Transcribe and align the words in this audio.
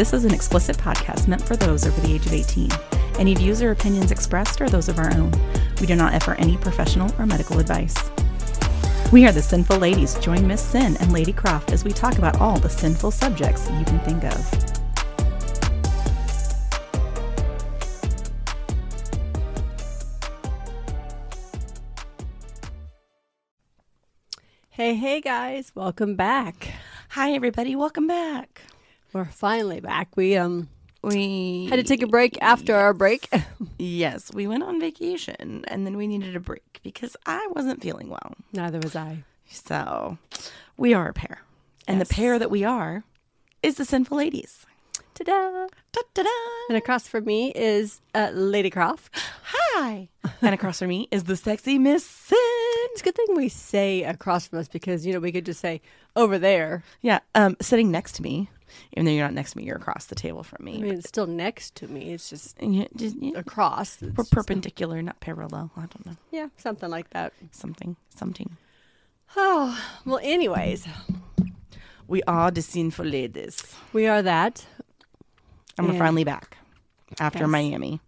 This 0.00 0.14
is 0.14 0.24
an 0.24 0.32
explicit 0.32 0.78
podcast 0.78 1.28
meant 1.28 1.42
for 1.42 1.56
those 1.56 1.86
over 1.86 2.00
the 2.00 2.14
age 2.14 2.24
of 2.24 2.32
18. 2.32 2.70
Any 3.18 3.34
views 3.34 3.60
or 3.60 3.70
opinions 3.70 4.10
expressed 4.10 4.62
are 4.62 4.68
those 4.70 4.88
of 4.88 4.98
our 4.98 5.12
own. 5.12 5.30
We 5.78 5.86
do 5.86 5.94
not 5.94 6.14
offer 6.14 6.36
any 6.36 6.56
professional 6.56 7.14
or 7.18 7.26
medical 7.26 7.58
advice. 7.58 7.94
We 9.12 9.26
are 9.26 9.32
the 9.32 9.42
Synful 9.42 9.78
Ladies. 9.78 10.14
Join 10.20 10.46
Miss 10.46 10.62
Sin 10.62 10.96
and 11.00 11.12
Lady 11.12 11.34
Kroft 11.34 11.70
as 11.70 11.84
we 11.84 11.92
talk 11.92 12.16
about 12.16 12.40
all 12.40 12.58
the 12.58 12.70
sinful 12.70 13.10
subjects 13.10 13.68
you 13.78 13.84
can 13.84 14.00
think 14.00 14.24
of. 14.24 14.80
Hey, 24.70 24.94
hey 24.94 25.20
guys, 25.20 25.72
welcome 25.74 26.16
back. 26.16 26.72
Hi, 27.10 27.32
everybody. 27.32 27.76
Welcome 27.76 28.06
back. 28.06 28.62
We're 29.12 29.24
finally 29.24 29.80
back. 29.80 30.16
We 30.16 30.36
um 30.36 30.68
We 31.02 31.66
had 31.70 31.76
to 31.76 31.82
take 31.82 32.02
a 32.02 32.06
break 32.06 32.38
after 32.40 32.74
our 32.74 32.92
break. 32.94 33.28
Yes, 33.78 34.30
we 34.34 34.46
went 34.46 34.62
on 34.62 34.78
vacation 34.80 35.64
and 35.68 35.86
then 35.86 35.96
we 35.96 36.06
needed 36.06 36.36
a 36.36 36.40
break 36.40 36.80
because 36.82 37.16
I 37.26 37.46
wasn't 37.54 37.82
feeling 37.82 38.08
well. 38.10 38.34
Neither 38.52 38.78
was 38.78 38.94
I. 38.94 39.24
So 39.48 40.18
we 40.76 40.94
are 40.94 41.08
a 41.08 41.14
pair. 41.14 41.40
And 41.88 41.98
Yes. 41.98 42.08
the 42.08 42.14
pair 42.14 42.38
that 42.38 42.50
we 42.50 42.62
are 42.64 43.02
is 43.62 43.76
the 43.76 43.84
Synful 43.84 44.16
Ladies. 44.18 44.64
Ta-da! 45.14 45.66
Da-da-da. 45.92 46.30
And 46.68 46.78
across 46.78 47.08
from 47.08 47.24
me 47.24 47.52
is 47.54 48.00
uh, 48.14 48.30
Lady 48.32 48.70
Kroft. 48.70 49.08
Hi. 49.44 50.08
and 50.40 50.54
across 50.54 50.78
from 50.78 50.88
me 50.88 51.08
is 51.10 51.24
the 51.24 51.36
sexy 51.36 51.78
Miss 51.78 52.04
Sin. 52.04 52.38
It's 52.92 53.00
a 53.00 53.04
good 53.04 53.16
thing 53.16 53.34
we 53.36 53.48
say 53.48 54.04
across 54.04 54.46
from 54.48 54.58
us 54.60 54.68
because 54.68 55.04
you 55.06 55.12
know 55.12 55.20
we 55.20 55.32
could 55.32 55.46
just 55.46 55.60
say 55.60 55.80
over 56.16 56.38
there. 56.38 56.84
Yeah, 57.02 57.18
um, 57.34 57.56
sitting 57.60 57.90
next 57.90 58.12
to 58.16 58.22
me. 58.22 58.48
Even 58.92 59.04
though 59.04 59.10
you're 59.12 59.24
not 59.24 59.34
next 59.34 59.52
to 59.52 59.58
me, 59.58 59.64
you're 59.64 59.76
across 59.76 60.06
the 60.06 60.14
table 60.14 60.42
from 60.42 60.64
me. 60.64 60.76
I 60.76 60.80
mean, 60.80 60.94
it's 60.94 61.08
still 61.08 61.26
next 61.26 61.74
to 61.76 61.88
me. 61.88 62.12
It's 62.12 62.28
just 62.30 62.56
And 62.58 62.74
you- 62.74 62.88
just- 62.96 63.16
you- 63.22 63.34
across. 63.36 63.94
It's 64.02 64.16
we're 64.16 64.24
just- 64.24 64.32
perpendicular, 64.32 65.00
not 65.02 65.20
parallel. 65.20 65.70
I 65.76 65.80
don't 65.80 66.06
know. 66.06 66.16
yeah, 66.30 66.48
something 66.56 66.90
like 66.90 67.10
that. 67.10 67.32
Something, 67.52 67.96
something. 68.14 68.56
Oh 69.36 69.78
well. 70.04 70.20
Anyways, 70.22 70.86
We 72.08 72.22
are 72.24 72.50
the 72.50 72.60
Synful 72.60 73.04
Ladies. 73.08 73.76
we 73.92 74.08
are 74.08 74.20
that. 74.22 74.66
And 75.78 75.86
we're 75.86 75.92
Yeah. 75.94 75.98
finally 76.00 76.24
back 76.24 76.56
after 77.20 77.40
Yes. 77.40 77.48
Miami. 77.48 78.00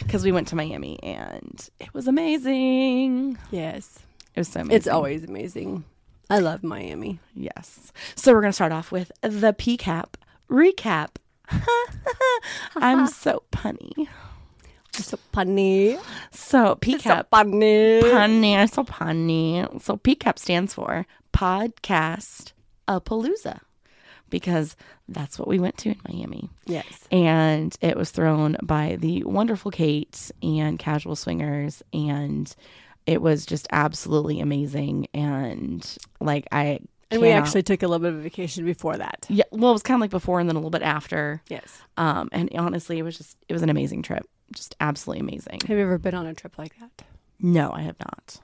Because 0.00 0.22
we 0.22 0.32
went 0.32 0.48
to 0.48 0.56
Miami 0.56 1.02
and 1.02 1.68
it 1.80 1.92
was 1.94 2.06
amazing. 2.06 3.38
Yes, 3.50 3.98
It 4.34 4.40
was 4.40 4.48
so 4.48 4.60
amazing. 4.60 4.76
it's 4.76 4.86
always 4.86 5.24
amazing. 5.24 5.84
I 6.30 6.38
love 6.40 6.62
Miami. 6.62 7.20
Yes. 7.34 7.92
So 8.14 8.32
we're 8.32 8.40
going 8.40 8.50
to 8.50 8.54
start 8.54 8.72
off 8.72 8.92
with 8.92 9.10
the 9.22 9.52
PCAP 9.54 10.14
recap. 10.50 11.16
I'm 12.76 13.06
so 13.06 13.42
punny. 13.52 14.08
So 14.92 15.18
punny. 15.32 15.98
So 16.30 16.74
So 16.74 16.76
punny. 16.78 18.02
Punny. 18.02 18.56
I'm 18.56 18.68
so 18.68 18.84
punny. 18.84 19.82
So 19.82 19.96
PCAP 19.96 20.38
stands 20.38 20.74
for 20.74 21.06
Podcast 21.32 22.52
a 22.86 23.00
Palooza 23.00 23.60
because 24.30 24.76
that's 25.08 25.38
what 25.38 25.48
we 25.48 25.58
went 25.58 25.78
to 25.78 25.90
in 25.90 26.00
Miami. 26.08 26.50
Yes. 26.66 26.84
and 27.10 27.76
it 27.80 27.96
was 27.96 28.10
thrown 28.10 28.56
by 28.62 28.96
the 29.00 29.22
wonderful 29.24 29.70
Kate 29.70 30.30
and 30.42 30.78
Casual 30.78 31.16
Swingers, 31.16 31.82
and 31.92 32.54
it 33.06 33.22
was 33.22 33.46
just 33.46 33.66
absolutely 33.72 34.40
amazing. 34.40 35.06
And 35.14 35.96
like 36.28 36.46
I, 36.52 36.78
And 37.10 37.20
we 37.20 37.30
actually 37.30 37.62
took 37.62 37.82
a 37.82 37.88
little 37.88 38.04
bit 38.04 38.12
of 38.12 38.18
a 38.18 38.22
vacation 38.22 38.64
before 38.64 38.96
that. 38.96 39.26
yeah, 39.28 39.44
well, 39.50 39.70
it 39.70 39.74
was 39.74 39.82
kind 39.82 39.96
of 39.96 40.00
like 40.02 40.10
before 40.10 40.38
and 40.40 40.48
then 40.48 40.56
a 40.56 40.58
little 40.60 40.70
bit 40.78 40.82
after. 40.82 41.42
Yes. 41.48 41.80
Um, 41.96 42.28
and 42.32 42.50
honestly, 42.56 42.98
it 42.98 43.02
was 43.02 43.16
just 43.18 43.36
it 43.48 43.52
was 43.52 43.62
an 43.62 43.70
amazing 43.70 44.02
trip, 44.02 44.24
just 44.54 44.76
absolutely 44.80 45.20
amazing. 45.26 45.60
Have 45.66 45.76
you 45.76 45.82
ever 45.84 45.98
been 45.98 46.14
on 46.14 46.26
a 46.26 46.34
trip 46.34 46.58
like 46.58 46.78
that? 46.80 47.02
No, 47.40 47.70
I 47.72 47.82
have 47.82 47.98
not. 48.00 48.36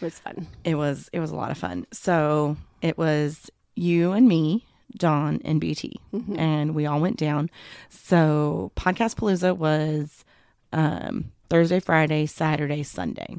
It 0.00 0.04
was 0.04 0.18
fun. 0.18 0.46
It 0.64 0.74
was 0.76 1.08
it 1.12 1.20
was 1.20 1.30
a 1.30 1.36
lot 1.36 1.50
of 1.50 1.58
fun. 1.58 1.86
So 1.92 2.56
it 2.82 2.96
was 2.98 3.50
you 3.76 4.12
and 4.12 4.26
me, 4.28 4.66
John 4.98 5.40
and 5.44 5.60
BT, 5.60 6.00
and 6.36 6.74
we 6.74 6.86
all 6.86 7.00
went 7.00 7.16
down. 7.18 7.50
So 7.88 8.72
Podcast 8.76 9.16
Palooza 9.16 9.56
was 9.56 10.24
um, 10.72 11.32
Thursday, 11.48 11.80
Friday, 11.80 12.26
Saturday, 12.26 12.82
Sunday. 12.82 13.36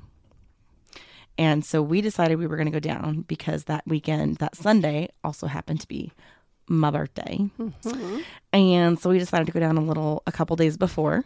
And 1.37 1.65
so 1.65 1.81
we 1.81 2.01
decided 2.01 2.37
we 2.37 2.47
were 2.47 2.57
going 2.57 2.71
to 2.71 2.71
go 2.71 2.79
down 2.79 3.21
because 3.21 3.63
that 3.65 3.83
weekend, 3.87 4.37
that 4.37 4.55
Sunday, 4.55 5.09
also 5.23 5.47
happened 5.47 5.81
to 5.81 5.87
be 5.87 6.11
my 6.67 6.91
birthday. 6.91 7.49
And 8.53 8.99
so 8.99 9.09
we 9.09 9.19
decided 9.19 9.45
to 9.47 9.51
go 9.51 9.59
down 9.59 9.77
a 9.77 9.81
little, 9.81 10.23
a 10.27 10.31
couple 10.31 10.55
days 10.55 10.77
before 10.77 11.23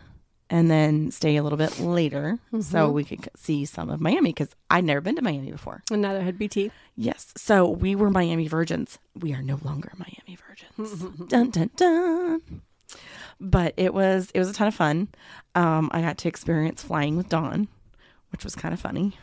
and 0.50 0.70
then 0.70 1.10
stay 1.12 1.36
a 1.38 1.44
little 1.44 1.58
bit 1.58 1.80
later 1.80 2.38
so 2.62 2.90
we 2.92 3.04
could 3.04 3.28
see 3.36 3.66
some 3.66 3.90
of 3.90 4.00
Miami 4.00 4.30
because 4.30 4.56
I'd 4.70 4.84
never 4.84 5.02
been 5.02 5.16
to 5.16 5.22
Miami 5.22 5.52
before. 5.52 5.84
And 5.92 6.02
neither 6.04 6.22
had 6.22 6.38
BT. 6.38 6.72
Yes. 6.96 7.34
So 7.36 7.68
we 7.68 7.96
were 7.96 8.12
Miami 8.12 8.48
virgins. 8.48 9.00
We 9.20 9.34
are 9.34 9.42
no 9.42 9.60
longer 9.64 9.92
Miami 9.98 10.38
virgins. 10.48 11.02
dun 11.28 11.50
dun 11.50 11.72
dun. 11.76 12.62
But 13.40 13.74
it 13.76 13.94
was 13.94 14.30
it 14.34 14.40
was 14.40 14.50
a 14.50 14.54
ton 14.54 14.68
of 14.68 14.76
fun. 14.76 15.10
Um, 15.56 15.90
I 15.92 16.02
got 16.02 16.18
to 16.20 16.28
experience 16.28 16.84
flying 16.84 17.18
with 17.18 17.28
Don, 17.28 17.68
which 18.32 18.44
was 18.44 18.56
kind 18.56 18.74
of 18.74 18.80
funny. 18.80 19.18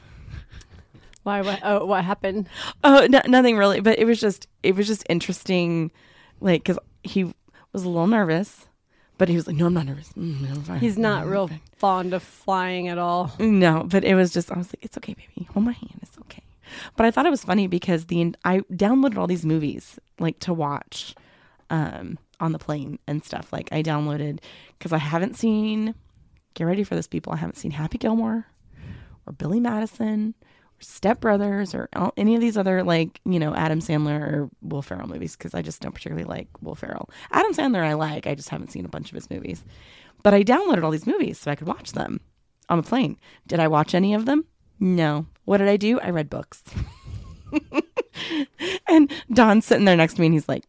Why? 1.23 1.41
What? 1.43 1.61
Oh, 1.63 1.85
what 1.85 2.05
happened? 2.05 2.49
Oh, 2.85 3.07
no, 3.09 3.21
nothing 3.27 3.57
really, 3.57 3.81
but 3.81 3.99
it 3.99 4.05
was 4.05 4.21
just 4.21 4.49
it 4.63 4.75
was 4.75 4.87
just 4.87 5.05
interesting, 5.09 5.91
like 6.41 6.63
because 6.65 6.79
he 7.05 7.25
was 7.73 7.85
a 7.85 7.89
little 7.89 8.07
nervous, 8.07 8.67
but 9.19 9.29
he 9.29 9.37
was 9.37 9.47
like, 9.47 9.57
"No, 9.57 9.67
I'm 9.67 9.75
not 9.75 9.87
nervous. 9.87 10.13
Mm, 10.15 10.51
I'm 10.51 10.63
fine. 10.63 10.81
He's 10.81 10.99
not 10.99 11.25
Mm, 11.25 11.31
real 11.31 11.43
okay." 11.43 11.61
fond 11.77 12.13
of 12.15 12.23
flying 12.23 12.89
at 12.89 12.99
all. 12.99 13.33
No, 13.39 13.85
but 13.89 14.05
it 14.05 14.15
was 14.15 14.33
just 14.33 14.51
I 14.53 14.59
was 14.59 14.69
like, 14.69 14.85
it's 14.85 14.97
okay, 14.99 15.15
baby. 15.15 15.49
Hold 15.53 15.65
my 15.67 15.73
hand. 15.73 15.99
It's 16.03 16.19
okay. 16.23 16.43
But 16.97 17.07
I 17.07 17.11
thought 17.11 17.27
it 17.27 17.31
was 17.31 17.45
funny 17.45 17.67
because 17.67 18.07
the 18.07 18.35
I 18.45 18.61
downloaded 18.73 19.17
all 19.19 19.27
these 19.27 19.45
movies 19.47 19.99
like 20.19 20.39
to 20.41 20.53
watch 20.55 21.15
um 21.71 22.19
on 22.41 22.51
the 22.53 22.59
plane 22.59 22.99
and 23.07 23.23
stuff. 23.25 23.53
Like 23.53 23.69
I 23.73 23.83
downloaded 23.83 24.41
because 24.79 24.93
I 24.93 24.99
haven't 24.99 25.37
seen 25.37 25.95
get 26.55 26.65
ready 26.65 26.83
for 26.83 26.95
this 26.97 27.07
people. 27.07 27.33
I 27.33 27.37
haven't 27.37 27.57
seen 27.59 27.71
Happy 27.73 27.99
Gilmore 27.99 28.47
or 29.27 29.33
Billy 29.33 29.61
Madison 29.61 30.35
or 30.83 30.85
Step 30.85 31.21
Brothers 31.21 31.75
or 31.75 31.89
any 32.17 32.35
of 32.35 32.41
these 32.41 32.57
other 32.57 32.83
like, 32.83 33.21
you 33.25 33.39
know, 33.39 33.55
Adam 33.55 33.81
Sandler 33.81 34.21
or 34.21 34.51
Will 34.63 34.83
Ferrell 34.83 35.09
movies 35.09 35.37
because 35.37 35.55
I 35.55 35.63
just 35.63 35.81
don't 35.81 35.93
particularly 35.93 36.25
like 36.25 36.49
Will 36.61 36.75
Ferrell. 36.75 37.11
Adam 37.31 37.53
Sandler 37.53 37.85
I 37.85 37.95
like. 37.95 38.27
I 38.27 38.35
just 38.35 38.49
haven't 38.49 38.73
seen 38.73 38.85
a 38.85 38.89
bunch 38.89 39.11
of 39.11 39.15
his 39.15 39.31
movies. 39.31 39.65
But 40.23 40.35
I 40.35 40.43
downloaded 40.43 40.85
all 40.85 40.91
these 40.91 41.07
movies 41.07 41.39
so 41.39 41.51
I 41.51 41.57
could 41.57 41.67
watch 41.67 41.93
them 41.93 42.21
on 42.69 42.79
the 42.79 42.83
plane. 42.89 43.19
Did 43.47 43.61
I 43.61 43.69
watch 43.69 43.95
any 43.95 44.15
of 44.15 44.27
them? 44.27 44.45
No. 44.79 45.27
What 45.45 45.59
did 45.59 45.69
I 45.69 45.77
do? 45.77 46.01
I 46.01 46.11
read 46.11 46.31
books. 46.31 46.63
and 48.89 49.13
Don's 49.33 49.67
sitting 49.67 49.85
there 49.85 49.97
next 49.97 50.15
to 50.15 50.21
me 50.21 50.27
and 50.27 50.35
he's 50.35 50.49
like, 50.49 50.65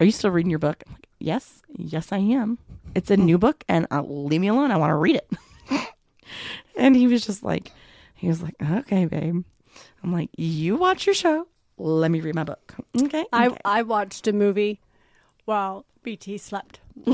Are 0.00 0.06
you 0.06 0.12
still 0.12 0.30
reading 0.30 0.50
your 0.50 0.58
book? 0.58 0.82
Like, 0.88 1.08
Yes, 1.18 1.62
yes, 1.76 2.12
I 2.12 2.18
am. 2.18 2.58
It's 2.94 3.10
a 3.10 3.16
new 3.16 3.38
book 3.38 3.64
and 3.68 3.86
uh, 3.90 4.02
leave 4.02 4.40
me 4.40 4.48
alone. 4.48 4.70
I 4.70 4.76
want 4.76 4.90
to 4.90 4.94
read 4.94 5.16
it. 5.16 5.30
and 6.76 6.96
he 6.96 7.06
was 7.06 7.26
just 7.26 7.42
like, 7.42 7.72
He 8.18 8.28
was 8.28 8.42
like, 8.42 8.54
Okay, 8.62 9.06
babe. 9.06 9.44
I'm 10.02 10.12
like, 10.12 10.30
You 10.36 10.76
watch 10.76 11.06
your 11.06 11.14
show. 11.14 11.46
Let 11.78 12.10
me 12.10 12.20
read 12.20 12.34
my 12.34 12.44
book. 12.44 12.74
Okay. 13.00 13.24
I 13.32 13.46
okay. 13.48 13.58
I 13.64 13.82
watched 13.82 14.26
a 14.26 14.32
movie 14.32 14.80
while 15.44 15.86
BT 16.02 16.38
slept. 16.38 16.80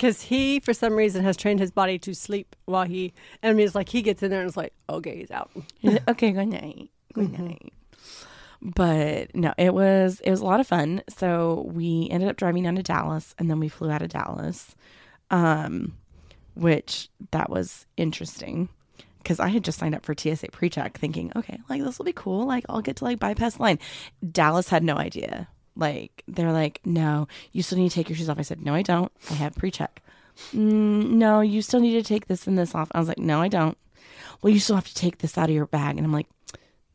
Because 0.00 0.22
he, 0.22 0.60
for 0.60 0.72
some 0.72 0.94
reason, 0.94 1.22
has 1.24 1.36
trained 1.36 1.60
his 1.60 1.70
body 1.70 1.98
to 1.98 2.14
sleep 2.14 2.56
while 2.64 2.86
he. 2.86 3.12
And 3.42 3.50
I 3.50 3.52
mean, 3.52 3.66
it's 3.66 3.74
like 3.74 3.90
he 3.90 4.00
gets 4.00 4.22
in 4.22 4.30
there 4.30 4.40
and 4.40 4.48
it's 4.48 4.56
like, 4.56 4.72
okay, 4.88 5.18
he's 5.18 5.30
out. 5.30 5.50
Okay, 6.08 6.32
good 6.32 6.48
night. 6.48 6.88
Good 7.12 7.38
night. 7.38 7.74
But 8.62 9.34
no, 9.34 9.52
it 9.58 9.74
was 9.74 10.20
it 10.20 10.30
was 10.30 10.40
a 10.40 10.44
lot 10.46 10.58
of 10.58 10.66
fun. 10.66 11.02
So 11.10 11.70
we 11.70 12.08
ended 12.10 12.30
up 12.30 12.36
driving 12.36 12.62
down 12.62 12.76
to 12.76 12.82
Dallas 12.82 13.34
and 13.38 13.50
then 13.50 13.60
we 13.60 13.68
flew 13.68 13.90
out 13.90 14.00
of 14.00 14.08
Dallas. 14.08 14.74
Um 15.30 15.98
which 16.54 17.10
that 17.30 17.50
was 17.50 17.84
interesting 17.98 18.70
because 19.22 19.40
I 19.40 19.48
had 19.48 19.64
just 19.64 19.78
signed 19.78 19.94
up 19.94 20.04
for 20.04 20.14
TSA 20.16 20.48
pre-check 20.52 20.98
thinking, 20.98 21.32
okay, 21.36 21.60
like 21.68 21.82
this 21.82 21.98
will 21.98 22.04
be 22.04 22.12
cool. 22.12 22.46
Like 22.46 22.64
I'll 22.68 22.82
get 22.82 22.96
to 22.96 23.04
like 23.04 23.18
bypass 23.18 23.56
the 23.56 23.62
line. 23.62 23.78
Dallas 24.30 24.68
had 24.68 24.82
no 24.82 24.96
idea. 24.96 25.48
Like 25.76 26.22
they're 26.28 26.52
like, 26.52 26.80
no, 26.84 27.28
you 27.52 27.62
still 27.62 27.78
need 27.78 27.88
to 27.90 27.94
take 27.94 28.08
your 28.08 28.16
shoes 28.16 28.28
off. 28.28 28.38
I 28.38 28.42
said, 28.42 28.62
no, 28.64 28.74
I 28.74 28.82
don't. 28.82 29.12
I 29.30 29.34
have 29.34 29.54
pre-check. 29.54 30.02
Mm, 30.54 31.10
no, 31.10 31.40
you 31.40 31.62
still 31.62 31.80
need 31.80 31.94
to 31.94 32.02
take 32.02 32.26
this 32.26 32.46
and 32.46 32.58
this 32.58 32.74
off. 32.74 32.90
I 32.92 32.98
was 32.98 33.08
like, 33.08 33.18
no, 33.18 33.40
I 33.40 33.48
don't. 33.48 33.76
Well, 34.42 34.52
you 34.52 34.60
still 34.60 34.76
have 34.76 34.88
to 34.88 34.94
take 34.94 35.18
this 35.18 35.36
out 35.36 35.48
of 35.48 35.54
your 35.54 35.66
bag. 35.66 35.96
And 35.96 36.06
I'm 36.06 36.12
like, 36.12 36.26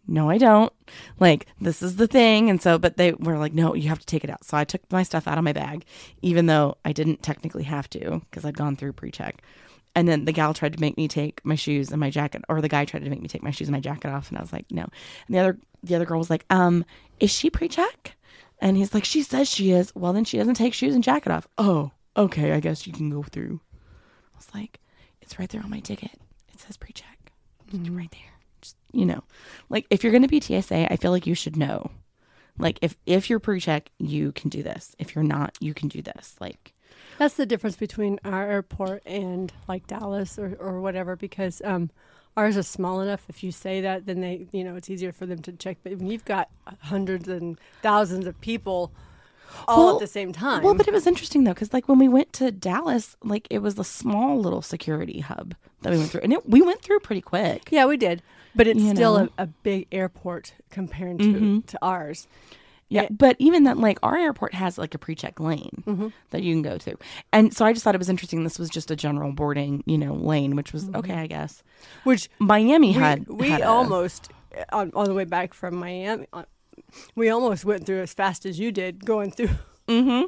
no, 0.07 0.29
I 0.29 0.37
don't. 0.37 0.71
Like, 1.19 1.47
this 1.59 1.81
is 1.81 1.95
the 1.95 2.07
thing. 2.07 2.49
And 2.49 2.61
so, 2.61 2.77
but 2.77 2.97
they 2.97 3.13
were 3.13 3.37
like, 3.37 3.53
no, 3.53 3.73
you 3.73 3.89
have 3.89 3.99
to 3.99 4.05
take 4.05 4.23
it 4.23 4.29
out. 4.29 4.43
So 4.43 4.57
I 4.57 4.63
took 4.63 4.81
my 4.91 5.03
stuff 5.03 5.27
out 5.27 5.37
of 5.37 5.43
my 5.43 5.53
bag, 5.53 5.85
even 6.21 6.45
though 6.45 6.77
I 6.85 6.91
didn't 6.91 7.23
technically 7.23 7.63
have 7.63 7.89
to 7.91 8.21
because 8.29 8.45
I'd 8.45 8.57
gone 8.57 8.75
through 8.75 8.93
pre 8.93 9.11
check. 9.11 9.41
And 9.95 10.07
then 10.07 10.25
the 10.25 10.33
gal 10.33 10.53
tried 10.53 10.73
to 10.73 10.81
make 10.81 10.97
me 10.97 11.07
take 11.07 11.43
my 11.45 11.55
shoes 11.55 11.91
and 11.91 11.99
my 11.99 12.09
jacket, 12.09 12.43
or 12.49 12.61
the 12.61 12.69
guy 12.69 12.83
tried 12.85 13.03
to 13.03 13.09
make 13.09 13.21
me 13.21 13.29
take 13.29 13.43
my 13.43 13.51
shoes 13.51 13.67
and 13.69 13.75
my 13.75 13.79
jacket 13.79 14.09
off. 14.09 14.29
And 14.29 14.37
I 14.37 14.41
was 14.41 14.51
like, 14.51 14.65
no. 14.69 14.83
And 14.83 15.35
the 15.35 15.39
other, 15.39 15.57
the 15.83 15.95
other 15.95 16.05
girl 16.05 16.19
was 16.19 16.29
like, 16.29 16.45
um, 16.49 16.83
is 17.19 17.31
she 17.31 17.49
pre 17.49 17.69
check? 17.69 18.15
And 18.59 18.77
he's 18.77 18.93
like, 18.93 19.05
she 19.05 19.23
says 19.23 19.49
she 19.49 19.71
is. 19.71 19.93
Well, 19.95 20.13
then 20.13 20.25
she 20.25 20.37
doesn't 20.37 20.55
take 20.55 20.73
shoes 20.73 20.95
and 20.95 21.03
jacket 21.03 21.31
off. 21.31 21.47
Oh, 21.57 21.91
okay. 22.17 22.51
I 22.51 22.59
guess 22.59 22.85
you 22.85 22.93
can 22.93 23.09
go 23.09 23.23
through. 23.23 23.61
I 24.33 24.37
was 24.37 24.47
like, 24.53 24.79
it's 25.21 25.39
right 25.39 25.49
there 25.49 25.63
on 25.63 25.69
my 25.69 25.79
ticket. 25.79 26.11
It 26.53 26.59
says 26.59 26.77
pre-check. 26.77 27.31
It's 27.73 27.89
right 27.89 28.11
there. 28.11 28.21
Just, 28.61 28.77
you 28.91 29.05
know, 29.05 29.23
like 29.69 29.85
if 29.89 30.03
you're 30.03 30.11
going 30.11 30.21
to 30.21 30.27
be 30.27 30.41
TSA, 30.41 30.91
I 30.91 30.97
feel 30.97 31.11
like 31.11 31.27
you 31.27 31.35
should 31.35 31.57
know. 31.57 31.91
Like 32.57 32.79
if 32.81 32.95
if 33.05 33.29
you're 33.29 33.39
pre-check, 33.39 33.89
you 33.99 34.31
can 34.31 34.49
do 34.49 34.63
this. 34.63 34.95
If 34.97 35.15
you're 35.15 35.23
not, 35.23 35.57
you 35.59 35.73
can 35.73 35.89
do 35.89 36.01
this. 36.01 36.35
Like 36.39 36.73
That's 37.17 37.35
the 37.35 37.45
difference 37.45 37.75
between 37.77 38.19
our 38.25 38.43
airport 38.49 39.03
and 39.05 39.51
like 39.67 39.87
Dallas 39.87 40.37
or, 40.37 40.55
or 40.59 40.81
whatever 40.81 41.15
because 41.15 41.61
um, 41.63 41.89
ours 42.35 42.57
is 42.57 42.67
small 42.67 42.99
enough. 43.01 43.25
If 43.29 43.43
you 43.43 43.51
say 43.51 43.81
that, 43.81 44.05
then 44.05 44.21
they, 44.21 44.47
you 44.51 44.63
know, 44.63 44.75
it's 44.75 44.89
easier 44.89 45.11
for 45.11 45.25
them 45.25 45.39
to 45.43 45.51
check. 45.53 45.77
But 45.83 45.93
when 45.97 46.07
you've 46.07 46.25
got 46.25 46.49
hundreds 46.81 47.27
and 47.27 47.57
thousands 47.81 48.25
of 48.27 48.39
people 48.41 48.91
all 49.67 49.85
Well- 49.85 49.95
at 49.95 50.01
the 50.01 50.07
same 50.07 50.33
time, 50.33 50.63
Well, 50.63 50.73
but 50.73 50.87
it 50.87 50.93
was 50.93 51.07
interesting 51.07 51.45
though, 51.45 51.53
because 51.53 51.71
like 51.71 51.87
when 51.87 51.99
we 51.99 52.09
went 52.09 52.33
to 52.33 52.51
Dallas, 52.51 53.15
like 53.23 53.47
it 53.49 53.59
was 53.59 53.79
a 53.79 53.83
small 53.85 54.37
little 54.39 54.61
security 54.61 55.21
hub 55.21 55.55
that 55.83 55.91
we 55.93 55.97
went 55.99 56.09
through, 56.11 56.21
and 56.21 56.33
it, 56.33 56.49
we 56.49 56.61
went 56.61 56.81
through 56.81 56.99
pretty 56.99 57.21
quick. 57.21 57.69
yeah, 57.71 57.85
we 57.85 57.95
did. 57.95 58.21
But 58.57 58.67
it's 58.67 58.79
You 58.79 58.95
still 58.95 59.17
a, 59.17 59.29
a 59.37 59.47
big 59.47 59.87
airport 59.91 60.53
compared 60.69 61.19
to, 61.19 61.25
Mhm. 61.25 61.65
to 61.67 61.77
ours. 61.81 62.27
Yeah, 62.89 63.03
It- 63.03 63.17
but 63.17 63.35
even 63.39 63.63
then, 63.63 63.79
like 63.79 63.97
our 64.03 64.15
airport 64.17 64.53
has 64.53 64.77
like 64.77 64.93
a 64.93 64.97
pre-check 64.99 65.39
lane 65.39 65.83
Mm-hmm. 65.87 66.07
that 66.29 66.43
you 66.43 66.53
can 66.53 66.61
go 66.61 66.77
to, 66.77 66.95
and 67.33 67.51
so 67.53 67.65
I 67.65 67.73
just 67.73 67.83
thought 67.83 67.95
it 67.95 67.99
was 67.99 68.09
interesting. 68.09 68.43
This 68.43 68.59
was 68.59 68.69
just 68.69 68.91
a 68.91 68.95
general 68.95 69.31
boarding, 69.31 69.83
you 69.87 69.97
know, 69.97 70.13
lane, 70.13 70.55
which 70.55 70.71
was 70.71 70.87
okay, 70.93 71.15
I 71.15 71.27
guess. 71.27 71.63
Which 72.03 72.29
Miami 72.39 72.93
Mm-hmm. 72.93 72.97
we, 72.99 73.03
had 73.03 73.27
we 73.27 73.49
had 73.49 73.61
a- 73.61 73.67
almost 73.67 74.29
on, 74.71 74.91
on 74.93 75.05
the 75.05 75.13
way 75.13 75.25
back 75.25 75.53
from 75.53 75.75
Miami, 75.77 76.27
uh, 76.31 76.43
we 77.15 77.29
almost 77.29 77.65
went 77.65 77.85
through 77.85 78.01
as 78.01 78.13
fast 78.13 78.45
as 78.45 78.59
you 78.59 78.71
did 78.71 79.03
going 79.05 79.31
through. 79.31 79.49
Mm-hmm. 79.87 80.25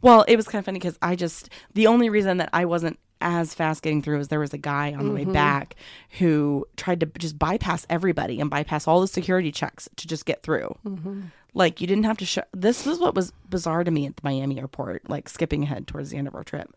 Well, 0.00 0.24
it 0.28 0.36
was 0.36 0.46
kind 0.46 0.58
of 0.60 0.64
funny 0.66 0.78
because 0.78 0.98
I 1.02 1.14
just 1.16 1.48
the 1.74 1.86
only 1.86 2.08
reason 2.10 2.38
that 2.38 2.48
I 2.52 2.64
wasn't 2.64 2.98
as 3.22 3.54
fast 3.54 3.82
getting 3.82 4.02
through 4.02 4.20
is 4.20 4.28
there 4.28 4.40
was 4.40 4.52
a 4.52 4.58
guy 4.58 4.92
on 4.92 5.06
the 5.06 5.12
way 5.12 5.22
mm-hmm. 5.22 5.32
back 5.32 5.76
who 6.18 6.66
tried 6.76 7.00
to 7.00 7.06
just 7.06 7.38
bypass 7.38 7.86
everybody 7.88 8.40
and 8.40 8.50
bypass 8.50 8.86
all 8.86 9.00
the 9.00 9.08
security 9.08 9.52
checks 9.52 9.88
to 9.96 10.06
just 10.06 10.26
get 10.26 10.42
through. 10.42 10.76
Mm-hmm. 10.84 11.22
Like 11.54 11.80
you 11.80 11.86
didn't 11.86 12.04
have 12.04 12.18
to 12.18 12.26
show. 12.26 12.42
This 12.52 12.86
was 12.86 12.98
what 12.98 13.14
was 13.14 13.32
bizarre 13.48 13.84
to 13.84 13.90
me 13.90 14.06
at 14.06 14.16
the 14.16 14.22
Miami 14.24 14.58
airport. 14.58 15.08
Like 15.08 15.28
skipping 15.28 15.62
ahead 15.62 15.86
towards 15.86 16.10
the 16.10 16.16
end 16.16 16.28
of 16.28 16.34
our 16.34 16.44
trip, 16.44 16.74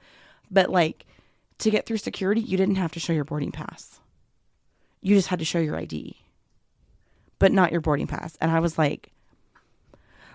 but 0.51 0.69
like 0.69 1.05
to 1.59 1.71
get 1.71 1.85
through 1.85 1.97
security, 1.97 2.41
you 2.41 2.57
didn't 2.57 2.75
have 2.75 2.91
to 2.93 2.99
show 2.99 3.13
your 3.13 3.23
boarding 3.23 3.51
pass. 3.51 3.99
You 5.01 5.15
just 5.15 5.29
had 5.29 5.39
to 5.39 5.45
show 5.45 5.59
your 5.59 5.77
ID, 5.77 6.17
but 7.39 7.51
not 7.51 7.71
your 7.71 7.81
boarding 7.81 8.07
pass. 8.07 8.37
And 8.41 8.51
I 8.51 8.59
was 8.59 8.77
like, 8.77 9.11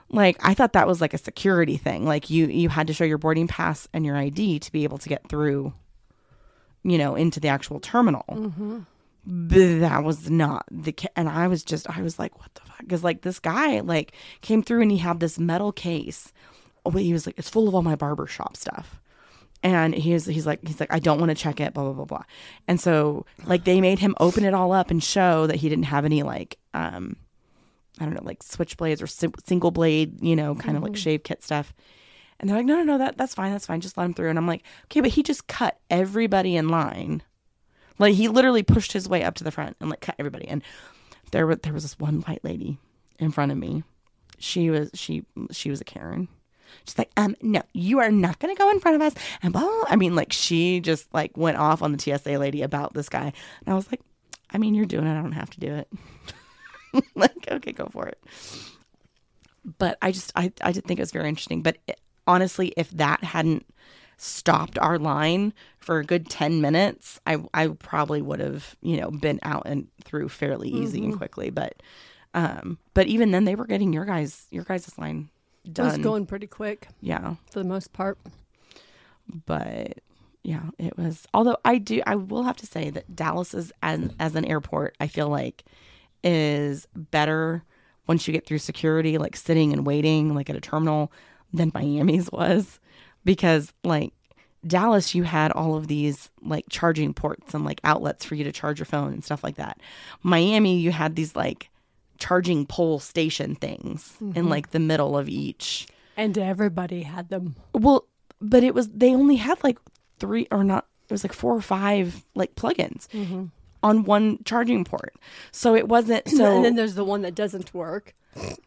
like 0.08 0.36
I 0.40 0.54
thought 0.54 0.72
that 0.72 0.86
was 0.86 1.00
like 1.00 1.14
a 1.14 1.18
security 1.18 1.76
thing. 1.76 2.04
Like 2.04 2.30
you 2.30 2.46
you 2.46 2.68
had 2.68 2.86
to 2.88 2.94
show 2.94 3.04
your 3.04 3.18
boarding 3.18 3.46
pass 3.46 3.88
and 3.92 4.04
your 4.04 4.16
ID 4.16 4.58
to 4.60 4.72
be 4.72 4.84
able 4.84 4.98
to 4.98 5.08
get 5.08 5.28
through, 5.28 5.72
you 6.82 6.98
know, 6.98 7.14
into 7.14 7.40
the 7.40 7.48
actual 7.48 7.80
terminal. 7.80 8.24
But 9.26 9.80
that 9.80 10.02
was 10.02 10.30
not 10.30 10.64
the 10.70 10.92
ca- 10.92 11.08
and 11.14 11.28
I 11.28 11.46
was 11.46 11.62
just 11.62 11.88
I 11.94 12.00
was 12.02 12.18
like 12.18 12.38
what 12.38 12.54
the 12.54 12.62
fuck 12.62 12.78
because 12.80 13.04
like 13.04 13.20
this 13.20 13.38
guy 13.38 13.80
like 13.80 14.12
came 14.40 14.62
through 14.62 14.80
and 14.80 14.90
he 14.90 14.96
had 14.98 15.20
this 15.20 15.38
metal 15.38 15.72
case. 15.72 16.32
Oh, 16.86 16.90
he 16.90 17.12
was 17.12 17.26
like 17.26 17.38
it's 17.38 17.50
full 17.50 17.68
of 17.68 17.74
all 17.74 17.82
my 17.82 17.96
barbershop 17.96 18.56
stuff. 18.56 18.98
And 19.62 19.94
he's 19.94 20.24
he's 20.24 20.46
like 20.46 20.66
he's 20.66 20.80
like 20.80 20.90
I 20.92 20.98
don't 21.00 21.18
want 21.18 21.28
to 21.28 21.34
check 21.34 21.60
it 21.60 21.74
blah 21.74 21.84
blah 21.84 21.92
blah 21.92 22.06
blah. 22.06 22.22
And 22.66 22.80
so 22.80 23.26
like 23.44 23.64
they 23.64 23.82
made 23.82 23.98
him 23.98 24.14
open 24.18 24.44
it 24.46 24.54
all 24.54 24.72
up 24.72 24.90
and 24.90 25.04
show 25.04 25.46
that 25.46 25.56
he 25.56 25.68
didn't 25.68 25.84
have 25.84 26.06
any 26.06 26.22
like 26.22 26.56
um 26.72 27.16
I 28.00 28.06
don't 28.06 28.14
know, 28.14 28.22
like 28.24 28.38
switchblades 28.42 29.02
or 29.02 29.06
sim- 29.06 29.34
single 29.44 29.70
blade, 29.70 30.22
you 30.22 30.34
know, 30.34 30.54
kind 30.54 30.78
of 30.78 30.82
like 30.82 30.96
shave 30.96 31.24
kit 31.24 31.42
stuff. 31.44 31.74
And 32.40 32.48
they're 32.48 32.56
like, 32.56 32.66
no, 32.66 32.76
no, 32.76 32.82
no, 32.82 32.98
that 32.98 33.16
that's 33.18 33.34
fine, 33.34 33.52
that's 33.52 33.66
fine, 33.66 33.80
just 33.80 33.96
let 33.96 34.04
him 34.04 34.14
through. 34.14 34.30
And 34.30 34.38
I'm 34.38 34.46
like, 34.46 34.64
okay, 34.86 35.00
but 35.00 35.10
he 35.10 35.22
just 35.22 35.46
cut 35.46 35.78
everybody 35.90 36.56
in 36.56 36.68
line. 36.68 37.22
Like 37.98 38.14
he 38.14 38.28
literally 38.28 38.62
pushed 38.62 38.92
his 38.92 39.08
way 39.08 39.22
up 39.22 39.34
to 39.36 39.44
the 39.44 39.50
front 39.50 39.76
and 39.78 39.90
like 39.90 40.00
cut 40.00 40.16
everybody. 40.18 40.48
And 40.48 40.62
there 41.32 41.46
was 41.46 41.58
there 41.62 41.74
was 41.74 41.82
this 41.82 41.98
one 41.98 42.22
white 42.22 42.42
lady 42.42 42.78
in 43.18 43.30
front 43.30 43.52
of 43.52 43.58
me. 43.58 43.84
She 44.38 44.70
was 44.70 44.90
she 44.94 45.24
she 45.50 45.70
was 45.70 45.82
a 45.82 45.84
Karen. 45.84 46.28
She's 46.86 46.96
like, 46.96 47.10
um, 47.16 47.36
no, 47.42 47.62
you 47.74 47.98
are 47.98 48.10
not 48.10 48.38
gonna 48.38 48.54
go 48.54 48.70
in 48.70 48.80
front 48.80 48.94
of 48.94 49.02
us. 49.02 49.14
And 49.42 49.52
blah, 49.52 49.62
blah. 49.62 49.84
I 49.88 49.96
mean, 49.96 50.14
like 50.14 50.32
she 50.32 50.80
just 50.80 51.12
like 51.12 51.36
went 51.36 51.58
off 51.58 51.82
on 51.82 51.92
the 51.92 51.98
TSA 51.98 52.38
lady 52.38 52.62
about 52.62 52.94
this 52.94 53.10
guy. 53.10 53.32
And 53.60 53.68
I 53.68 53.74
was 53.74 53.90
like, 53.90 54.00
I 54.50 54.58
mean, 54.58 54.74
you're 54.74 54.86
doing 54.86 55.06
it. 55.06 55.18
I 55.18 55.20
don't 55.20 55.32
have 55.32 55.50
to 55.50 55.60
do 55.60 55.74
it. 55.74 55.88
like, 57.14 57.48
okay, 57.50 57.72
go 57.72 57.88
for 57.92 58.06
it. 58.06 58.18
But 59.78 59.98
I 60.00 60.10
just, 60.10 60.32
I, 60.34 60.52
I 60.62 60.72
did 60.72 60.86
think 60.86 60.98
it 60.98 61.02
was 61.02 61.12
very 61.12 61.28
interesting. 61.28 61.62
But 61.62 61.78
it, 61.86 62.00
honestly, 62.26 62.72
if 62.76 62.90
that 62.90 63.24
hadn't 63.24 63.66
stopped 64.16 64.78
our 64.78 64.98
line 64.98 65.52
for 65.78 65.98
a 65.98 66.04
good 66.04 66.28
10 66.28 66.60
minutes, 66.60 67.20
I, 67.26 67.38
I 67.54 67.68
probably 67.68 68.20
would 68.20 68.40
have, 68.40 68.76
you 68.82 68.98
know, 68.98 69.10
been 69.10 69.40
out 69.42 69.62
and 69.64 69.88
through 70.04 70.28
fairly 70.28 70.68
easy 70.68 71.04
and 71.04 71.16
quickly. 71.16 71.50
But, 71.50 71.82
um, 72.34 72.78
but 72.92 73.06
even 73.06 73.30
then 73.30 73.44
they 73.44 73.54
were 73.54 73.66
getting 73.66 73.92
your 73.92 74.04
guys, 74.04 74.46
your 74.50 74.64
guys' 74.64 74.98
line 74.98 75.30
It 75.64 75.78
was 75.78 75.98
going 75.98 76.26
pretty 76.26 76.46
quick 76.46 76.88
yeah. 77.00 77.36
for 77.50 77.60
the 77.60 77.64
most 77.64 77.92
part. 77.92 78.18
But 79.46 80.00
yeah, 80.42 80.64
it 80.78 80.98
was, 80.98 81.26
although 81.32 81.56
I 81.64 81.78
do, 81.78 82.02
I 82.06 82.16
will 82.16 82.42
have 82.42 82.56
to 82.58 82.66
say 82.66 82.90
that 82.90 83.16
Dallas 83.16 83.54
is 83.54 83.72
as, 83.82 84.10
as 84.18 84.34
an 84.34 84.44
airport, 84.44 84.96
I 85.00 85.06
feel 85.06 85.28
like 85.28 85.64
is 86.22 86.86
better 86.94 87.64
once 88.06 88.26
you 88.26 88.32
get 88.32 88.44
through 88.44 88.58
security, 88.58 89.18
like 89.18 89.36
sitting 89.36 89.72
and 89.72 89.86
waiting, 89.86 90.34
like 90.34 90.50
at 90.50 90.56
a 90.56 90.60
terminal, 90.60 91.12
than 91.52 91.72
Miami's 91.74 92.30
was. 92.30 92.80
Because, 93.24 93.72
like, 93.84 94.12
Dallas, 94.66 95.14
you 95.14 95.22
had 95.22 95.52
all 95.52 95.76
of 95.76 95.86
these 95.88 96.30
like 96.42 96.66
charging 96.68 97.14
ports 97.14 97.54
and 97.54 97.64
like 97.64 97.80
outlets 97.84 98.24
for 98.24 98.34
you 98.34 98.44
to 98.44 98.52
charge 98.52 98.78
your 98.78 98.86
phone 98.86 99.12
and 99.12 99.24
stuff 99.24 99.42
like 99.42 99.56
that. 99.56 99.80
Miami, 100.22 100.78
you 100.78 100.90
had 100.90 101.16
these 101.16 101.34
like 101.34 101.70
charging 102.18 102.66
pole 102.66 102.98
station 102.98 103.54
things 103.54 104.14
in 104.20 104.32
mm-hmm. 104.32 104.48
like 104.48 104.70
the 104.70 104.78
middle 104.78 105.16
of 105.16 105.28
each. 105.28 105.86
And 106.16 106.36
everybody 106.36 107.02
had 107.02 107.30
them. 107.30 107.56
Well, 107.72 108.06
but 108.40 108.62
it 108.62 108.74
was, 108.74 108.88
they 108.88 109.14
only 109.14 109.36
had 109.36 109.62
like 109.64 109.78
three 110.18 110.46
or 110.50 110.62
not, 110.62 110.86
it 111.08 111.12
was 111.12 111.24
like 111.24 111.32
four 111.32 111.54
or 111.54 111.62
five 111.62 112.24
like 112.34 112.54
plugins 112.54 113.08
mm-hmm. 113.08 113.46
On 113.82 114.04
one 114.04 114.38
charging 114.44 114.84
port. 114.84 115.14
So 115.52 115.74
it 115.74 115.88
wasn't, 115.88 116.28
so. 116.36 116.56
and 116.56 116.64
then 116.64 116.74
there's 116.76 116.94
the 116.94 117.04
one 117.04 117.22
that 117.22 117.34
doesn't 117.34 117.72
work. 117.74 118.14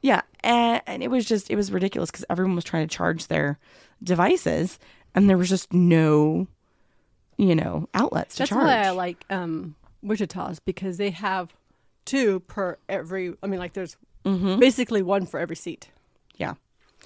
Yeah, 0.01 0.21
and, 0.41 0.81
and 0.87 1.03
it 1.03 1.09
was 1.09 1.25
just 1.25 1.49
it 1.49 1.55
was 1.55 1.71
ridiculous 1.71 2.11
because 2.11 2.25
everyone 2.29 2.55
was 2.55 2.65
trying 2.65 2.87
to 2.87 2.93
charge 2.95 3.27
their 3.27 3.57
devices, 4.03 4.77
and 5.15 5.29
there 5.29 5.37
was 5.37 5.47
just 5.49 5.71
no, 5.71 6.47
you 7.37 7.55
know, 7.55 7.87
outlets 7.93 8.35
to 8.35 8.39
That's 8.39 8.49
charge. 8.49 8.65
why 8.65 8.83
I 8.83 8.89
like 8.89 9.23
um, 9.29 9.75
Wichita's 10.01 10.59
because 10.59 10.97
they 10.97 11.11
have 11.11 11.53
two 12.05 12.41
per 12.41 12.77
every. 12.89 13.33
I 13.41 13.47
mean, 13.47 13.59
like 13.59 13.73
there's 13.73 13.95
Mm-hmm. 14.25 14.57
basically 14.59 15.01
one 15.01 15.25
for 15.25 15.37
every 15.37 15.57
seat. 15.57 15.89
yeah. 16.37 16.53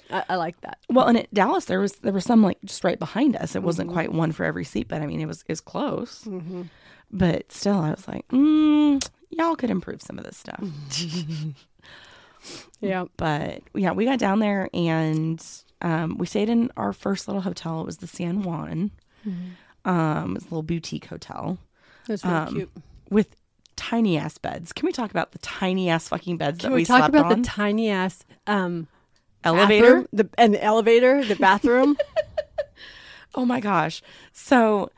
I, 0.08 0.22
I 0.30 0.36
like 0.36 0.60
that. 0.60 0.78
Well, 0.88 1.06
and 1.06 1.18
at 1.18 1.34
Dallas 1.34 1.64
there 1.64 1.80
was 1.80 1.94
there 1.94 2.12
was 2.12 2.24
some 2.24 2.42
like 2.44 2.58
just 2.64 2.84
right 2.84 2.96
behind 2.98 3.34
us. 3.36 3.54
It 3.56 3.58
Mm-hmm. 3.58 3.66
wasn't 3.66 3.90
quite 3.92 4.12
one 4.12 4.30
for 4.32 4.44
every 4.44 4.64
seat, 4.64 4.86
but 4.88 5.02
I 5.02 5.06
mean 5.06 5.20
it 5.20 5.26
was 5.26 5.44
is 5.48 5.60
close. 5.60 6.26
But 7.10 7.50
still, 7.52 7.78
I 7.80 7.90
was 7.90 8.06
like, 8.06 8.26
mm, 8.28 9.02
y'all 9.30 9.56
could 9.56 9.70
improve 9.70 10.02
some 10.02 10.18
of 10.18 10.24
this 10.24 10.36
stuff. 10.36 10.62
Yeah. 12.80 13.06
But 13.16 13.62
yeah, 13.74 13.90
we 13.90 14.04
got 14.04 14.18
down 14.20 14.38
there 14.38 14.70
and 14.72 15.44
um, 15.82 16.16
we 16.18 16.26
stayed 16.26 16.48
in 16.48 16.70
our 16.76 16.92
first 16.92 17.26
little 17.26 17.42
hotel. 17.42 17.80
It 17.80 17.86
was 17.86 17.96
the 17.98 18.06
San 18.06 18.42
Juan. 18.42 18.92
Um, 19.84 20.36
it's 20.36 20.44
a 20.44 20.48
little 20.48 20.62
boutique 20.62 21.06
hotel. 21.06 21.58
That's 22.06 22.24
really 22.24 22.36
Um, 22.36 22.54
cute. 22.54 22.70
with 23.10 23.36
tiny 23.76 24.16
ass 24.16 24.38
beds. 24.38 24.72
Can 24.72 24.86
we 24.86 24.92
talk 24.92 25.10
about 25.10 25.32
the 25.32 25.38
tiny 25.38 25.90
ass 25.90 26.08
fucking 26.08 26.36
beds 26.36 26.60
Can 26.60 26.70
that 26.70 26.74
we, 26.76 26.82
we, 26.82 26.84
talk 26.86 26.98
slept 27.00 27.14
about 27.14 27.32
on? 27.32 27.42
the 27.42 27.48
tiny 27.48 27.90
ass 27.90 28.24
um, 28.46 28.86
elevator? 29.44 29.82
bathroom? 30.02 30.06
the 30.12 30.28
and 30.38 30.54
the 30.54 30.62
elevator, 30.64 31.24
the 31.24 31.36
bathroom? 31.36 31.96
Oh 33.34 33.44
my 33.44 33.60
gosh. 33.60 34.02
So 34.32 34.90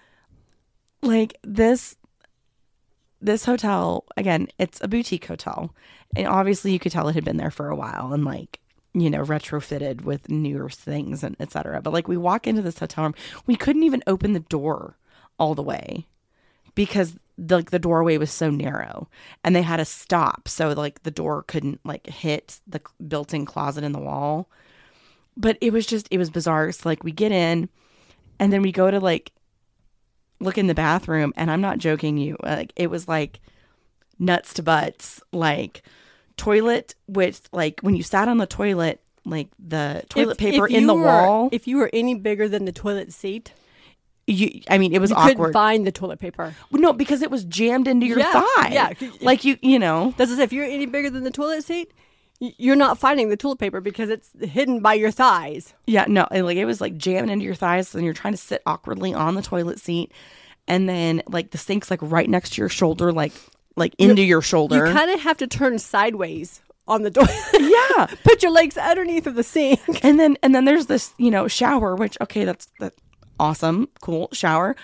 like 1.03 1.35
this 1.43 1.97
this 3.21 3.45
hotel 3.45 4.05
again, 4.17 4.49
it's 4.59 4.81
a 4.81 4.89
boutique 4.89 5.27
hotel. 5.27 5.75
And 6.17 6.27
obviously 6.27 6.73
you 6.73 6.79
could 6.79 6.93
tell 6.93 7.09
it 7.09 7.15
had 7.15 7.25
been 7.25 7.37
there 7.37 7.51
for 7.51 7.69
a 7.69 7.77
while 7.77 8.13
and 8.13 8.25
like 8.25 8.61
you 8.93 9.09
know, 9.09 9.23
retrofitted 9.23 10.03
with 10.03 10.29
newer 10.29 10.69
things 10.69 11.23
and 11.23 11.37
et 11.39 11.53
cetera. 11.53 11.81
But 11.81 11.93
like 11.93 12.09
we 12.09 12.17
walk 12.17 12.47
into 12.47 12.63
this 12.63 12.79
hotel 12.79 13.05
room, 13.05 13.15
we 13.47 13.55
couldn't 13.55 13.85
even 13.85 14.03
open 14.07 14.33
the 14.33 14.41
door 14.41 14.97
all 15.39 15.55
the 15.55 15.63
way 15.63 16.07
because 16.75 17.17
the 17.39 17.57
like, 17.57 17.71
the 17.71 17.79
doorway 17.79 18.19
was 18.19 18.31
so 18.31 18.51
narrow 18.51 19.09
and 19.43 19.57
they 19.57 19.63
had 19.63 19.79
to 19.79 19.85
stop 19.85 20.47
so 20.47 20.73
like 20.73 21.03
the 21.03 21.11
door 21.11 21.43
couldn't 21.45 21.81
like 21.85 22.07
hit 22.07 22.61
the 22.67 22.81
built-in 23.09 23.47
closet 23.47 23.83
in 23.83 23.93
the 23.93 23.99
wall 23.99 24.49
but 25.37 25.57
it 25.63 25.73
was 25.73 25.87
just 25.87 26.07
it 26.11 26.19
was 26.19 26.29
bizarre 26.29 26.71
so 26.71 26.87
like 26.89 27.03
we 27.03 27.13
get 27.13 27.33
in 27.33 27.69
and 28.39 28.53
then 28.53 28.61
we 28.61 28.71
go 28.71 28.91
to 28.91 29.01
like 29.01 29.33
look 30.41 30.57
in 30.59 30.67
the 30.67 30.75
bathroom 30.75 31.33
and 31.37 31.51
i'm 31.51 31.61
not 31.61 31.79
joking 31.79 32.17
you 32.19 32.37
like 32.43 32.73
it 32.77 32.89
was 32.91 33.07
like 33.07 33.41
nuts 34.19 34.55
to 34.55 34.63
butts 34.63 35.21
like 35.33 35.83
toilet 36.37 36.95
with 37.07 37.49
like 37.53 37.81
when 37.83 37.95
you 37.95 38.03
sat 38.03 38.29
on 38.29 38.39
the 38.39 38.47
toilet 38.47 39.01
like 39.27 39.49
the 39.59 40.03
toilet 40.09 40.33
If- 40.33 40.39
paper 40.39 40.67
if 40.67 40.73
in 40.75 40.87
the 40.87 40.95
were- 40.95 41.03
wall. 41.05 41.49
If 41.53 41.69
you 41.69 41.77
were 41.77 41.91
any 41.93 42.15
bigger 42.15 42.49
than 42.49 42.65
the 42.65 42.73
toilet 42.73 43.13
seat, 43.13 43.53
you, 44.27 44.63
I 44.71 44.79
mean, 44.79 44.95
it 44.95 44.99
was 45.01 45.11
you 45.11 45.17
awkward. 45.17 45.37
couldn't 45.37 45.53
find 45.53 45.87
the 45.87 45.93
toilet 45.93 46.19
paper. 46.21 46.55
no, 46.73 46.93
because 46.95 47.21
it 47.21 47.31
was 47.31 47.45
jammed 47.45 47.87
into 47.87 48.07
your 48.07 48.19
Yeah, 48.21 48.33
thigh. 48.33 48.69
yeah. 48.73 48.93
like 49.21 49.45
you, 49.45 49.59
you 49.61 49.79
know. 49.79 50.15
That's 50.17 50.31
if 50.39 50.53
you're 50.55 50.65
any 50.65 50.87
bigger 50.87 51.11
than 51.11 51.25
the 51.25 51.31
toilet 51.31 51.65
seat, 51.65 51.93
you're 52.41 52.77
not 52.77 52.99
finding 52.99 53.29
the 53.29 53.37
toilet 53.37 53.59
paper 53.59 53.81
because 53.81 54.09
it's 54.09 54.31
hidden 54.41 54.81
by 54.81 54.95
your 54.95 55.11
thighs. 55.11 55.75
Yeah, 55.87 56.07
no, 56.09 56.27
and, 56.31 56.47
like 56.47 56.57
it 56.57 56.65
was 56.65 56.81
like 56.81 56.97
jamming 56.97 57.31
into 57.31 57.45
your 57.45 57.55
thighs, 57.55 57.95
and 57.95 58.05
you're 58.05 58.15
trying 58.15 58.33
to 58.33 58.39
sit 58.39 58.63
awkwardly 58.65 59.13
on 59.13 59.35
the 59.35 59.43
toilet 59.43 59.79
seat, 59.79 60.13
and 60.67 60.89
then 60.89 61.23
like 61.29 61.51
the 61.51 61.59
sink's 61.59 61.91
like 61.91 62.01
right 62.03 62.29
next 62.29 62.55
to 62.55 62.63
your 62.63 62.71
shoulder, 62.71 63.13
like 63.13 63.33
like 63.77 63.95
into 63.99 64.23
your 64.23 64.41
shoulder. 64.41 64.87
You 64.87 64.93
kind 64.93 65.11
of 65.11 65.21
have 65.21 65.37
to 65.39 65.47
turn 65.47 65.79
sideways 65.79 66.63
on 66.89 67.03
the 67.03 67.11
toilet. 67.11 67.31
yeah, 67.99 68.07
Put 68.25 68.43
your 68.43 68.53
legs 68.53 68.79
underneath 68.79 69.27
of 69.27 69.35
the 69.35 69.43
sink. 69.45 69.81
and 70.03 70.19
then 70.19 70.39
and 70.43 70.55
then 70.55 70.65
there's 70.65 70.87
this 70.87 71.13
you 71.19 71.31
know 71.31 71.47
shower, 71.47 71.95
which 71.95 72.17
okay, 72.23 72.47
that's 72.47 72.69
that 72.81 72.95
awesome, 73.39 73.89
cool 74.01 74.31
shower, 74.33 74.77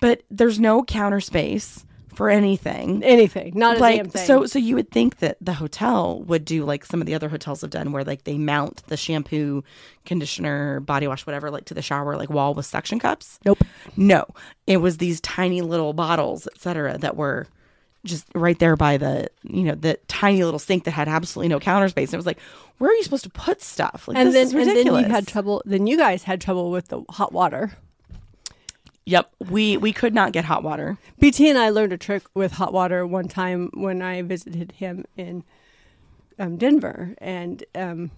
but 0.00 0.22
there's 0.30 0.58
no 0.58 0.82
counter 0.82 1.20
space 1.20 1.84
for 2.14 2.30
anything. 2.30 3.02
Anything, 3.02 3.52
not 3.54 3.78
like 3.78 4.10
thing. 4.10 4.26
so 4.26 4.46
so 4.46 4.58
you 4.58 4.74
would 4.74 4.90
think 4.90 5.18
that 5.18 5.36
the 5.40 5.54
hotel 5.54 6.22
would 6.22 6.44
do 6.44 6.64
like 6.64 6.84
some 6.84 7.00
of 7.00 7.06
the 7.06 7.14
other 7.14 7.28
hotels 7.28 7.60
have 7.62 7.70
done 7.70 7.92
where 7.92 8.04
like 8.04 8.24
they 8.24 8.38
mount 8.38 8.82
the 8.88 8.96
shampoo 8.96 9.64
conditioner 10.04 10.80
body 10.80 11.06
wash 11.06 11.26
whatever 11.26 11.50
like 11.50 11.64
to 11.66 11.74
the 11.74 11.82
shower 11.82 12.16
like 12.16 12.28
wall 12.30 12.54
with 12.54 12.66
suction 12.66 12.98
cups 12.98 13.38
Nope. 13.44 13.62
no 13.96 14.26
it 14.66 14.78
was 14.78 14.96
these 14.96 15.20
tiny 15.20 15.62
little 15.62 15.92
bottles 15.92 16.48
etc 16.48 16.98
that 16.98 17.16
were 17.16 17.46
just 18.04 18.26
right 18.34 18.58
there 18.58 18.74
by 18.76 18.96
the 18.96 19.28
you 19.44 19.62
know 19.62 19.76
the 19.76 19.96
tiny 20.08 20.42
little 20.42 20.58
sink 20.58 20.84
that 20.84 20.90
had 20.90 21.06
absolutely 21.08 21.48
no 21.48 21.60
counter 21.60 21.88
space 21.88 22.08
and 22.08 22.14
it 22.14 22.16
was 22.18 22.26
like 22.26 22.40
where 22.78 22.90
are 22.90 22.94
you 22.94 23.04
supposed 23.04 23.22
to 23.22 23.30
put 23.30 23.62
stuff 23.62 24.08
like 24.08 24.16
and 24.16 24.28
this 24.28 24.34
then 24.34 24.46
is 24.46 24.52
and 24.52 24.60
ridiculous 24.76 25.02
then 25.02 25.10
you 25.10 25.14
had 25.14 25.28
trouble. 25.28 25.62
Then 25.64 25.86
you 25.86 25.96
guys 25.96 26.24
had 26.24 26.40
trouble 26.40 26.72
with 26.72 26.88
the 26.88 27.02
hot 27.10 27.32
water. 27.32 27.72
Yep 29.04 29.30
we 29.50 29.76
we 29.76 29.92
could 29.92 30.14
not 30.14 30.32
get 30.32 30.44
hot 30.44 30.62
water 30.62 30.96
BT 31.18 31.48
and 31.48 31.58
I 31.58 31.70
learned 31.70 31.92
a 31.92 31.98
trick 31.98 32.22
with 32.34 32.52
hot 32.52 32.72
water 32.72 33.06
one 33.06 33.28
time 33.28 33.70
when 33.74 34.02
I 34.02 34.22
visited 34.22 34.72
him 34.72 35.04
in 35.16 35.44
um, 36.38 36.56
Denver, 36.56 37.14
and 37.18 37.62
um, 37.74 38.10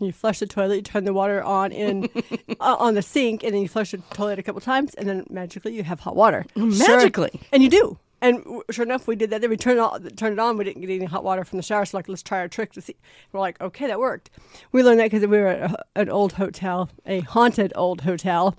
you 0.00 0.12
flush 0.12 0.38
the 0.38 0.46
toilet, 0.46 0.76
you 0.76 0.82
turn 0.82 1.04
the 1.04 1.12
water 1.12 1.42
on 1.42 1.72
in 1.72 2.08
uh, 2.60 2.76
on 2.78 2.94
the 2.94 3.02
sink, 3.02 3.42
and 3.42 3.54
then 3.54 3.62
you 3.62 3.68
flush 3.68 3.90
the 3.90 3.98
toilet 4.14 4.38
a 4.38 4.42
couple 4.42 4.60
times, 4.60 4.94
and 4.94 5.08
then 5.08 5.26
magically 5.30 5.74
you 5.74 5.82
have 5.82 6.00
hot 6.00 6.16
water. 6.16 6.44
Sure- 6.54 6.66
magically 6.66 7.40
and 7.52 7.62
you 7.62 7.68
do. 7.68 7.98
And 8.22 8.42
w- 8.44 8.62
sure 8.70 8.86
enough, 8.86 9.06
we 9.06 9.14
did 9.14 9.28
that. 9.30 9.42
Then 9.42 9.50
we 9.50 9.58
turned 9.58 9.76
it 9.78 9.82
on, 9.82 10.02
turned 10.10 10.32
it 10.32 10.38
on. 10.38 10.56
We 10.56 10.64
didn't 10.64 10.80
get 10.80 10.90
any 10.90 11.04
hot 11.04 11.22
water 11.22 11.44
from 11.44 11.58
the 11.58 11.62
shower, 11.62 11.84
so 11.84 11.98
like, 11.98 12.08
let's 12.08 12.22
try 12.22 12.38
our 12.38 12.48
trick 12.48 12.72
to 12.72 12.80
see. 12.80 12.96
We're 13.30 13.40
like, 13.40 13.60
okay, 13.60 13.86
that 13.86 13.98
worked. 14.00 14.30
We 14.72 14.82
learned 14.82 15.00
that 15.00 15.10
because 15.10 15.26
we 15.26 15.38
were 15.38 15.48
at 15.48 15.70
a, 15.70 15.84
an 15.96 16.08
old 16.08 16.32
hotel, 16.32 16.88
a 17.04 17.20
haunted 17.20 17.74
old 17.76 18.00
hotel, 18.00 18.56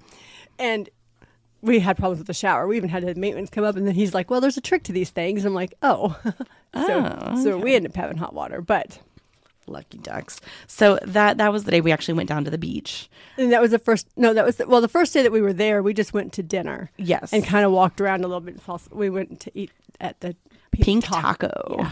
and 0.60 0.90
we 1.62 1.80
had 1.80 1.98
problems 1.98 2.20
with 2.20 2.28
the 2.28 2.34
shower. 2.34 2.68
We 2.68 2.78
even 2.78 2.90
had 2.90 3.06
the 3.06 3.16
maintenance 3.16 3.50
come 3.50 3.64
up, 3.64 3.76
and 3.76 3.88
then 3.88 3.96
he's 3.96 4.14
like, 4.14 4.30
"Well, 4.30 4.42
there's 4.42 4.58
a 4.58 4.62
trick 4.62 4.84
to 4.84 4.92
these 4.92 5.10
things." 5.10 5.46
I'm 5.46 5.54
like, 5.54 5.74
"Oh, 5.82 6.18
so 6.24 6.36
Oh, 6.74 7.44
so 7.44 7.58
we 7.58 7.76
ended 7.76 7.92
up 7.92 7.96
having 7.96 8.18
hot 8.18 8.34
water." 8.34 8.62
But 8.62 9.00
lucky 9.70 9.98
ducks 9.98 10.40
so 10.66 10.98
that 11.04 11.38
that 11.40 11.52
was 11.52 11.66
the 11.66 11.72
day 11.72 11.82
we 11.82 11.92
actually 11.92 12.14
went 12.14 12.30
down 12.30 12.46
to 12.46 12.50
the 12.50 12.58
beach 12.58 13.10
and 13.38 13.52
that 13.52 13.62
was 13.62 13.72
the 13.72 13.80
first. 13.80 14.08
No, 14.16 14.34
that 14.34 14.46
was 14.46 14.56
the, 14.56 14.66
well, 14.66 14.80
the 14.80 14.88
first 14.88 15.14
day 15.14 15.22
that 15.24 15.32
we 15.34 15.42
were 15.42 15.52
there. 15.52 15.84
We 15.84 15.94
just 15.94 16.14
went 16.14 16.32
to 16.34 16.44
dinner 16.44 16.90
yes 16.98 17.34
and 17.34 17.44
kind 17.46 17.66
of 17.66 17.72
walked 17.74 18.00
around 18.00 18.24
a 18.24 18.28
little 18.28 18.40
bit. 18.40 18.60
We 18.92 19.10
went 19.10 19.42
to 19.42 19.52
eat 19.54 19.72
at 20.00 20.20
the 20.22 20.38
pink 20.72 21.04
Ta- 21.04 21.22
taco. 21.22 21.76
Yeah. 21.80 21.92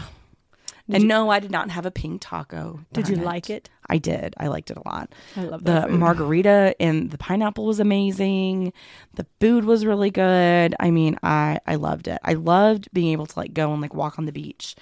And 0.88 1.08
no, 1.08 1.30
I 1.30 1.40
did 1.40 1.50
not 1.50 1.70
have 1.70 1.86
a 1.86 1.90
pink 1.90 2.20
taco. 2.20 2.80
Did 2.92 3.08
you 3.08 3.16
Darn 3.16 3.26
like 3.26 3.50
it? 3.50 3.68
I 3.88 3.98
did. 3.98 4.34
I 4.38 4.48
liked 4.48 4.70
it 4.70 4.76
a 4.76 4.88
lot. 4.88 5.12
I 5.36 5.42
love 5.42 5.64
The 5.64 5.88
margarita 5.88 6.74
and 6.80 7.10
the 7.10 7.18
pineapple 7.18 7.66
was 7.66 7.80
amazing. 7.80 8.72
The 9.14 9.26
food 9.40 9.64
was 9.64 9.84
really 9.84 10.10
good. 10.10 10.74
I 10.78 10.90
mean, 10.90 11.18
I 11.22 11.60
I 11.66 11.76
loved 11.76 12.08
it. 12.08 12.18
I 12.22 12.34
loved 12.34 12.88
being 12.92 13.12
able 13.12 13.26
to 13.26 13.38
like 13.38 13.54
go 13.54 13.72
and 13.72 13.80
like 13.80 13.94
walk 13.94 14.18
on 14.18 14.26
the 14.26 14.32
beach 14.32 14.76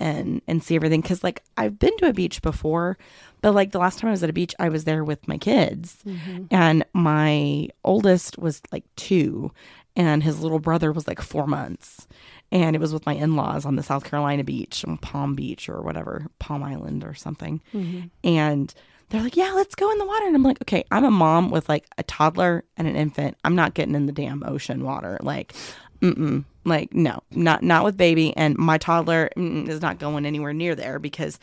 and 0.00 0.42
and 0.46 0.62
see 0.62 0.76
everything 0.76 1.02
cuz 1.02 1.24
like 1.24 1.42
I've 1.56 1.78
been 1.78 1.96
to 1.98 2.08
a 2.08 2.12
beach 2.12 2.40
before, 2.42 2.96
but 3.40 3.52
like 3.52 3.72
the 3.72 3.78
last 3.78 3.98
time 3.98 4.08
I 4.08 4.12
was 4.12 4.22
at 4.22 4.30
a 4.30 4.34
beach, 4.34 4.54
I 4.58 4.68
was 4.68 4.84
there 4.84 5.04
with 5.04 5.26
my 5.26 5.38
kids. 5.38 5.98
Mm-hmm. 6.06 6.44
And 6.50 6.84
my 6.94 7.68
oldest 7.84 8.38
was 8.38 8.62
like 8.72 8.84
2 8.96 9.50
and 9.96 10.22
his 10.22 10.40
little 10.40 10.60
brother 10.60 10.92
was 10.92 11.08
like 11.08 11.20
4 11.20 11.46
months. 11.46 12.06
And 12.50 12.74
it 12.74 12.78
was 12.80 12.92
with 12.92 13.04
my 13.04 13.14
in-laws 13.14 13.66
on 13.66 13.76
the 13.76 13.82
South 13.82 14.04
Carolina 14.04 14.42
beach, 14.42 14.84
on 14.86 14.96
Palm 14.98 15.34
Beach 15.34 15.68
or 15.68 15.82
whatever, 15.82 16.26
Palm 16.38 16.62
Island 16.62 17.04
or 17.04 17.14
something. 17.14 17.60
Mm-hmm. 17.74 18.06
And 18.24 18.72
they're 19.10 19.22
like, 19.22 19.36
"Yeah, 19.36 19.52
let's 19.52 19.74
go 19.74 19.90
in 19.90 19.98
the 19.98 20.06
water." 20.06 20.26
And 20.26 20.34
I'm 20.34 20.42
like, 20.42 20.62
"Okay, 20.62 20.84
I'm 20.90 21.04
a 21.04 21.10
mom 21.10 21.50
with 21.50 21.68
like 21.68 21.86
a 21.98 22.02
toddler 22.04 22.64
and 22.76 22.88
an 22.88 22.96
infant. 22.96 23.36
I'm 23.44 23.54
not 23.54 23.74
getting 23.74 23.94
in 23.94 24.06
the 24.06 24.12
damn 24.12 24.42
ocean 24.44 24.82
water. 24.82 25.18
Like, 25.20 25.54
mm-mm. 26.00 26.44
Like, 26.68 26.94
no, 26.94 27.22
not 27.30 27.62
not 27.62 27.84
with 27.84 27.96
baby 27.96 28.36
and 28.36 28.56
my 28.56 28.78
toddler 28.78 29.30
is 29.36 29.80
not 29.80 29.98
going 29.98 30.26
anywhere 30.26 30.52
near 30.52 30.74
there 30.74 30.98
because 30.98 31.38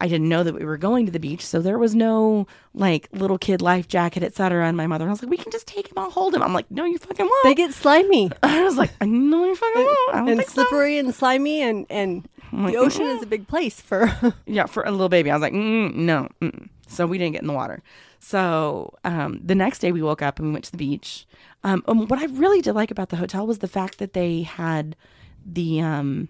I 0.00 0.06
didn't 0.08 0.28
know 0.28 0.44
that 0.44 0.54
we 0.54 0.64
were 0.64 0.76
going 0.76 1.06
to 1.06 1.12
the 1.12 1.18
beach, 1.18 1.44
so 1.44 1.60
there 1.60 1.78
was 1.78 1.94
no 1.94 2.46
like 2.72 3.08
little 3.12 3.38
kid 3.38 3.60
life 3.60 3.88
jacket, 3.88 4.22
etc. 4.22 4.66
And 4.66 4.76
my 4.76 4.86
mother 4.86 5.06
I 5.06 5.10
was 5.10 5.22
like, 5.22 5.30
"We 5.30 5.36
can 5.36 5.50
just 5.50 5.66
take 5.66 5.88
him. 5.88 5.98
I'll 5.98 6.10
hold 6.10 6.34
him." 6.34 6.42
I'm 6.42 6.52
like, 6.52 6.70
"No, 6.70 6.84
you 6.84 6.98
fucking 6.98 7.26
won't." 7.26 7.44
They 7.44 7.54
get 7.54 7.74
slimy 7.74 8.30
I 8.42 8.62
was 8.62 8.76
like, 8.76 8.90
"No, 9.00 9.44
you 9.44 9.56
fucking 9.56 9.84
won't." 9.84 10.14
And 10.14 10.26
think 10.28 10.42
so." 10.42 10.62
slippery 10.62 10.98
and 10.98 11.14
slimy, 11.14 11.62
and 11.62 11.86
and 11.90 12.28
like, 12.52 12.72
the 12.72 12.78
ocean 12.78 13.06
is 13.06 13.22
a 13.22 13.26
big 13.26 13.46
place 13.48 13.80
for. 13.80 14.12
Yeah, 14.46 14.66
for 14.66 14.82
a 14.82 14.90
little 14.90 15.08
baby. 15.08 15.30
I 15.30 15.34
was 15.34 15.42
like, 15.42 15.52
mm, 15.52 15.94
no. 15.94 16.28
Mm. 16.40 16.68
So 16.86 17.06
we 17.06 17.18
didn't 17.18 17.32
get 17.32 17.42
in 17.42 17.48
the 17.48 17.54
water. 17.54 17.82
So 18.18 18.94
um, 19.04 19.40
the 19.44 19.54
next 19.54 19.80
day 19.80 19.92
we 19.92 20.02
woke 20.02 20.22
up 20.22 20.38
and 20.38 20.48
we 20.48 20.52
went 20.52 20.64
to 20.66 20.70
the 20.70 20.78
beach. 20.78 21.26
Um, 21.64 21.84
and 21.86 22.08
what 22.08 22.18
I 22.18 22.26
really 22.26 22.62
did 22.62 22.74
like 22.74 22.90
about 22.90 23.10
the 23.10 23.16
hotel 23.16 23.46
was 23.46 23.58
the 23.58 23.68
fact 23.68 23.98
that 23.98 24.14
they 24.14 24.42
had 24.42 24.96
the 25.44 25.80
um, 25.80 26.28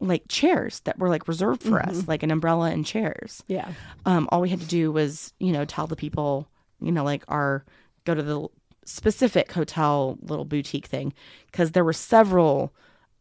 like 0.00 0.22
chairs 0.28 0.80
that 0.80 0.98
were 0.98 1.08
like 1.08 1.26
reserved 1.26 1.62
for 1.62 1.80
us, 1.80 2.06
like 2.06 2.22
an 2.22 2.30
umbrella 2.30 2.70
and 2.70 2.86
chairs. 2.86 3.42
yeah. 3.48 3.72
Um, 4.06 4.28
all 4.30 4.40
we 4.40 4.48
had 4.48 4.60
to 4.60 4.66
do 4.66 4.92
was, 4.92 5.32
you 5.40 5.52
know, 5.52 5.64
tell 5.64 5.86
the 5.86 5.96
people, 5.96 6.48
you 6.80 6.92
know, 6.92 7.02
like 7.04 7.24
our 7.28 7.64
go 8.04 8.14
to 8.14 8.22
the 8.22 8.46
specific 8.84 9.52
hotel 9.52 10.16
little 10.22 10.44
boutique 10.44 10.86
thing 10.86 11.12
because 11.50 11.72
there 11.72 11.84
were 11.84 11.92
several 11.92 12.72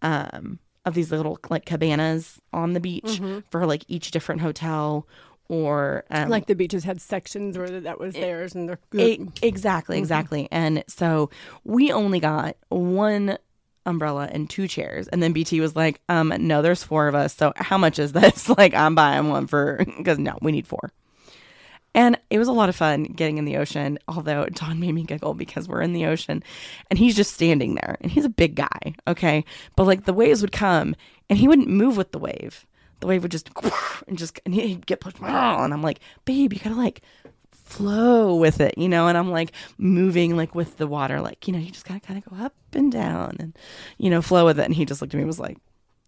um, 0.02 0.60
of 0.86 0.94
these 0.94 1.12
little 1.12 1.40
like 1.50 1.66
cabanas 1.66 2.40
on 2.54 2.74
the 2.74 2.80
beach 2.80 3.20
for 3.50 3.66
like 3.66 3.84
each 3.88 4.12
different 4.12 4.42
hotel 4.42 5.08
or 5.50 6.04
um, 6.12 6.30
Like 6.30 6.48
the 6.48 6.56
beaches 6.56 6.84
had 6.84 7.00
sections 7.02 7.58
where 7.58 7.80
that 7.82 8.00
was 8.00 8.14
theirs, 8.16 8.54
and 8.54 8.68
they're 8.68 8.80
good. 8.90 9.02
E- 9.02 9.28
exactly, 9.42 9.98
exactly. 9.98 10.48
And 10.52 10.84
so 10.88 11.30
we 11.64 11.92
only 11.92 12.20
got 12.20 12.58
one 12.68 13.38
umbrella 13.88 14.30
and 14.32 14.50
two 14.50 14.68
chairs. 14.68 15.08
And 15.08 15.24
then 15.24 15.34
BT 15.34 15.60
was 15.62 15.76
like, 15.76 16.00
um, 16.10 16.34
no, 16.40 16.62
there's 16.62 16.84
four 16.84 17.08
of 17.08 17.16
us. 17.16 17.36
So 17.36 17.54
how 17.56 17.78
much 17.78 17.98
is 17.98 18.12
this? 18.12 18.50
like, 18.58 18.74
I'm 18.74 18.94
buying 18.94 19.30
one 19.30 19.48
for, 19.48 19.84
because 19.98 20.20
no, 20.20 20.38
we 20.42 20.52
need 20.52 20.68
four. 20.68 20.92
And 21.96 22.20
it 22.30 22.38
was 22.38 22.48
a 22.48 22.54
lot 22.54 22.70
of 22.70 22.76
fun 22.76 23.04
getting 23.06 23.40
in 23.40 23.46
the 23.46 23.58
ocean, 23.58 23.98
although 24.08 24.46
Don 24.46 24.80
made 24.80 24.92
me 24.92 25.04
giggle 25.04 25.34
because 25.34 25.68
we're 25.68 25.82
in 25.82 25.94
the 25.94 26.06
ocean 26.06 26.44
and 26.92 27.00
he's 27.00 27.16
just 27.16 27.34
standing 27.34 27.74
there 27.74 27.98
and 28.02 28.12
he's 28.12 28.26
a 28.26 28.30
big 28.30 28.54
guy. 28.54 28.94
Okay. 29.08 29.44
But 29.76 29.86
like 29.86 30.06
the 30.06 30.14
waves 30.14 30.42
would 30.42 30.52
come 30.52 30.96
and 31.28 31.40
he 31.40 31.48
wouldn't 31.48 31.70
move 31.70 31.98
with 31.98 32.12
the 32.12 32.20
wave. 32.20 32.68
The 33.00 33.08
wave 33.08 33.24
would 33.24 33.32
just, 33.32 33.50
and 34.08 34.16
just, 34.16 34.40
and 34.46 34.54
he'd 34.54 34.86
get 34.86 35.00
pushed. 35.00 35.20
And 35.20 35.74
I'm 35.74 35.82
like, 35.82 36.00
babe, 36.26 36.54
you 36.54 36.60
gotta 36.60 36.76
like 36.76 37.02
flow 37.68 38.36
with 38.36 38.60
it, 38.62 38.78
you 38.78 38.88
know, 38.90 39.08
and 39.08 39.18
I'm 39.18 39.30
like 39.30 39.52
moving 39.78 40.36
like 40.36 40.56
with 40.56 40.78
the 40.78 40.88
water, 40.88 41.22
like, 41.22 41.48
you 41.48 41.54
know, 41.54 41.60
you 41.60 41.72
just 41.72 41.86
gotta 41.86 42.00
kind 42.00 42.18
of 42.18 42.30
go 42.30 42.44
up 42.44 42.54
and 42.74 42.92
down 42.92 43.36
and, 43.40 43.58
you 43.98 44.10
know, 44.10 44.22
flow 44.22 44.46
with 44.46 44.60
it. 44.60 44.66
And 44.66 44.74
he 44.74 44.86
just 44.86 45.02
looked 45.02 45.14
at 45.14 45.18
me 45.18 45.22
and 45.22 45.28
was 45.28 45.40
like, 45.40 45.58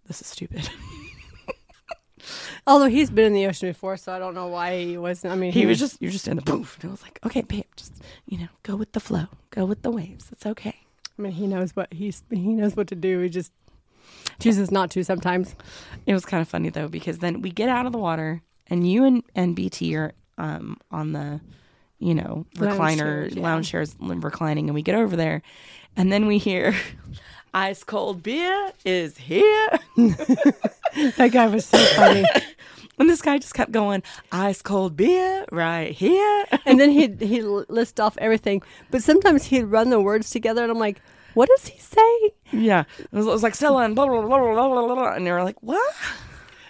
this 0.07 0.21
is 0.21 0.27
stupid. 0.27 0.69
Although 2.67 2.87
he's 2.87 3.09
been 3.09 3.25
in 3.25 3.33
the 3.33 3.47
ocean 3.47 3.69
before, 3.69 3.97
so 3.97 4.11
I 4.13 4.19
don't 4.19 4.33
know 4.33 4.47
why 4.47 4.83
he 4.83 4.97
wasn't. 4.97 5.33
I 5.33 5.35
mean, 5.35 5.51
he 5.51 5.65
was 5.65 5.79
just, 5.79 6.01
you're 6.01 6.11
just 6.11 6.27
in 6.27 6.35
the 6.35 6.41
poof. 6.41 6.77
And 6.81 6.89
I 6.89 6.91
was 6.91 7.01
like, 7.01 7.19
okay, 7.25 7.41
babe, 7.41 7.65
just, 7.75 7.93
you 8.27 8.37
know, 8.37 8.47
go 8.63 8.75
with 8.75 8.91
the 8.93 8.99
flow, 8.99 9.27
go 9.49 9.65
with 9.65 9.81
the 9.81 9.91
waves. 9.91 10.29
It's 10.31 10.45
okay. 10.45 10.75
I 11.17 11.21
mean, 11.21 11.33
he 11.33 11.47
knows 11.47 11.75
what 11.75 11.91
he's. 11.93 12.23
He 12.29 12.39
knows 12.39 12.75
what 12.77 12.87
to 12.87 12.95
do. 12.95 13.19
He 13.19 13.29
just 13.29 13.51
chooses 14.39 14.71
not 14.71 14.91
to 14.91 15.03
sometimes. 15.03 15.55
It 16.05 16.13
was 16.13 16.25
kind 16.25 16.41
of 16.41 16.47
funny 16.47 16.69
though, 16.69 16.87
because 16.87 17.19
then 17.19 17.41
we 17.41 17.51
get 17.51 17.67
out 17.67 17.85
of 17.85 17.91
the 17.91 17.97
water 17.97 18.41
and 18.67 18.89
you 18.89 19.03
and, 19.03 19.23
and 19.35 19.55
BT 19.55 19.95
are 19.95 20.13
um, 20.39 20.77
on 20.89 21.11
the, 21.11 21.39
you 21.99 22.15
know, 22.15 22.45
Lounge 22.57 22.79
recliner, 22.79 22.97
chairs, 22.97 23.35
yeah. 23.35 23.43
lounge 23.43 23.69
chairs 23.69 23.95
reclining, 23.99 24.67
and 24.67 24.73
we 24.73 24.81
get 24.81 24.95
over 24.95 25.15
there 25.15 25.43
and 25.95 26.11
then 26.11 26.27
we 26.27 26.37
hear, 26.37 26.73
ice 27.53 27.83
cold 27.83 28.23
beer 28.23 28.71
is 28.85 29.17
here. 29.17 29.69
That 31.17 31.31
guy 31.31 31.45
was 31.47 31.65
so 31.65 31.77
funny. 31.95 32.25
And 32.97 33.09
this 33.09 33.21
guy 33.21 33.37
just 33.37 33.53
kept 33.53 33.71
going, 33.71 34.03
ice 34.29 34.61
cold 34.61 34.97
beer 34.97 35.45
right 35.53 35.91
here. 35.91 36.45
and 36.65 36.77
then 36.77 36.89
he'd 36.89 37.21
he'd 37.21 37.43
list 37.43 37.97
off 37.97 38.17
everything, 38.17 38.61
but 38.91 39.01
sometimes 39.01 39.45
he'd 39.45 39.63
run 39.63 39.89
the 39.89 40.01
words 40.01 40.31
together, 40.31 40.63
and 40.63 40.69
I'm 40.69 40.79
like, 40.79 41.01
what 41.33 41.47
does 41.47 41.67
he 41.67 41.79
say? 41.79 42.31
yeah. 42.51 42.83
It 42.97 43.07
was, 43.13 43.25
it 43.25 43.29
was 43.29 43.43
like 43.43 43.55
Stella 43.55 43.83
and 43.83 43.95
blah, 43.95 44.05
blah, 44.05 44.19
blah, 44.19 44.37
blah, 44.39 44.67
blah, 44.67 44.85
blah, 44.85 44.95
blah. 44.95 45.13
And 45.13 45.25
they 45.25 45.31
were 45.31 45.43
like, 45.43 45.61
what? 45.63 45.95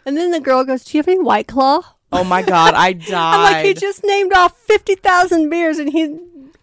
And 0.06 0.16
then 0.18 0.30
the 0.30 0.40
girl 0.40 0.64
goes, 0.64 0.84
"Do 0.84 0.98
you 0.98 1.00
have 1.00 1.08
any 1.08 1.20
White 1.20 1.48
Claw?" 1.48 1.82
Oh 2.12 2.24
my 2.24 2.42
god, 2.42 2.74
I 2.74 2.94
died. 2.94 3.14
I'm 3.14 3.54
like, 3.54 3.66
he 3.66 3.74
just 3.74 4.04
named 4.04 4.34
off 4.34 4.58
fifty 4.62 4.96
thousand 4.96 5.50
beers, 5.50 5.78
and 5.80 5.92
he 5.92 6.08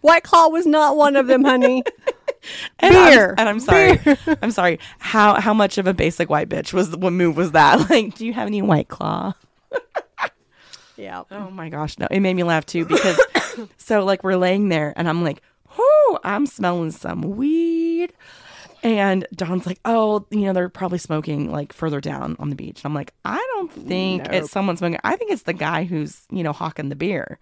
White 0.01 0.23
Claw 0.23 0.49
was 0.49 0.65
not 0.65 0.95
one 0.97 1.15
of 1.15 1.27
them, 1.27 1.43
honey. 1.43 1.83
and 2.79 2.95
I'm- 2.95 3.11
beer. 3.11 3.35
and 3.37 3.49
I'm 3.49 3.59
sorry. 3.59 3.99
I'm 4.41 4.51
sorry. 4.51 4.79
How 4.99 5.39
how 5.39 5.53
much 5.53 5.77
of 5.77 5.87
a 5.87 5.93
basic 5.93 6.29
white 6.29 6.49
bitch 6.49 6.73
was 6.73 6.95
what 6.95 7.13
move 7.13 7.37
was 7.37 7.51
that? 7.53 7.89
Like, 7.89 8.15
do 8.15 8.25
you 8.25 8.33
have 8.33 8.47
any 8.47 8.61
white 8.61 8.87
claw? 8.89 9.33
yeah. 10.97 11.23
Oh 11.31 11.49
my 11.49 11.69
gosh, 11.69 11.97
no. 11.97 12.07
It 12.11 12.19
made 12.19 12.35
me 12.35 12.43
laugh 12.43 12.65
too 12.65 12.85
because 12.85 13.19
so 13.77 14.03
like 14.03 14.23
we're 14.23 14.35
laying 14.35 14.69
there 14.69 14.93
and 14.95 15.07
I'm 15.07 15.23
like, 15.23 15.41
"Whoo, 15.77 16.17
I'm 16.23 16.45
smelling 16.45 16.91
some 16.91 17.21
weed." 17.21 18.13
And 18.83 19.27
Don's 19.33 19.65
like, 19.65 19.79
"Oh, 19.85 20.25
you 20.29 20.41
know, 20.41 20.53
they're 20.53 20.69
probably 20.69 20.99
smoking 20.99 21.51
like 21.51 21.73
further 21.73 21.99
down 21.99 22.35
on 22.39 22.49
the 22.49 22.55
beach." 22.55 22.79
And 22.83 22.85
I'm 22.85 22.93
like, 22.93 23.13
"I 23.25 23.37
don't 23.53 23.71
think 23.71 24.23
Nope. 24.23 24.33
it's 24.33 24.51
someone 24.51 24.77
smoking. 24.77 24.99
I 25.03 25.15
think 25.15 25.31
it's 25.31 25.43
the 25.43 25.53
guy 25.53 25.83
who's, 25.83 26.25
you 26.31 26.43
know, 26.43 26.53
hawking 26.53 26.89
the 26.89 26.95
beer." 26.95 27.39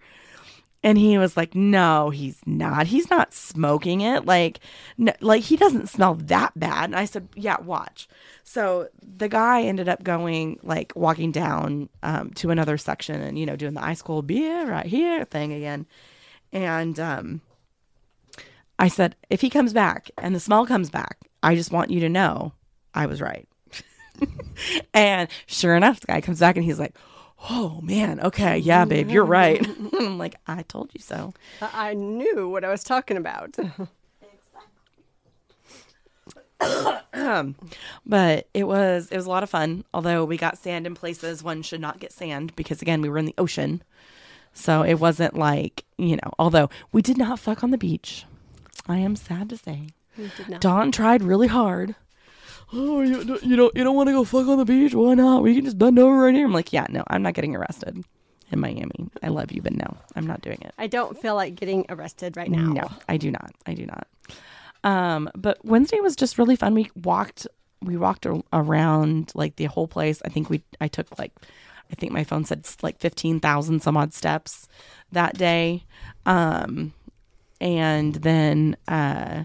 And 0.82 0.96
he 0.96 1.18
was 1.18 1.36
like, 1.36 1.54
"No, 1.54 2.10
he's 2.10 2.38
not. 2.46 2.86
He's 2.86 3.10
not 3.10 3.34
smoking 3.34 4.00
it. 4.02 4.24
Like, 4.24 4.60
no, 4.96 5.12
like 5.20 5.42
he 5.42 5.56
doesn't 5.56 5.88
smell 5.88 6.14
that 6.14 6.58
bad." 6.58 6.84
And 6.84 6.96
I 6.96 7.04
said, 7.04 7.28
"Yeah, 7.34 7.60
watch." 7.60 8.08
So 8.44 8.88
the 9.02 9.28
guy 9.28 9.62
ended 9.62 9.88
up 9.88 10.04
going 10.04 10.58
like 10.62 10.92
walking 10.94 11.32
down 11.32 11.88
um, 12.02 12.30
to 12.34 12.50
another 12.50 12.78
section 12.78 13.20
and 13.20 13.38
you 13.38 13.44
know 13.46 13.56
doing 13.56 13.74
the 13.74 13.84
ice 13.84 14.00
cold 14.02 14.26
beer 14.26 14.70
right 14.70 14.86
here 14.86 15.24
thing 15.24 15.52
again. 15.52 15.86
And 16.52 16.98
um, 17.00 17.40
I 18.78 18.88
said, 18.88 19.16
if 19.30 19.40
he 19.40 19.50
comes 19.50 19.72
back 19.72 20.10
and 20.18 20.34
the 20.34 20.40
smell 20.40 20.66
comes 20.66 20.90
back, 20.90 21.18
I 21.42 21.54
just 21.54 21.72
want 21.72 21.90
you 21.90 22.00
to 22.00 22.08
know 22.08 22.52
I 22.94 23.06
was 23.06 23.20
right. 23.20 23.48
and 24.94 25.28
sure 25.46 25.76
enough, 25.76 26.00
the 26.00 26.06
guy 26.06 26.20
comes 26.20 26.40
back 26.40 26.56
and 26.56 26.64
he's 26.64 26.78
like, 26.78 26.96
"Oh 27.50 27.80
man, 27.82 28.20
okay, 28.20 28.58
yeah, 28.58 28.84
babe, 28.84 29.10
you're 29.10 29.24
right." 29.24 29.64
I'm 30.00 30.18
like, 30.18 30.36
"I 30.46 30.62
told 30.62 30.90
you 30.94 31.00
so." 31.00 31.34
I 31.60 31.90
I 31.90 31.94
knew 31.94 32.48
what 32.48 32.64
I 32.64 32.70
was 32.70 32.82
talking 32.82 33.16
about. 33.16 33.56
But 38.06 38.48
it 38.54 38.64
was 38.64 39.08
it 39.10 39.16
was 39.16 39.26
a 39.26 39.30
lot 39.30 39.42
of 39.42 39.50
fun. 39.50 39.84
Although 39.92 40.24
we 40.24 40.36
got 40.36 40.58
sand 40.58 40.86
in 40.86 40.94
places 40.94 41.42
one 41.42 41.62
should 41.62 41.80
not 41.80 42.00
get 42.00 42.12
sand 42.12 42.54
because 42.56 42.80
again 42.80 43.02
we 43.02 43.08
were 43.08 43.18
in 43.18 43.26
the 43.26 43.34
ocean, 43.36 43.82
so 44.54 44.82
it 44.82 44.94
wasn't 44.94 45.36
like 45.36 45.84
you 45.98 46.16
know. 46.16 46.32
Although 46.38 46.70
we 46.92 47.02
did 47.02 47.18
not 47.18 47.38
fuck 47.40 47.62
on 47.62 47.72
the 47.72 47.78
beach, 47.78 48.24
I 48.88 48.98
am 48.98 49.16
sad 49.16 49.48
to 49.50 49.56
say. 49.56 49.88
We 50.16 50.30
did 50.36 50.48
not. 50.48 50.60
Don 50.60 50.92
tried 50.92 51.22
really 51.22 51.48
hard. 51.48 51.94
Oh, 52.72 53.00
you, 53.02 53.24
don't- 53.24 53.42
you 53.44 53.54
don't 53.56 53.76
you 53.76 53.84
don't 53.84 53.94
want 53.96 54.08
to 54.08 54.12
go 54.12 54.24
fuck 54.24 54.46
on 54.48 54.58
the 54.58 54.64
beach? 54.64 54.94
Why 54.94 55.14
not? 55.14 55.42
We 55.42 55.54
can 55.54 55.64
just 55.64 55.78
bend 55.78 55.98
over 55.98 56.16
right 56.24 56.34
here. 56.34 56.46
I'm 56.46 56.52
like, 56.52 56.72
yeah, 56.72 56.86
no, 56.90 57.04
I'm 57.08 57.22
not 57.22 57.34
getting 57.34 57.54
arrested 57.54 58.04
in 58.50 58.60
Miami. 58.60 59.08
I 59.22 59.28
love 59.28 59.52
you, 59.52 59.62
but 59.62 59.72
no, 59.72 59.96
I'm 60.16 60.26
not 60.26 60.40
doing 60.42 60.58
it. 60.62 60.72
I 60.78 60.86
don't 60.86 61.20
feel 61.20 61.34
like 61.34 61.54
getting 61.54 61.84
arrested 61.88 62.36
right 62.36 62.50
now. 62.50 62.72
No, 62.72 62.90
I 63.08 63.16
do 63.18 63.30
not. 63.30 63.52
I 63.66 63.74
do 63.74 63.86
not. 63.86 64.06
Um, 64.84 65.28
but 65.36 65.64
Wednesday 65.64 66.00
was 66.00 66.16
just 66.16 66.38
really 66.38 66.56
fun. 66.56 66.74
We 66.74 66.90
walked, 66.96 67.46
we 67.82 67.96
walked 67.96 68.24
a- 68.26 68.42
around 68.52 69.32
like 69.34 69.56
the 69.56 69.64
whole 69.66 69.88
place. 69.88 70.20
I 70.24 70.28
think 70.28 70.48
we, 70.50 70.62
I 70.80 70.88
took 70.88 71.18
like, 71.18 71.32
I 71.90 71.94
think 71.94 72.12
my 72.12 72.24
phone 72.24 72.44
said 72.44 72.60
s- 72.64 72.76
like 72.82 72.98
fifteen 72.98 73.38
thousand 73.40 73.80
some 73.82 73.96
odd 73.96 74.12
steps 74.14 74.68
that 75.12 75.36
day. 75.38 75.84
Um, 76.24 76.92
and 77.60 78.14
then 78.16 78.76
uh, 78.88 79.44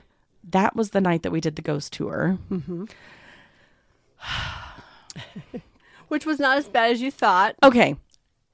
that 0.50 0.76
was 0.76 0.90
the 0.92 1.02
night 1.02 1.24
that 1.24 1.32
we 1.32 1.42
did 1.42 1.56
the 1.56 1.62
ghost 1.62 1.94
tour. 1.94 2.38
Which 6.08 6.26
was 6.26 6.40
not 6.40 6.58
as 6.58 6.68
bad 6.68 6.92
as 6.92 7.02
you 7.02 7.10
thought. 7.12 7.56
Okay. 7.64 7.96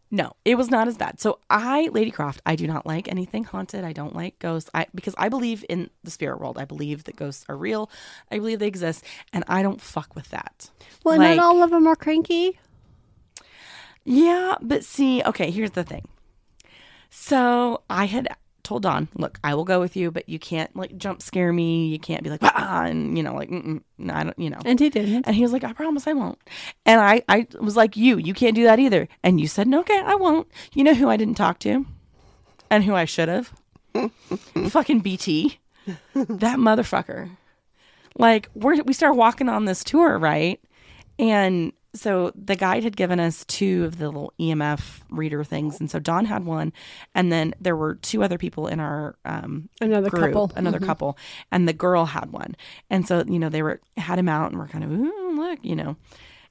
No, 0.09 0.33
it 0.45 0.55
was 0.55 0.69
not 0.71 0.87
as 0.87 0.95
bad. 0.95 1.19
So 1.19 1.39
I, 1.49 1.89
Lady 1.91 2.11
Kroft, 2.11 2.37
I 2.45 2.55
do 2.55 2.65
not 2.65 2.85
like 2.85 3.09
anything 3.09 3.43
haunted. 3.43 3.83
I 3.83 3.91
don't 3.91 4.15
like 4.15 4.39
ghosts. 4.39 4.69
I 4.73 4.85
because 4.95 5.13
I 5.17 5.27
believe 5.27 5.65
in 5.67 5.89
the 6.03 6.11
spirit 6.11 6.39
world. 6.39 6.57
I 6.57 6.63
believe 6.63 7.03
that 7.05 7.17
ghosts 7.17 7.43
are 7.49 7.57
real. 7.57 7.89
I 8.31 8.37
believe 8.37 8.59
they 8.59 8.67
exist, 8.67 9.03
and 9.33 9.43
I 9.49 9.61
don't 9.63 9.81
fuck 9.81 10.15
with 10.15 10.29
that. 10.29 10.69
Well, 11.03 11.17
Like- 11.17 11.35
not 11.35 11.45
all 11.45 11.61
of 11.61 11.71
them 11.71 11.87
are 11.87 11.95
cranky. 11.97 12.57
Yeah, 14.05 14.55
but 14.61 14.85
see, 14.85 15.21
okay, 15.25 15.51
here's 15.51 15.71
the 15.71 15.83
thing. 15.83 16.07
So 17.09 17.81
I 17.89 18.05
had 18.05 18.29
told 18.67 18.83
Don, 18.83 19.07
look, 19.15 19.39
I 19.43 19.55
will 19.55 19.63
go 19.63 19.79
with 19.79 19.95
you, 19.95 20.11
but 20.11 20.27
you 20.27 20.37
can't 20.37 20.75
like 20.75 20.97
jump 20.97 21.21
scare 21.21 21.53
me. 21.53 21.87
You 21.87 21.99
can't 21.99 22.23
be 22.23 22.29
like, 22.29 22.43
ah, 22.43 22.83
and 22.83 23.17
you 23.17 23.23
know, 23.23 23.33
like, 23.33 23.49
no, 23.49 23.81
I 24.13 24.23
don't, 24.23 24.37
you 24.37 24.49
know. 24.49 24.59
And 24.65 24.79
he 24.79 24.89
didn't. 24.89 25.25
And 25.25 25.35
he 25.35 25.41
was 25.41 25.53
like, 25.53 25.63
I 25.63 25.73
promise 25.73 26.05
I 26.05 26.13
won't. 26.13 26.37
And 26.85 26.99
I, 26.99 27.23
I 27.29 27.47
was 27.59 27.75
like, 27.75 27.95
you, 27.95 28.17
you 28.17 28.33
can't 28.33 28.55
do 28.55 28.63
that 28.65 28.79
either. 28.79 29.07
And 29.23 29.39
you 29.39 29.47
said, 29.47 29.67
no, 29.67 29.79
okay, 29.79 29.99
I 29.99 30.15
won't. 30.15 30.47
You 30.73 30.83
know 30.83 30.93
who 30.93 31.09
I 31.09 31.17
didn't 31.17 31.35
talk 31.35 31.59
to? 31.59 31.85
And 32.69 32.83
who 32.83 32.93
I 32.93 33.05
should 33.05 33.29
have? 33.29 33.53
Fucking 34.69 34.99
BT. 34.99 35.59
that 36.13 36.57
motherfucker. 36.59 37.29
Like, 38.17 38.49
we're, 38.53 38.81
we 38.83 38.93
started 38.93 39.15
walking 39.15 39.47
on 39.47 39.65
this 39.65 39.83
tour, 39.83 40.17
right? 40.17 40.59
And 41.17 41.71
so 41.99 42.31
the 42.35 42.55
guide 42.55 42.83
had 42.83 42.95
given 42.95 43.19
us 43.19 43.43
two 43.45 43.85
of 43.85 43.97
the 43.97 44.05
little 44.05 44.33
EMF 44.39 45.01
reader 45.09 45.43
things. 45.43 45.79
And 45.79 45.89
so 45.89 45.99
Don 45.99 46.25
had 46.25 46.45
one. 46.45 46.73
And 47.15 47.31
then 47.31 47.53
there 47.59 47.75
were 47.75 47.95
two 47.95 48.23
other 48.23 48.37
people 48.37 48.67
in 48.67 48.79
our 48.79 49.15
um, 49.25 49.69
Another 49.81 50.09
group, 50.09 50.33
couple. 50.33 50.51
another 50.55 50.79
couple, 50.79 51.17
and 51.51 51.67
the 51.67 51.73
girl 51.73 52.05
had 52.05 52.31
one. 52.31 52.55
And 52.89 53.07
so 53.07 53.23
you 53.27 53.39
know 53.39 53.49
they 53.49 53.61
were 53.63 53.81
had 53.97 54.19
him 54.19 54.29
out, 54.29 54.51
and 54.51 54.59
we're 54.59 54.67
kind 54.67 54.83
of 54.83 54.91
Ooh, 54.91 55.31
look, 55.35 55.59
you 55.63 55.75
know. 55.75 55.95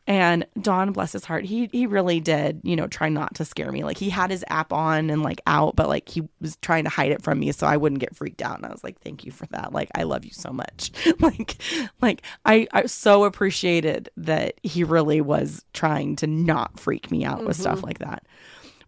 And 0.06 0.46
Don, 0.60 0.92
bless 0.92 1.12
his 1.12 1.24
heart, 1.24 1.44
he 1.44 1.68
he 1.72 1.86
really 1.86 2.20
did, 2.20 2.60
you 2.62 2.76
know, 2.76 2.86
try 2.86 3.08
not 3.08 3.34
to 3.36 3.44
scare 3.44 3.72
me. 3.72 3.82
Like 3.82 3.98
he 3.98 4.08
had 4.08 4.30
his 4.30 4.44
app 4.48 4.72
on 4.72 5.10
and 5.10 5.22
like 5.22 5.40
out, 5.46 5.74
but 5.74 5.88
like 5.88 6.08
he 6.08 6.22
was 6.40 6.56
trying 6.56 6.84
to 6.84 6.90
hide 6.90 7.10
it 7.10 7.22
from 7.22 7.40
me 7.40 7.50
so 7.50 7.66
I 7.66 7.76
wouldn't 7.76 8.00
get 8.00 8.14
freaked 8.14 8.40
out. 8.40 8.56
And 8.56 8.66
I 8.66 8.70
was 8.70 8.84
like, 8.84 9.00
thank 9.00 9.24
you 9.24 9.32
for 9.32 9.46
that. 9.46 9.72
Like 9.72 9.90
I 9.96 10.04
love 10.04 10.24
you 10.24 10.30
so 10.30 10.52
much. 10.52 10.92
like 11.20 11.56
like 12.00 12.22
I 12.44 12.68
I 12.72 12.86
so 12.86 13.24
appreciated 13.24 14.08
that 14.16 14.54
he 14.62 14.84
really 14.84 15.20
was 15.20 15.64
trying 15.72 16.14
to 16.16 16.28
not 16.28 16.78
freak 16.78 17.10
me 17.10 17.24
out 17.24 17.44
with 17.44 17.56
stuff 17.56 17.78
mm-hmm. 17.78 17.86
like 17.86 17.98
that. 17.98 18.24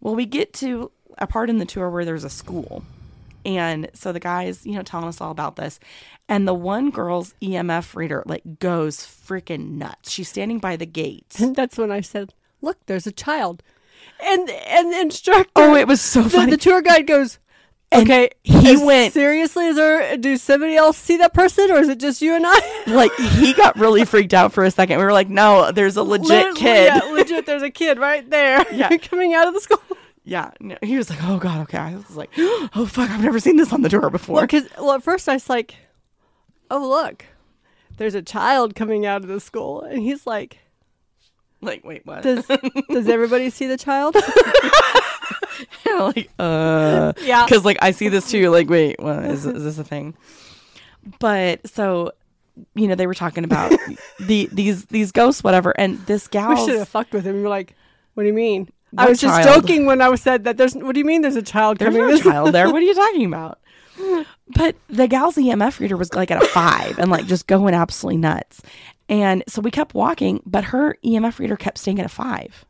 Well, 0.01 0.15
we 0.15 0.25
get 0.25 0.53
to 0.55 0.93
a 1.19 1.27
part 1.27 1.51
in 1.51 1.59
the 1.59 1.67
tour 1.67 1.91
where 1.91 2.05
there's 2.05 2.25
a 2.25 2.31
school. 2.31 2.85
And 3.57 3.89
so 3.95 4.13
the 4.13 4.21
guys, 4.21 4.67
you 4.67 4.75
know, 4.75 4.83
telling 4.83 5.09
us 5.09 5.21
all 5.23 5.31
about 5.31 5.57
this. 5.57 5.81
And 6.29 6.47
the 6.47 6.53
one 6.53 6.91
girl's 6.91 7.33
EMF 7.41 7.97
reader 7.97 8.23
like 8.27 8.43
goes 8.59 8.99
freaking 8.99 9.79
nuts. 9.79 10.11
She's 10.11 10.29
standing 10.29 10.59
by 10.59 10.77
the 10.77 10.85
gate. 10.85 11.35
And 11.41 11.57
that's 11.57 11.79
when 11.79 11.91
I 11.91 12.03
said, 12.03 12.35
"Look, 12.61 12.77
there's 12.85 13.07
a 13.07 13.13
child," 13.13 13.63
and 14.23 14.51
and 14.51 14.93
the 14.93 15.01
instructor. 15.01 15.51
Oh, 15.57 15.75
it 15.75 15.89
was 15.89 16.03
so 16.03 16.29
funny. 16.29 16.51
the 16.51 16.59
tour 16.59 16.83
guide 16.83 17.07
goes. 17.07 17.39
And 17.91 18.03
Okay, 18.03 18.29
he 18.45 18.77
went- 18.77 19.15
seriously. 19.15 19.65
Is 19.69 19.77
there? 19.77 20.19
Do 20.19 20.37
somebody 20.37 20.77
else 20.77 20.99
see 20.99 21.17
that 21.17 21.33
person, 21.33 21.71
or 21.71 21.79
is 21.79 21.89
it 21.89 21.99
just 21.99 22.21
you 22.21 22.35
and 22.35 22.45
I? 22.47 22.83
like 22.87 23.15
he 23.17 23.55
got 23.55 23.79
really 23.79 24.05
freaked 24.05 24.35
out 24.35 24.53
for 24.53 24.63
a 24.65 24.71
second. 24.71 24.99
We 24.99 25.05
were 25.05 25.13
like, 25.15 25.31
no, 25.31 25.73
there's 25.73 25.97
a 25.97 26.03
legit 26.03 26.29
Lit- 26.29 26.57
kid. 26.57 26.93
Yeah, 26.95 27.01
legit. 27.13 27.47
There's 27.47 27.63
a 27.63 27.71
kid 27.71 27.99
right 27.99 28.29
there. 28.29 28.63
Yeah. 28.73 28.95
coming 28.99 29.33
out 29.33 29.49
of 29.49 29.55
the 29.55 29.61
school. 29.61 29.81
Yeah, 30.29 30.51
no, 30.61 30.77
he 30.83 30.99
was 30.99 31.09
like, 31.09 31.21
"Oh 31.23 31.39
God, 31.39 31.63
okay." 31.63 31.79
I 31.79 31.95
was 31.97 32.15
like, 32.15 32.29
"Oh 32.39 32.87
fuck, 32.87 33.09
I've 33.09 33.23
never 33.23 33.41
seen 33.41 33.57
this 33.57 33.73
on 33.73 33.81
the 33.81 33.89
tour 33.89 34.11
before." 34.11 34.35
Well, 34.37 34.43
because 34.47 34.69
well, 34.77 34.93
at 34.93 35.03
first 35.03 35.27
I 35.27 35.33
was 35.35 35.49
like, 35.49 35.75
"Oh 36.71 36.87
look, 36.87 37.25
there's 37.97 38.15
a 38.15 38.21
child 38.21 38.75
coming 38.75 39.07
out 39.07 39.23
of 39.23 39.29
the 39.29 39.41
school," 39.41 39.81
and 39.81 40.03
he's 40.03 40.27
like, 40.27 40.59
like, 41.63 41.83
wait, 41.83 42.05
what? 42.05 42.23
"Does 42.23 42.47
does 42.91 43.09
everybody 43.17 43.49
see 43.49 43.67
the 43.69 43.79
child?" 43.79 44.17
like, 45.99 46.31
uh, 46.39 47.13
Yeah. 47.23 47.45
because 47.47 47.65
like 47.65 47.79
I 47.81 47.93
see 47.93 48.09
this 48.09 48.31
too. 48.31 48.51
Like, 48.51 48.69
wait, 48.69 49.01
what 49.01 49.25
is 49.25 49.47
is 49.47 49.65
this 49.65 49.79
a 49.79 49.85
thing? 49.85 50.15
But 51.21 51.67
so, 51.67 52.13
you 52.75 52.87
know, 52.87 52.95
they 52.97 53.07
were 53.07 53.15
talking 53.15 53.45
about 53.45 53.73
the 54.21 54.49
these 54.53 54.85
these 54.87 55.11
ghosts, 55.11 55.43
whatever, 55.43 55.71
and 55.81 55.99
this 56.07 56.29
gal. 56.29 56.51
we 56.51 56.57
should 56.67 56.79
have 56.79 56.89
fucked 56.89 57.13
with 57.15 57.25
him. 57.25 57.41
You're 57.41 57.49
like, 57.49 57.75
"What 58.15 58.25
do 58.25 58.27
you 58.27 58.35
mean?" 58.35 58.69
I 58.97 59.03
What 59.03 59.11
was 59.11 59.21
just 59.21 59.43
joking 59.43 59.87
when 59.87 60.01
I 60.01 60.15
said 60.15 60.45
that. 60.45 60.57
There's. 60.57 60.75
What 60.75 60.95
do 60.95 60.99
you 60.99 61.05
mean? 61.05 61.23
There's 61.23 61.37
a 61.37 61.43
child 61.43 61.79
There's 61.79 61.95
coming? 61.95 62.07
no 62.07 62.11
This- 62.11 62.23
child 62.23 62.55
there. 62.55 62.67
What 62.71 62.77
are 62.83 62.87
you 62.87 62.95
talking 63.07 63.27
about? 63.27 63.59
But 64.49 64.77
the 64.89 65.09
gal's 65.09 65.37
EMF 65.37 65.81
reader 65.81 65.97
was 65.97 66.15
like 66.15 66.31
at 66.31 66.43
a 66.43 66.47
five 66.47 66.99
and 66.99 67.11
like 67.11 67.27
just 67.27 67.47
going 67.47 67.75
absolutely 67.75 68.19
nuts. 68.19 68.63
And 69.09 69.43
so 69.49 69.61
we 69.61 69.71
kept 69.71 69.95
walking, 69.95 70.41
but 70.47 70.65
her 70.65 70.97
EMF 71.05 71.39
reader 71.39 71.57
kept 71.57 71.79
staying 71.79 71.99
at 71.99 72.07
a 72.07 72.11
five, 72.11 72.65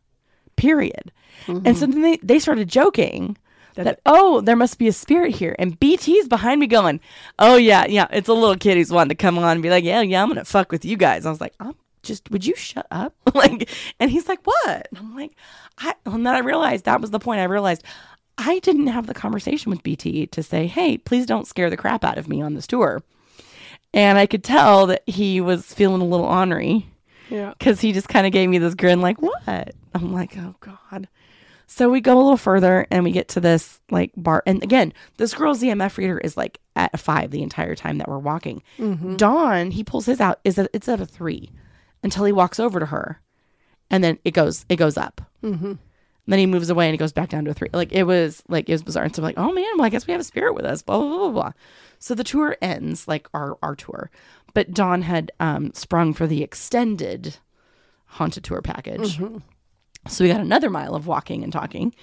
period. 0.57 1.12
And 1.46 1.76
so 1.76 1.87
mm-hmm. 1.87 1.92
then 1.92 2.02
they, 2.02 2.16
they 2.22 2.38
started 2.38 2.68
joking 2.68 3.37
that, 3.74 4.00
oh, 4.07 4.40
there 4.40 4.57
must 4.57 4.78
be 4.78 4.88
a 4.88 4.92
spirit 4.92 5.35
here. 5.35 5.54
And 5.59 5.78
BT's 5.78 6.28
behind 6.28 6.61
me 6.61 6.66
going, 6.66 7.00
oh, 7.38 7.57
yeah, 7.57 7.87
yeah, 7.87 8.07
it's 8.11 8.28
a 8.28 8.33
little 8.33 8.57
kid 8.57 8.76
who's 8.76 8.90
wanting 8.90 9.11
to 9.11 9.14
come 9.14 9.38
on 9.38 9.52
and 9.52 9.62
be 9.62 9.70
like, 9.70 9.85
yeah, 9.85 10.00
yeah, 10.02 10.22
I'm 10.22 10.28
going 10.28 10.38
to 10.38 10.44
fuck 10.44 10.72
with 10.72 10.85
you 10.85 10.96
guys. 10.96 11.26
I 11.26 11.31
was 11.31 11.40
like, 11.40 11.54
I'm 11.61 11.74
just, 12.02 12.31
would 12.31 12.44
you 12.44 12.57
shut 12.57 12.87
up? 12.90 13.14
like, 13.35 13.70
and 14.00 14.11
he's 14.11 14.28
like, 14.28 14.44
what? 14.44 14.88
And 14.90 14.98
I'm 14.98 15.14
like, 15.14 15.33
I, 15.78 15.94
and 16.06 16.26
then 16.26 16.34
I 16.34 16.40
realized 16.40 16.84
that 16.84 17.00
was 17.00 17.10
the 17.10 17.18
point. 17.18 17.40
I 17.40 17.44
realized 17.44 17.84
I 18.36 18.58
didn't 18.60 18.88
have 18.88 19.06
the 19.06 19.14
conversation 19.14 19.70
with 19.70 19.82
BT 19.82 20.26
to 20.28 20.42
say, 20.42 20.66
hey, 20.66 20.98
please 20.98 21.26
don't 21.26 21.46
scare 21.46 21.70
the 21.70 21.76
crap 21.76 22.04
out 22.04 22.18
of 22.18 22.28
me 22.28 22.40
on 22.42 22.54
this 22.54 22.66
tour. 22.66 23.02
And 23.94 24.18
I 24.18 24.26
could 24.26 24.44
tell 24.44 24.86
that 24.88 25.02
he 25.08 25.40
was 25.40 25.72
feeling 25.72 26.02
a 26.02 26.04
little 26.06 26.26
ornery 26.26 26.86
Yeah. 27.30 27.54
because 27.58 27.80
he 27.80 27.92
just 27.92 28.08
kind 28.08 28.26
of 28.26 28.32
gave 28.32 28.48
me 28.48 28.58
this 28.58 28.74
grin, 28.74 29.00
like, 29.00 29.20
what? 29.22 29.74
I'm 29.94 30.12
like, 30.12 30.36
oh, 30.36 30.54
God. 30.60 31.08
So 31.66 31.90
we 31.90 32.00
go 32.00 32.14
a 32.14 32.22
little 32.22 32.36
further 32.38 32.86
and 32.90 33.04
we 33.04 33.10
get 33.12 33.28
to 33.28 33.40
this 33.40 33.78
like 33.90 34.12
bar. 34.16 34.42
And 34.46 34.62
again, 34.62 34.92
this 35.18 35.34
girl's 35.34 35.60
EMF 35.62 35.98
reader 35.98 36.16
is 36.18 36.34
like 36.36 36.58
at 36.76 36.90
a 36.94 36.98
five 36.98 37.30
the 37.30 37.42
entire 37.42 37.74
time 37.74 37.98
that 37.98 38.08
we're 38.08 38.18
walking. 38.18 38.62
Mm-hmm. 38.78 39.16
Don, 39.16 39.70
he 39.70 39.84
pulls 39.84 40.06
his 40.06 40.18
out, 40.18 40.40
is 40.44 40.58
at, 40.58 40.70
it's 40.72 40.88
at 40.88 41.00
a 41.00 41.04
three 41.06 41.50
until 42.02 42.24
he 42.24 42.32
walks 42.32 42.58
over 42.58 42.80
to 42.80 42.86
her. 42.86 43.20
And 43.90 44.05
then 44.05 44.18
it 44.24 44.33
goes, 44.33 44.64
it 44.68 44.77
goes 44.77 44.96
up. 44.96 45.20
Mm-hmm. 45.42 45.72
Then 46.27 46.38
he 46.38 46.44
moves 46.46 46.68
away 46.68 46.87
and 46.87 46.94
it 46.94 46.98
goes 46.98 47.12
back 47.12 47.31
down 47.31 47.46
to 47.46 47.53
a 47.53 47.55
three. 47.55 47.70
Like 47.72 47.90
it 47.92 48.03
was 48.05 48.42
like 48.48 48.68
it 48.68 48.72
was 48.72 48.83
bizarre. 48.83 49.05
And 49.05 49.16
so 49.16 49.20
I'm 49.22 49.24
like, 49.24 49.38
oh 49.38 49.51
man, 49.53 49.64
well, 49.77 49.87
I 49.87 49.88
guess 49.88 50.07
we 50.07 50.12
have 50.12 50.20
a 50.20 50.24
spirit 50.24 50.55
with 50.55 50.66
us. 50.66 50.83
Blah 50.83 50.98
blah 50.98 51.09
blah 51.16 51.31
blah. 51.31 51.53
So 52.01 52.14
the 52.14 52.22
tour 52.24 52.57
ends, 52.61 53.09
like 53.09 53.29
our 53.33 53.57
our 53.62 53.74
tour. 53.74 54.11
But 54.53 54.72
Don 54.74 55.01
had 55.03 55.33
um 55.40 55.72
sprung 55.72 56.12
for 56.12 56.27
the 56.27 56.42
extended 56.42 57.37
haunted 58.05 58.44
tour 58.44 58.61
package. 58.61 59.18
So 60.07 60.22
we 60.24 60.31
got 60.31 60.40
another 60.42 60.68
mile 60.68 60.94
of 60.94 61.07
walking 61.07 61.42
and 61.42 61.53
talking. 61.53 61.94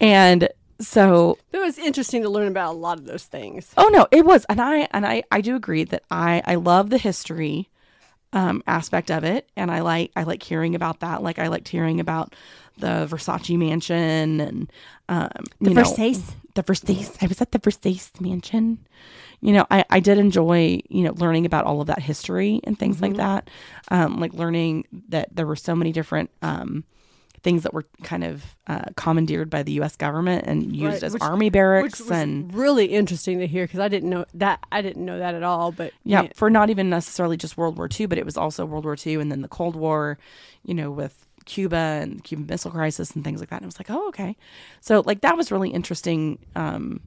And 0.00 0.48
so 0.80 1.36
It 1.52 1.58
was 1.58 1.76
interesting 1.78 2.22
to 2.22 2.28
learn 2.28 2.48
about 2.48 2.72
a 2.74 2.78
lot 2.78 2.98
of 2.98 3.06
those 3.06 3.24
things. 3.24 3.72
oh 3.76 3.88
no, 3.92 4.06
it 4.12 4.24
was. 4.24 4.44
And 4.48 4.60
I 4.60 4.86
and 4.92 5.04
I 5.04 5.24
I 5.32 5.40
do 5.40 5.56
agree 5.56 5.82
that 5.84 6.04
I 6.08 6.40
I 6.46 6.54
love 6.54 6.90
the 6.90 6.98
history 6.98 7.68
um 8.36 8.62
aspect 8.66 9.10
of 9.10 9.24
it 9.24 9.48
and 9.56 9.70
I 9.70 9.80
like 9.80 10.12
I 10.14 10.24
like 10.24 10.42
hearing 10.42 10.74
about 10.74 11.00
that. 11.00 11.22
Like 11.22 11.38
I 11.38 11.48
liked 11.48 11.68
hearing 11.68 12.00
about 12.00 12.34
the 12.76 13.08
Versace 13.10 13.56
mansion 13.58 14.40
and 14.40 14.72
um 15.08 15.30
the 15.58 15.70
Versace? 15.70 16.34
the 16.54 16.62
Versace. 16.62 17.16
I 17.22 17.26
was 17.26 17.40
at 17.40 17.52
the 17.52 17.58
Versace 17.58 18.20
mansion. 18.20 18.86
You 19.40 19.52
know, 19.52 19.66
I, 19.70 19.84
I 19.90 20.00
did 20.00 20.18
enjoy, 20.18 20.80
you 20.88 21.02
know, 21.02 21.12
learning 21.12 21.46
about 21.46 21.64
all 21.64 21.80
of 21.80 21.86
that 21.86 22.00
history 22.00 22.60
and 22.64 22.78
things 22.78 23.00
like 23.00 23.16
that. 23.16 23.48
Um, 23.90 24.18
like 24.18 24.32
learning 24.32 24.86
that 25.08 25.34
there 25.34 25.46
were 25.46 25.56
so 25.56 25.74
many 25.74 25.92
different 25.92 26.30
um, 26.42 26.84
things 27.46 27.62
that 27.62 27.72
were 27.72 27.84
kind 28.02 28.24
of 28.24 28.56
uh, 28.66 28.86
commandeered 28.96 29.48
by 29.48 29.62
the 29.62 29.70
U.S. 29.74 29.94
government 29.94 30.44
and 30.48 30.74
used 30.74 30.94
Right, 30.94 31.02
as 31.04 31.12
which- 31.12 31.22
army 31.22 31.48
barracks 31.48 32.00
Which 32.00 32.08
was 32.08 32.18
and 32.18 32.52
really 32.52 32.86
interesting 32.86 33.38
to 33.38 33.46
hear 33.46 33.62
because 33.64 33.78
I 33.78 33.86
didn't 33.86 34.10
know 34.10 34.24
that. 34.34 34.58
I 34.72 34.82
didn't 34.82 35.04
know 35.04 35.20
that 35.20 35.36
at 35.36 35.44
all. 35.44 35.70
But 35.70 35.92
yeah, 36.02 36.26
for 36.34 36.50
not 36.50 36.70
even 36.70 36.90
necessarily 36.90 37.36
just 37.36 37.56
World 37.56 37.76
War 37.78 37.88
II, 37.88 38.06
but 38.06 38.18
it 38.18 38.24
was 38.24 38.36
also 38.36 38.66
World 38.66 38.84
War 38.84 38.96
II 39.06 39.14
and 39.14 39.30
then 39.30 39.42
the 39.42 39.48
Cold 39.48 39.76
War, 39.76 40.18
you 40.64 40.74
know, 40.74 40.90
with 40.90 41.28
Cuba 41.44 41.76
and 41.76 42.18
the 42.18 42.22
Cuban 42.22 42.46
Missile 42.46 42.72
Crisis 42.72 43.12
and 43.12 43.22
things 43.22 43.38
like 43.38 43.50
that. 43.50 43.58
And 43.62 43.64
I 43.64 43.68
was 43.68 43.78
like, 43.78 43.90
oh, 43.90 44.08
okay. 44.08 44.36
So 44.80 45.04
like 45.06 45.20
that 45.20 45.36
was 45.36 45.52
really 45.52 45.70
interesting 45.70 46.40
um, 46.56 47.00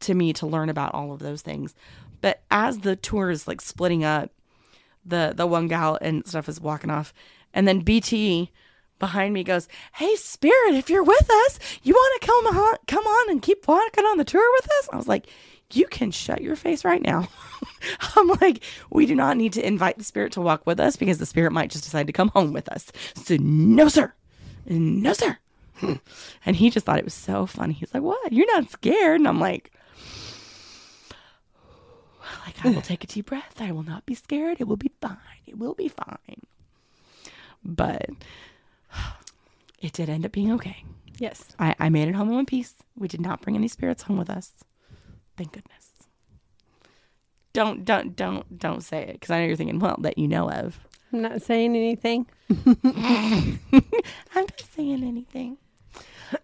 to 0.00 0.14
me 0.14 0.32
to 0.34 0.46
learn 0.46 0.68
about 0.68 0.94
all 0.94 1.10
of 1.10 1.18
those 1.18 1.42
things. 1.42 1.74
But 2.20 2.44
as 2.48 2.78
the 2.78 2.94
tour 2.94 3.28
is 3.30 3.48
like 3.48 3.60
splitting 3.60 4.04
up, 4.04 4.30
the 5.04 5.32
the 5.34 5.48
one 5.48 5.66
gal 5.66 5.98
and 6.00 6.24
stuff 6.28 6.48
is 6.48 6.60
walking 6.60 6.90
off, 6.90 7.12
and 7.52 7.66
then 7.66 7.80
BT 7.80 8.52
behind 9.00 9.34
me 9.34 9.42
goes, 9.42 9.66
"Hey, 9.94 10.14
Spirit, 10.14 10.74
if 10.74 10.88
you're 10.88 11.02
with 11.02 11.28
us, 11.28 11.58
you 11.82 11.94
want 11.94 12.20
to 12.20 12.26
come 12.26 12.56
on, 12.56 12.76
come 12.86 13.04
on 13.04 13.30
and 13.30 13.42
keep 13.42 13.66
walking 13.66 14.04
on 14.04 14.18
the 14.18 14.24
tour 14.24 14.48
with 14.52 14.66
us?" 14.66 14.88
I 14.92 14.96
was 14.96 15.08
like, 15.08 15.26
"You 15.72 15.86
can 15.86 16.12
shut 16.12 16.40
your 16.40 16.54
face 16.54 16.84
right 16.84 17.02
now." 17.02 17.28
I'm 18.16 18.28
like, 18.40 18.62
"We 18.90 19.06
do 19.06 19.16
not 19.16 19.36
need 19.36 19.54
to 19.54 19.66
invite 19.66 19.98
the 19.98 20.04
Spirit 20.04 20.32
to 20.32 20.40
walk 20.40 20.66
with 20.66 20.78
us 20.78 20.94
because 20.96 21.18
the 21.18 21.26
Spirit 21.26 21.50
might 21.52 21.70
just 21.70 21.84
decide 21.84 22.06
to 22.06 22.12
come 22.12 22.28
home 22.28 22.52
with 22.52 22.68
us." 22.68 22.92
So, 23.16 23.36
no, 23.40 23.88
sir, 23.88 24.14
no, 24.66 25.12
sir. 25.12 25.38
And 26.46 26.56
he 26.56 26.68
just 26.70 26.84
thought 26.86 26.98
it 26.98 27.04
was 27.04 27.14
so 27.14 27.46
funny. 27.46 27.72
He's 27.72 27.92
like, 27.92 28.02
"What? 28.02 28.32
You're 28.32 28.54
not 28.54 28.70
scared?" 28.70 29.20
And 29.20 29.26
I'm 29.28 29.40
like. 29.40 29.72
Like, 32.46 32.64
I 32.64 32.70
will 32.70 32.82
take 32.92 33.04
a 33.04 33.06
deep 33.06 33.26
breath. 33.26 33.60
I 33.60 33.72
will 33.72 33.82
not 33.82 34.06
be 34.06 34.14
scared. 34.14 34.60
It 34.60 34.68
will 34.68 34.76
be 34.76 34.90
fine. 35.00 35.16
It 35.46 35.58
will 35.58 35.74
be 35.74 35.88
fine. 35.88 36.42
But 37.64 38.06
it 39.80 39.92
did 39.92 40.08
end 40.08 40.24
up 40.26 40.32
being 40.32 40.52
okay. 40.52 40.84
yes, 41.18 41.44
I, 41.58 41.74
I 41.78 41.88
made 41.88 42.08
it 42.08 42.14
home 42.14 42.28
in 42.28 42.34
one 42.34 42.46
piece. 42.46 42.74
We 42.96 43.08
did 43.08 43.20
not 43.20 43.40
bring 43.40 43.56
any 43.56 43.68
spirits 43.68 44.02
home 44.02 44.18
with 44.18 44.30
us. 44.30 44.52
Thank 45.36 45.52
goodness. 45.52 45.90
Don't 47.52 47.84
don't 47.84 48.14
don't 48.14 48.58
don't 48.58 48.82
say 48.82 49.02
it 49.02 49.12
because 49.14 49.30
I 49.30 49.40
know 49.40 49.46
you're 49.46 49.56
thinking, 49.56 49.78
well, 49.80 49.96
that 50.00 50.18
you 50.18 50.28
know 50.28 50.50
of. 50.50 50.78
I'm 51.12 51.22
not 51.22 51.42
saying 51.42 51.74
anything. 51.74 52.26
I'm 52.84 53.58
not 54.34 54.62
saying 54.74 55.02
anything. 55.02 55.56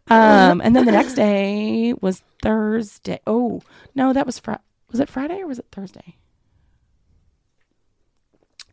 Um, 0.08 0.60
and 0.60 0.74
then 0.74 0.84
the 0.84 0.92
next 0.92 1.14
day 1.14 1.94
was 2.00 2.22
Thursday. 2.42 3.20
Oh 3.26 3.62
no, 3.94 4.12
that 4.12 4.26
was 4.26 4.38
Friday. 4.40 4.60
Was 4.90 5.00
it 5.00 5.08
Friday 5.08 5.40
or 5.40 5.46
was 5.46 5.58
it 5.58 5.66
Thursday? 5.70 6.16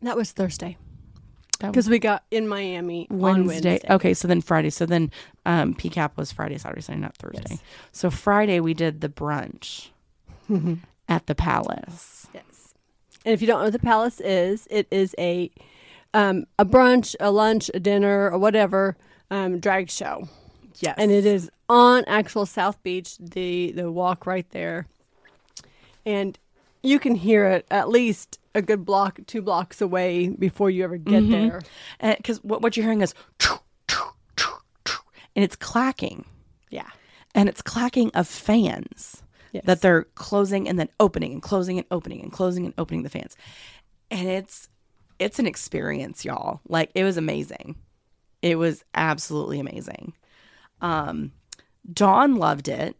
That 0.02 0.16
was 0.16 0.32
Thursday 0.32 0.76
That 0.76 0.76
was 0.78 0.93
because 1.58 1.88
we 1.88 1.98
got 1.98 2.24
in 2.30 2.48
Miami 2.48 3.06
on 3.10 3.18
Wednesday. 3.18 3.70
Wednesday. 3.70 3.80
Okay, 3.90 4.14
so 4.14 4.28
then 4.28 4.40
Friday. 4.40 4.70
So 4.70 4.86
then 4.86 5.10
um, 5.46 5.74
PCAP 5.74 6.16
was 6.16 6.32
Friday, 6.32 6.58
Saturday, 6.58 6.82
Sunday, 6.82 7.02
not 7.02 7.16
Thursday. 7.16 7.42
Yes. 7.50 7.62
So 7.92 8.10
Friday 8.10 8.60
we 8.60 8.74
did 8.74 9.00
the 9.00 9.08
brunch 9.08 9.88
at 11.08 11.26
the 11.26 11.34
Palace. 11.34 12.26
Yes. 12.34 12.74
And 13.24 13.32
if 13.32 13.40
you 13.40 13.46
don't 13.46 13.58
know 13.58 13.64
what 13.64 13.72
the 13.72 13.78
Palace 13.78 14.20
is, 14.20 14.66
it 14.70 14.86
is 14.90 15.14
a 15.18 15.50
um, 16.12 16.44
a 16.58 16.64
brunch, 16.64 17.16
a 17.18 17.30
lunch, 17.30 17.70
a 17.74 17.80
dinner, 17.80 18.30
or 18.30 18.38
whatever 18.38 18.96
um, 19.30 19.58
drag 19.58 19.90
show, 19.90 20.28
Yes, 20.78 20.94
and 20.96 21.10
it 21.10 21.26
is 21.26 21.50
on 21.68 22.04
actual 22.06 22.46
South 22.46 22.82
Beach. 22.82 23.16
The 23.18 23.72
the 23.72 23.90
walk 23.90 24.26
right 24.26 24.48
there, 24.50 24.86
and 26.06 26.38
you 26.84 26.98
can 26.98 27.14
hear 27.14 27.46
it 27.46 27.66
at 27.70 27.88
least 27.88 28.38
a 28.54 28.62
good 28.62 28.84
block, 28.84 29.18
two 29.26 29.42
blocks 29.42 29.80
away 29.80 30.28
before 30.28 30.70
you 30.70 30.84
ever 30.84 30.96
get 30.96 31.28
there. 31.28 31.62
because 32.00 32.42
what 32.44 32.62
what 32.62 32.76
you're 32.76 32.84
hearing 32.84 33.00
is, 33.00 33.14
and 35.36 35.44
it's 35.44 35.56
clacking, 35.56 36.24
Yeah. 36.70 36.88
and 37.34 37.48
it's 37.48 37.62
clacking 37.62 38.10
of 38.14 38.28
fans 38.28 39.22
Yes. 39.52 39.64
that 39.66 39.80
they're 39.82 40.04
closing 40.16 40.68
and 40.68 40.78
then 40.78 40.88
opening 41.00 41.32
and 41.32 41.42
closing 41.42 41.78
and 41.78 41.86
opening 41.90 42.20
and 42.22 42.32
closing 42.32 42.64
and 42.64 42.74
opening 42.78 43.02
the 43.02 43.10
fans, 43.10 43.36
and 44.10 44.28
it's 44.28 44.68
it's 45.20 45.38
an 45.38 45.46
experience, 45.46 46.24
y'all. 46.24 46.60
Like 46.68 46.90
it 46.94 47.04
was 47.04 47.16
amazing. 47.16 47.76
It 48.42 48.58
was 48.58 48.84
absolutely 48.94 49.60
amazing. 49.60 50.12
Um, 50.80 51.32
Don 51.92 52.34
loved 52.36 52.68
it 52.68 52.96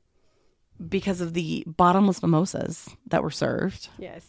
because 0.88 1.20
of 1.20 1.34
the 1.34 1.64
bottomless 1.66 2.22
mimosas 2.22 2.88
that 3.08 3.22
were 3.22 3.30
served. 3.30 3.88
Yes. 3.98 4.26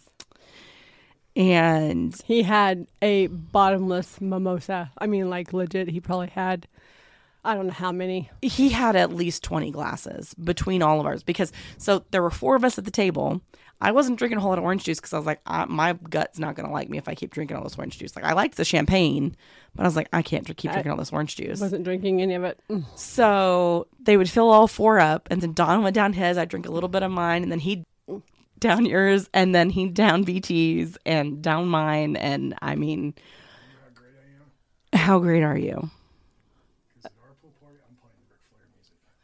And 1.36 2.16
He 2.26 2.44
had 2.44 2.88
a 3.02 3.28
bottomless 3.28 4.22
mimosa. 4.22 4.92
I 4.98 5.08
mean, 5.08 5.30
like 5.30 5.52
legit, 5.52 5.90
he 5.90 6.00
probably 6.00 6.28
had, 6.28 6.68
I 7.44 7.54
don't 7.56 7.68
know 7.68 7.74
how 7.74 7.92
many. 7.92 8.30
he 8.42 8.70
had 8.70 8.96
at 8.96 9.14
least 9.14 9.44
20 9.44 9.72
glasses 9.72 10.34
between 10.36 10.82
all 10.82 11.00
of 11.00 11.06
ours 11.06 11.24
because 11.24 11.52
so 11.78 12.06
there 12.12 12.22
were 12.22 12.30
four 12.32 12.56
of 12.56 12.64
us 12.64 12.78
at 12.78 12.86
the 12.86 12.92
table. 12.92 13.42
I 13.82 13.92
wasn't 13.92 14.18
drinking 14.18 14.38
a 14.38 14.42
whole 14.42 14.50
lot 14.50 14.58
of 14.58 14.64
orange 14.64 14.84
juice 14.86 15.00
because 15.00 15.14
I 15.14 15.18
was 15.18 15.26
like, 15.26 15.42
I, 15.46 15.66
my 15.66 15.94
gut's 15.94 16.40
not 16.40 16.56
going 16.56 16.66
to 16.66 16.74
like 16.74 16.90
me 16.90 16.98
if 16.98 17.08
I 17.10 17.16
keep 17.16 17.32
drinking 17.32 17.58
all 17.58 17.64
this 17.64 17.78
orange 17.78 18.00
juice. 18.00 18.16
Like, 18.16 18.24
I 18.26 18.34
liked 18.34 18.56
the 18.56 18.64
champagne, 18.66 19.36
but 19.76 19.84
I 19.84 19.86
was 19.86 19.96
like, 19.98 20.08
I 20.14 20.22
can't 20.22 20.46
dr- 20.46 20.56
keep 20.56 20.72
drinking 20.72 20.92
all 20.92 20.98
this 20.98 21.12
orange 21.12 21.36
juice. 21.36 21.60
Wasn't 21.60 21.84
drinking 21.84 22.22
any 22.22 22.36
of 22.36 22.44
it. 22.46 22.58
Mm. 22.70 22.86
So 22.98 23.88
they 24.02 24.16
would 24.18 24.30
fill 24.30 24.50
all 24.50 24.68
four 24.68 25.00
up, 25.00 25.28
and 25.30 25.42
then 25.42 25.54
Don 25.54 25.84
went 25.84 25.94
down 25.94 26.14
his. 26.14 26.38
I'd 26.38 26.50
drink 26.50 26.68
a 26.68 26.72
little 26.72 26.90
bit 26.90 27.04
of 27.04 27.12
mine, 27.12 27.44
and 27.44 27.52
then 27.52 27.60
he'd 27.60 27.84
down 28.60 28.86
yours, 28.86 29.30
and 29.34 29.54
then 29.54 29.70
he'd 29.70 29.94
down 29.94 30.24
BT's 30.24 30.98
and 31.06 31.42
down 31.42 31.68
mine. 31.68 32.16
And 32.16 32.56
I 32.62 32.76
mean, 32.76 33.14
How 33.74 33.90
great 33.94 34.14
are 34.14 34.28
you? 34.30 34.98
how 34.98 35.20
great 35.20 35.44
are 35.44 35.58
you? 35.58 35.90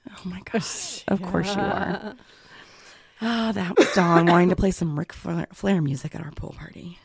Oh 0.10 0.30
my 0.30 0.42
gosh. 0.52 1.04
Of 1.08 1.22
course 1.22 1.56
you 1.56 1.62
are. 1.62 2.16
Oh, 3.22 3.52
that 3.52 3.78
was 3.78 3.92
Don 3.94 4.26
wanting 4.26 4.50
to 4.50 4.56
play 4.56 4.72
some 4.72 4.98
Ric 4.98 5.14
Flair, 5.14 5.48
Flair 5.54 5.82
music 5.82 6.16
at 6.16 6.22
our 6.22 6.32
pool 6.32 6.56
party. 6.58 6.98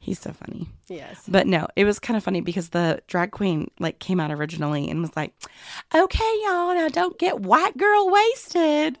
He's 0.00 0.18
so 0.18 0.32
funny. 0.32 0.68
Yes. 0.88 1.22
But 1.26 1.46
no, 1.46 1.66
it 1.76 1.84
was 1.84 1.98
kind 1.98 2.16
of 2.16 2.22
funny 2.24 2.42
because 2.42 2.70
the 2.70 3.00
drag 3.06 3.30
queen 3.30 3.70
like 3.80 4.00
came 4.00 4.20
out 4.20 4.30
originally 4.30 4.90
and 4.90 5.00
was 5.00 5.14
like, 5.16 5.32
"Okay, 5.94 6.40
y'all, 6.42 6.74
now 6.74 6.88
don't 6.88 7.18
get 7.18 7.40
white 7.40 7.76
girl 7.78 8.10
wasted." 8.10 8.98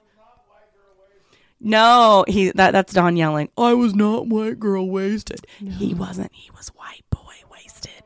No, 1.60 2.24
he 2.28 2.50
that 2.52 2.72
that's 2.72 2.92
Don 2.92 3.16
yelling. 3.16 3.48
I 3.58 3.74
was 3.74 3.94
not 3.94 4.28
white 4.28 4.58
girl 4.58 4.88
wasted. 4.88 5.46
He 5.58 5.94
wasn't. 5.94 6.32
He 6.32 6.50
was 6.52 6.68
white 6.68 7.04
boy 7.10 7.34
wasted. 7.50 7.90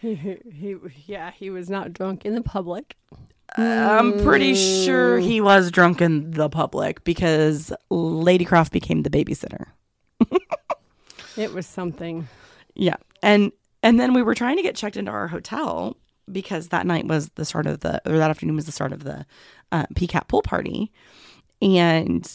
He, 0.00 0.14
he, 0.14 0.76
yeah, 1.04 1.30
he 1.30 1.50
was 1.50 1.68
not 1.68 1.92
drunk 1.92 2.24
in 2.24 2.34
the 2.34 2.40
public. 2.40 2.96
I'm 3.56 4.22
pretty 4.22 4.54
sure 4.54 5.18
he 5.18 5.40
was 5.40 5.70
drunk 5.70 6.00
in 6.00 6.30
the 6.30 6.48
public 6.48 7.04
because 7.04 7.72
Lady 7.90 8.44
Kroft 8.44 8.70
became 8.70 9.02
the 9.02 9.10
babysitter. 9.10 9.66
It 11.36 11.52
was 11.52 11.66
something. 11.66 12.28
Yeah. 12.74 12.96
And 13.22 13.52
and 13.82 13.98
then 13.98 14.12
we 14.12 14.22
were 14.22 14.34
trying 14.34 14.56
to 14.56 14.62
get 14.62 14.76
checked 14.76 14.96
into 14.96 15.10
our 15.10 15.26
hotel 15.28 15.96
because 16.30 16.68
that 16.68 16.86
night 16.86 17.06
was 17.06 17.30
the 17.30 17.44
start 17.44 17.66
of 17.66 17.80
the 17.80 18.00
or 18.08 18.18
that 18.18 18.30
afternoon 18.30 18.56
was 18.56 18.66
the 18.66 18.72
start 18.72 18.92
of 18.92 19.04
the 19.04 19.24
uh, 19.72 19.86
PCAP 19.94 20.28
pool 20.28 20.42
party. 20.42 20.92
And 21.62 22.28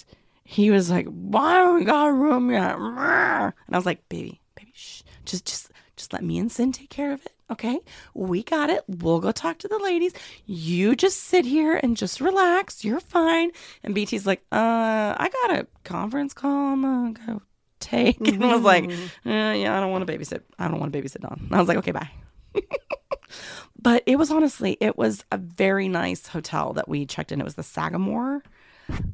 he 0.43 0.71
was 0.71 0.89
like, 0.89 1.07
Why 1.07 1.55
don't 1.55 1.75
we 1.75 1.85
got 1.85 2.07
a 2.07 2.13
room 2.13 2.49
yet? 2.51 2.75
And 2.75 2.97
I 2.97 3.51
was 3.77 3.85
like, 3.85 4.07
Baby, 4.09 4.41
baby, 4.55 4.71
shh. 4.73 5.03
Just 5.25 5.45
just 5.45 5.71
Just 5.95 6.13
let 6.13 6.23
me 6.23 6.37
and 6.37 6.51
Sin 6.51 6.71
take 6.71 6.89
care 6.89 7.13
of 7.13 7.25
it. 7.25 7.31
Okay. 7.51 7.79
We 8.13 8.43
got 8.43 8.69
it. 8.69 8.83
We'll 8.87 9.19
go 9.19 9.31
talk 9.31 9.59
to 9.59 9.67
the 9.67 9.77
ladies. 9.79 10.13
You 10.45 10.95
just 10.95 11.23
sit 11.23 11.45
here 11.45 11.79
and 11.81 11.95
just 11.95 12.19
relax. 12.19 12.83
You're 12.83 12.99
fine. 12.99 13.51
And 13.83 13.93
BT's 13.93 14.25
like, 14.25 14.41
uh, 14.51 15.15
I 15.17 15.29
got 15.43 15.59
a 15.59 15.67
conference 15.83 16.33
call. 16.33 16.73
I'm 16.73 16.81
gonna 16.81 17.13
go 17.13 17.41
take. 17.79 18.19
And 18.27 18.43
I 18.43 18.55
was 18.55 18.63
like, 18.63 18.89
uh, 18.89 19.53
yeah, 19.55 19.77
I 19.77 19.79
don't 19.79 19.91
want 19.91 20.05
to 20.05 20.11
babysit. 20.11 20.41
I 20.57 20.67
don't 20.67 20.79
want 20.79 20.91
to 20.91 21.01
babysit 21.01 21.21
Don. 21.21 21.47
I 21.51 21.59
was 21.59 21.67
like, 21.67 21.77
okay, 21.77 21.91
bye. 21.91 22.09
but 23.79 24.03
it 24.05 24.17
was 24.17 24.31
honestly, 24.31 24.77
it 24.81 24.97
was 24.97 25.23
a 25.31 25.37
very 25.37 25.87
nice 25.87 26.27
hotel 26.27 26.73
that 26.73 26.89
we 26.89 27.05
checked 27.05 27.31
in. 27.31 27.39
It 27.39 27.45
was 27.45 27.55
the 27.55 27.63
Sagamore. 27.63 28.43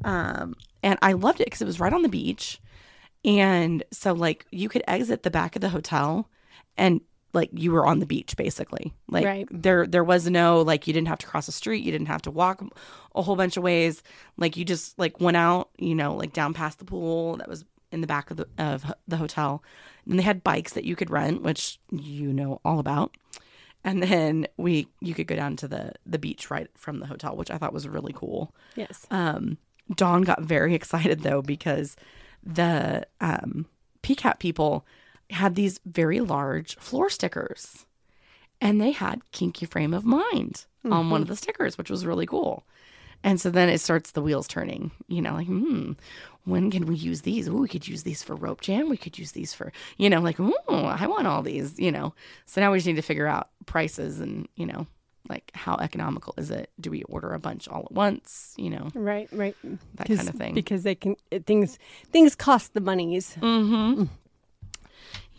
Um, 0.04 0.54
and 0.82 0.98
I 1.02 1.12
loved 1.12 1.40
it 1.40 1.46
because 1.46 1.62
it 1.62 1.66
was 1.66 1.80
right 1.80 1.92
on 1.92 2.02
the 2.02 2.08
beach. 2.08 2.60
And 3.24 3.84
so, 3.92 4.12
like, 4.12 4.46
you 4.50 4.68
could 4.68 4.82
exit 4.88 5.22
the 5.22 5.30
back 5.30 5.54
of 5.54 5.62
the 5.62 5.68
hotel 5.68 6.28
and 6.76 7.00
like 7.34 7.50
you 7.54 7.72
were 7.72 7.86
on 7.86 7.98
the 7.98 8.06
beach 8.06 8.36
basically. 8.36 8.92
Like 9.08 9.24
Right. 9.24 9.48
there 9.50 9.86
there 9.86 10.04
was 10.04 10.28
no 10.28 10.60
like 10.62 10.86
you 10.86 10.92
didn't 10.92 11.08
have 11.08 11.18
to 11.20 11.26
cross 11.26 11.46
the 11.46 11.52
street 11.52 11.82
you 11.82 11.90
didn't 11.92 12.08
have 12.08 12.22
to 12.22 12.30
walk 12.30 12.62
a 13.14 13.22
whole 13.22 13.36
bunch 13.36 13.56
of 13.56 13.62
ways. 13.62 14.02
Like 14.36 14.56
you 14.56 14.64
just 14.64 14.98
like 14.98 15.20
went 15.20 15.36
out 15.36 15.70
you 15.78 15.94
know 15.94 16.14
like 16.14 16.32
down 16.32 16.52
past 16.54 16.78
the 16.78 16.84
pool 16.84 17.36
that 17.38 17.48
was 17.48 17.64
in 17.90 18.00
the 18.00 18.06
back 18.06 18.30
of 18.30 18.36
the 18.36 18.46
of 18.58 18.84
the 19.08 19.16
hotel. 19.16 19.62
And 20.08 20.18
they 20.18 20.22
had 20.22 20.44
bikes 20.44 20.72
that 20.74 20.84
you 20.84 20.94
could 20.96 21.10
rent 21.10 21.42
which 21.42 21.78
you 21.90 22.32
know 22.32 22.60
all 22.64 22.78
about. 22.78 23.16
And 23.84 24.02
then 24.02 24.46
we 24.58 24.86
you 25.00 25.14
could 25.14 25.26
go 25.26 25.34
down 25.36 25.56
to 25.56 25.68
the 25.68 25.92
the 26.04 26.18
beach 26.18 26.50
right 26.50 26.68
from 26.76 27.00
the 27.00 27.06
hotel 27.06 27.34
which 27.34 27.50
i 27.50 27.56
thought 27.58 27.72
was 27.72 27.88
really 27.88 28.12
cool. 28.14 28.54
Yes. 28.76 29.06
um, 29.10 29.56
Don 29.94 30.22
got 30.22 30.42
very 30.42 30.74
excited 30.80 31.20
though 31.22 31.40
because 31.42 31.96
the 32.44 33.06
um, 33.20 33.66
PCAP 34.02 34.38
people 34.38 34.84
had 35.32 35.54
these 35.54 35.80
very 35.84 36.20
large 36.20 36.76
floor 36.76 37.10
stickers, 37.10 37.86
and 38.60 38.80
they 38.80 38.92
had 38.92 39.20
"Kinky 39.32 39.66
Frame 39.66 39.94
of 39.94 40.04
Mind" 40.04 40.66
on 40.84 41.10
one 41.10 41.22
of 41.22 41.28
the 41.28 41.36
stickers, 41.36 41.78
which 41.78 41.90
was 41.90 42.04
really 42.06 42.26
cool. 42.26 42.64
And 43.24 43.40
so 43.40 43.50
then 43.50 43.68
it 43.68 43.78
starts 43.80 44.10
the 44.10 44.22
wheels 44.22 44.48
turning. 44.48 44.90
You 45.06 45.22
know, 45.22 45.34
like, 45.34 45.46
hmm, 45.46 45.92
when 46.44 46.72
can 46.72 46.86
we 46.86 46.96
use 46.96 47.20
these? 47.22 47.48
Ooh, 47.48 47.58
we 47.58 47.68
could 47.68 47.86
use 47.86 48.02
these 48.02 48.20
for 48.20 48.34
rope 48.34 48.60
jam. 48.60 48.88
We 48.88 48.96
could 48.96 49.16
use 49.16 49.30
these 49.30 49.54
for, 49.54 49.72
you 49.96 50.10
know, 50.10 50.20
like, 50.20 50.40
ooh, 50.40 50.52
I 50.68 51.06
want 51.06 51.28
all 51.28 51.42
these. 51.42 51.78
You 51.78 51.92
know, 51.92 52.14
so 52.46 52.60
now 52.60 52.72
we 52.72 52.78
just 52.78 52.86
need 52.88 52.96
to 52.96 53.02
figure 53.02 53.28
out 53.28 53.48
prices 53.66 54.18
and 54.18 54.48
you 54.56 54.66
know, 54.66 54.88
like 55.28 55.52
how 55.54 55.76
economical 55.76 56.34
is 56.36 56.50
it? 56.50 56.70
Do 56.80 56.90
we 56.90 57.04
order 57.04 57.32
a 57.32 57.38
bunch 57.38 57.68
all 57.68 57.82
at 57.84 57.92
once? 57.92 58.54
You 58.58 58.70
know, 58.70 58.90
Right, 58.92 59.28
right. 59.30 59.54
that 59.94 60.08
kind 60.08 60.28
of 60.28 60.34
thing. 60.34 60.54
Because 60.54 60.82
they 60.82 60.96
can 60.96 61.14
it, 61.30 61.46
things 61.46 61.78
things 62.10 62.34
cost 62.34 62.74
the 62.74 62.80
monies. 62.80 63.36
Mm-hmm. 63.40 64.04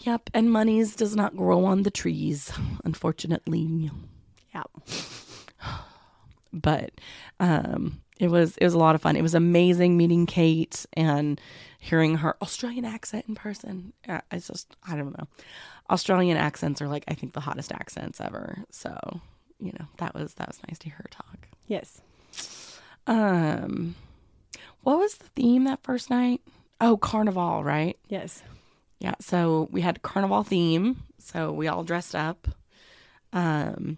Yep, 0.04 0.30
and 0.34 0.52
monies 0.52 0.96
does 0.96 1.16
not 1.16 1.36
grow 1.36 1.66
on 1.66 1.84
the 1.84 1.92
trees, 1.92 2.52
unfortunately. 2.84 3.90
Yeah. 4.54 4.64
But 6.52 6.92
um, 7.40 8.02
it 8.20 8.28
was 8.30 8.58
it 8.58 8.64
was 8.66 8.74
a 8.74 8.78
lot 8.78 8.96
of 8.96 9.02
fun. 9.02 9.16
It 9.16 9.22
was 9.24 9.34
amazing 9.34 9.98
meeting 9.98 10.26
Kate 10.26 10.86
and 10.94 11.42
hearing 11.80 12.16
her 12.18 12.36
Australian 12.42 12.86
accent 12.86 13.26
in 13.28 13.34
person. 13.36 13.94
Uh, 14.08 14.22
It's 14.32 14.48
just 14.48 14.76
I 14.88 14.96
don't 14.96 15.18
know. 15.18 15.28
Australian 15.90 16.38
accents 16.38 16.82
are 16.82 16.88
like 16.88 17.06
I 17.08 17.16
think 17.16 17.34
the 17.34 17.40
hottest 17.40 17.72
accents 17.72 18.22
ever. 18.22 18.60
So 18.70 19.20
you 19.60 19.72
know 19.72 19.86
that 19.98 20.14
was 20.14 20.36
that 20.36 20.48
was 20.48 20.60
nice 20.68 20.78
to 20.80 20.86
hear 20.90 20.98
her 20.98 21.10
talk. 21.10 21.48
Yes. 21.68 22.02
Um, 23.08 23.96
what 24.82 25.00
was 25.00 25.16
the 25.16 25.28
theme 25.36 25.64
that 25.64 25.82
first 25.82 26.10
night? 26.10 26.42
Oh, 26.80 26.98
carnival, 26.98 27.64
right? 27.64 27.98
Yes. 28.10 28.44
Yeah, 29.04 29.16
so 29.20 29.68
we 29.70 29.82
had 29.82 30.02
carnival 30.02 30.44
theme, 30.44 31.04
so 31.20 31.52
we 31.52 31.68
all 31.68 31.84
dressed 31.84 32.16
up. 32.16 32.48
Um, 33.34 33.98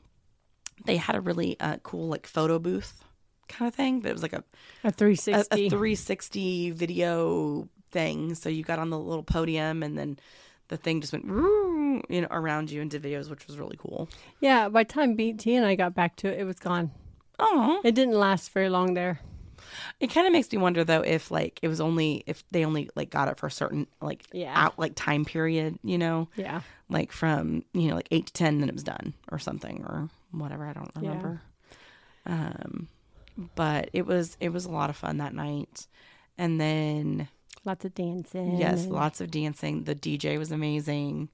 they 0.86 0.98
had 0.98 1.15
a 1.15 1.22
really 1.22 1.60
uh, 1.60 1.78
cool 1.84 2.08
like 2.08 2.26
photo 2.26 2.58
booth 2.58 3.04
kind 3.48 3.68
of 3.68 3.76
thing, 3.76 4.00
but 4.00 4.10
it 4.10 4.13
was 4.13 4.24
like 4.24 4.34
a 4.34 4.44
A 4.84 4.88
a, 4.88 4.91
360. 4.91 5.68
a 5.68 5.70
360 5.70 6.72
video 6.72 7.70
thing. 7.91 8.34
So 8.34 8.50
you 8.50 8.63
got 8.63 8.80
on 8.80 8.89
the 8.89 8.98
little 8.98 9.24
podium, 9.24 9.84
and 9.84 9.96
then 9.96 10.18
the 10.70 10.78
thing 10.78 11.02
just 11.02 11.13
went 11.13 11.26
you 12.10 12.22
know 12.22 12.28
around 12.32 12.72
you 12.72 12.82
and 12.82 12.89
did 12.89 13.04
videos, 13.04 13.30
which 13.30 13.46
was 13.46 13.60
really 13.60 13.78
cool. 13.78 14.10
yeah, 14.39 14.70
by 14.70 14.84
the 14.84 14.91
time 14.91 15.15
BT 15.15 15.54
and 15.56 15.65
I 15.68 15.76
got 15.76 15.94
back 15.94 16.15
to 16.18 16.28
it, 16.28 16.39
it 16.39 16.46
was 16.46 16.58
gone. 16.60 16.89
Oh, 17.38 17.80
It 17.84 17.94
didn't 17.94 18.15
last 18.15 18.52
very 18.54 18.70
long 18.70 18.96
there. 18.96 19.20
It 20.00 20.08
kind 20.08 20.28
of 20.28 20.34
makes 20.34 20.52
me 20.52 20.58
wonder 20.58 20.84
though 20.84 21.02
if 21.02 21.32
like 21.32 21.60
it 21.62 21.68
was 21.68 21.80
only 21.82 22.24
if 22.28 22.44
they 22.52 22.65
only 22.65 22.89
like 22.96 23.10
got 23.10 23.28
it 23.28 23.38
for 23.38 23.48
a 23.48 23.52
certain 23.52 23.88
like 24.02 24.26
Yeah. 24.34 24.54
out 24.56 24.78
like 24.80 24.94
time 24.96 25.26
period, 25.26 25.78
you 25.84 25.98
know. 25.98 26.28
Yeah. 26.36 26.62
like 26.89 27.12
from 27.12 27.63
you 27.74 27.88
know 27.89 27.96
like 27.96 28.08
eight 28.12 28.28
to 28.28 28.34
ten 28.34 28.60
then 28.60 28.70
it 28.70 28.76
was 28.76 28.84
done 28.84 29.13
or 29.32 29.39
something 29.39 29.84
or 29.88 30.10
whatever 30.32 30.65
i 30.68 30.74
don't 30.74 30.91
Yeah. 31.02 31.10
remember 31.10 31.41
um 32.26 32.88
but 33.56 33.89
it 33.94 34.06
was 34.06 34.38
it 34.39 34.50
was 34.50 34.65
a 34.65 34.72
lot 34.72 34.89
of 34.89 34.96
fun 34.96 35.18
that 35.18 35.34
night 35.34 35.88
and 36.38 36.60
then 36.62 37.28
Lots 37.63 37.84
of 37.86 37.96
dancing. 37.96 38.58
yes 38.58 38.84
and- 38.84 38.91
lots 38.94 39.20
of 39.22 39.32
dancing 39.32 39.84
the 39.86 39.96
dj 39.96 40.38
was 40.38 40.52
amazing 40.52 41.30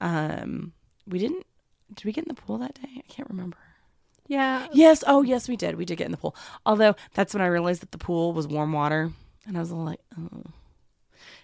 um 0.00 0.72
we 1.06 1.18
didn't 1.18 1.46
did 1.94 2.04
we 2.04 2.12
get 2.12 2.24
in 2.24 2.34
the 2.34 2.40
pool 2.40 2.58
that 2.58 2.74
day 2.74 2.88
i 2.98 3.02
can't 3.08 3.28
remember 3.30 3.56
Yeah. 4.28 4.66
yes 4.72 5.02
oh 5.06 5.22
yes 5.22 5.48
we 5.48 5.56
did 5.56 5.76
we 5.76 5.84
did 5.84 5.96
get 5.98 6.04
in 6.06 6.10
the 6.12 6.16
pool 6.16 6.34
although 6.64 6.94
that's 7.14 7.34
when 7.34 7.42
i 7.42 7.46
realized 7.46 7.82
that 7.82 7.90
the 7.90 7.98
pool 7.98 8.32
was 8.32 8.46
warm 8.46 8.72
water 8.72 9.10
and 9.46 9.56
i 9.56 9.60
was 9.60 9.70
a 9.70 9.74
little 9.74 9.86
like 9.90 10.00
oh 10.18 10.44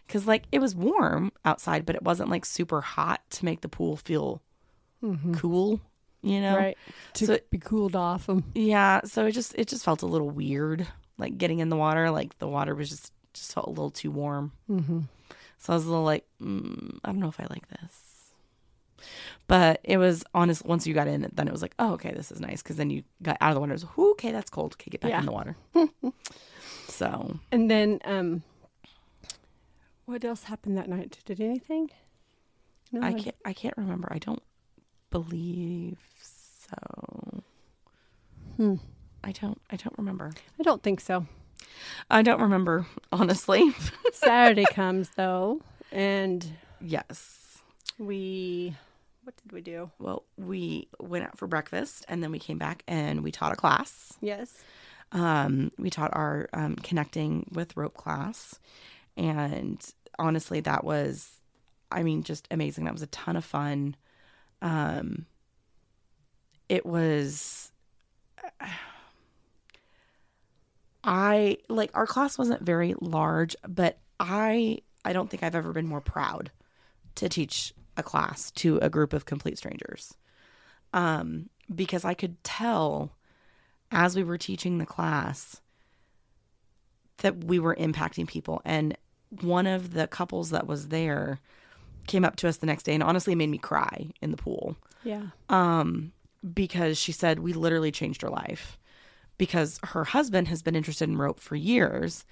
because 0.07 0.27
like 0.27 0.45
it 0.53 0.59
was 0.61 0.75
warm 0.75 1.31
outside 1.45 1.85
but 1.85 1.95
it 1.97 2.03
wasn't 2.03 2.31
like 2.31 2.45
super 2.47 2.81
hot 2.81 3.21
to 3.31 3.45
make 3.45 3.61
the 3.61 3.69
pool 3.69 3.97
feel 3.97 4.41
cool 5.35 5.81
you 6.23 6.41
know 6.41 6.55
Mm-hmm. 6.55 6.57
Right. 6.65 6.79
To 7.15 7.27
So- 7.27 7.39
be 7.51 7.59
cooled 7.59 7.95
off. 7.95 8.29
Yeah 8.55 9.03
so 9.05 9.27
it 9.27 9.33
just 9.33 9.55
it 9.57 9.69
just 9.69 9.85
felt 9.85 10.03
a 10.03 10.07
little 10.07 10.31
weird 10.31 10.87
like 11.19 11.37
getting 11.39 11.59
in 11.61 11.69
the 11.69 11.77
water 11.77 12.11
like 12.11 12.39
the 12.39 12.49
water 12.49 12.75
was 12.75 12.89
just 12.89 13.13
just 13.35 13.53
felt 13.53 13.67
a 13.67 13.71
little 13.71 13.91
too 13.91 14.11
warm 14.11 14.53
mm-hmm. 14.71 15.01
so 15.59 15.73
i 15.73 15.77
was 15.77 15.85
a 15.85 15.89
little 15.89 16.05
like 16.05 16.25
mm, 16.43 16.99
i 17.05 17.09
don't 17.11 17.21
know 17.21 17.29
if 17.29 17.39
i 17.39 17.47
like 17.51 17.69
this 17.69 18.08
but 19.47 19.81
it 19.85 19.97
was 19.99 20.25
honest 20.35 20.65
once 20.65 20.87
you 20.87 20.95
got 20.95 21.07
in 21.09 21.25
it 21.25 21.35
then 21.37 21.47
it 21.49 21.53
was 21.53 21.63
like 21.63 21.75
oh 21.79 21.93
okay 21.93 22.13
this 22.13 22.31
is 22.33 22.41
nice 22.41 22.63
because 22.63 22.77
then 22.77 22.91
you 22.91 23.03
got 23.23 23.37
out 23.41 23.51
of 23.51 23.55
the 23.55 23.61
water 23.61 23.73
it 23.73 23.83
was 23.83 23.87
okay 24.13 24.33
that's 24.33 24.51
cold 24.51 24.75
okay 24.75 24.91
get 24.91 25.01
back 25.01 25.11
Yeah. 25.11 25.21
in 25.21 25.27
the 25.27 25.33
water 25.33 25.57
so 26.89 27.39
And 27.53 27.71
then, 27.71 28.01
um, 28.05 28.43
what 30.07 30.25
else 30.25 30.45
happened 30.45 30.77
that 30.79 30.89
night? 30.89 31.19
Did 31.25 31.41
anything? 31.41 31.91
No, 32.91 33.03
i 33.03 33.13
can't 33.13 33.37
i 33.45 33.53
can't 33.53 33.77
remember 33.77 34.09
i 34.11 34.19
don't 34.19 34.43
believe 35.11 35.99
so 36.71 37.43
Hmm. 38.57 38.75
i 39.23 39.31
don't 39.33 39.61
i 39.71 39.77
don't 39.77 39.95
remember 39.99 40.33
I 40.59 40.63
don't 40.63 40.83
think 40.83 41.01
so. 41.01 41.27
i 42.11 42.23
don't 42.23 42.41
remember 42.41 42.87
honestly 43.13 43.73
Saturday 44.13 44.65
comes 44.73 45.11
though, 45.17 45.61
and 45.93 46.47
yes 46.81 47.59
we. 47.99 48.75
What 49.29 49.37
did 49.43 49.53
we 49.53 49.61
do? 49.61 49.91
Well, 49.99 50.25
we 50.39 50.89
went 50.99 51.27
out 51.27 51.37
for 51.37 51.47
breakfast 51.47 52.03
and 52.09 52.23
then 52.23 52.33
we 52.33 52.39
came 52.39 52.57
back 52.57 52.83
and 52.89 53.23
we 53.23 53.31
taught 53.31 53.53
a 53.53 53.57
class. 53.57 54.15
Yes. 54.23 54.55
Um, 55.13 55.71
we 55.77 55.91
taught 55.91 56.15
our 56.15 56.49
um, 56.55 56.77
connecting 56.77 57.47
with 57.53 57.77
rope 57.77 57.93
class. 57.93 58.59
And 59.19 59.85
honestly, 60.19 60.61
that 60.61 60.83
was, 60.83 61.31
I 61.93 62.05
mean, 62.05 62.23
just 62.23 62.49
amazing. 62.51 62.85
That 62.85 62.95
was 62.95 63.03
a 63.03 63.09
ton 63.09 63.37
of 63.37 63.45
fun. 63.45 63.97
Um, 64.63 65.27
it 66.71 66.87
was, 66.87 67.71
I 71.05 71.59
like 71.69 71.91
our 71.93 72.07
class 72.07 72.39
wasn't 72.39 72.63
very 72.63 72.95
large, 72.99 73.57
but 73.69 73.99
I, 74.19 74.79
I 75.05 75.13
don't 75.13 75.29
think 75.29 75.43
I've 75.43 75.55
ever 75.55 75.75
been 75.75 75.87
more 75.87 76.01
proud 76.01 76.51
to 77.17 77.29
teach 77.29 77.75
a 77.99 78.03
class 78.03 78.51
to 78.53 78.79
a 78.79 78.89
group 78.89 79.13
of 79.13 79.27
complete 79.27 79.59
strangers. 79.59 80.15
Um, 80.95 81.51
because 81.75 82.05
I 82.05 82.15
could 82.15 82.43
tell 82.45 83.13
as 83.91 84.17
we 84.17 84.25
were 84.25 84.39
teaching 84.39 84.79
the 84.79 84.87
class 84.87 85.61
that 87.19 87.45
we 87.45 87.59
were 87.59 87.75
impacting 87.77 88.27
people. 88.27 88.63
And 88.65 88.97
one 89.43 89.67
of 89.67 89.93
the 89.93 90.07
couples 90.07 90.51
that 90.51 90.67
was 90.67 90.89
there 90.89 91.41
came 92.07 92.25
up 92.25 92.37
to 92.37 92.49
us 92.49 92.59
the 92.59 92.67
next 92.67 92.85
day 92.85 92.95
and 92.95 93.03
honestly 93.03 93.35
made 93.35 93.51
me 93.51 93.59
cry 93.59 94.09
in 94.23 94.31
the 94.31 94.37
pool 94.39 94.77
Yeah. 95.05 95.27
um, 95.51 96.13
because 96.55 96.97
she 96.97 97.13
said 97.13 97.41
we 97.41 97.53
literally 97.53 97.91
changed 97.93 98.23
her 98.23 98.31
life 98.31 98.79
because 99.37 99.79
her 99.85 100.05
husband 100.05 100.49
has 100.49 100.63
been 100.63 100.75
interested 100.75 101.09
in 101.09 101.19
rope 101.19 101.39
for 101.41 101.55
years 101.57 102.25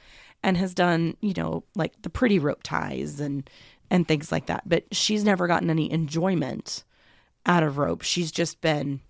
and 0.43 0.57
has 0.57 0.73
done 0.73 1.17
you 1.21 1.35
know 1.37 1.63
like 1.75 1.93
the 2.03 2.09
pretty 2.11 2.39
rope 2.39 2.63
ties 2.63 3.21
and 3.21 3.51
and 3.91 4.07
things 4.07 4.31
like 4.33 4.47
that 4.47 4.63
but 4.67 4.85
she's 4.93 5.25
never 5.25 5.47
gotten 5.47 5.71
any 5.71 5.91
enjoyment 5.91 6.85
out 7.45 7.63
of 7.63 7.79
rope 7.79 8.03
she's 8.03 8.31
just 8.33 8.61
been 8.61 9.01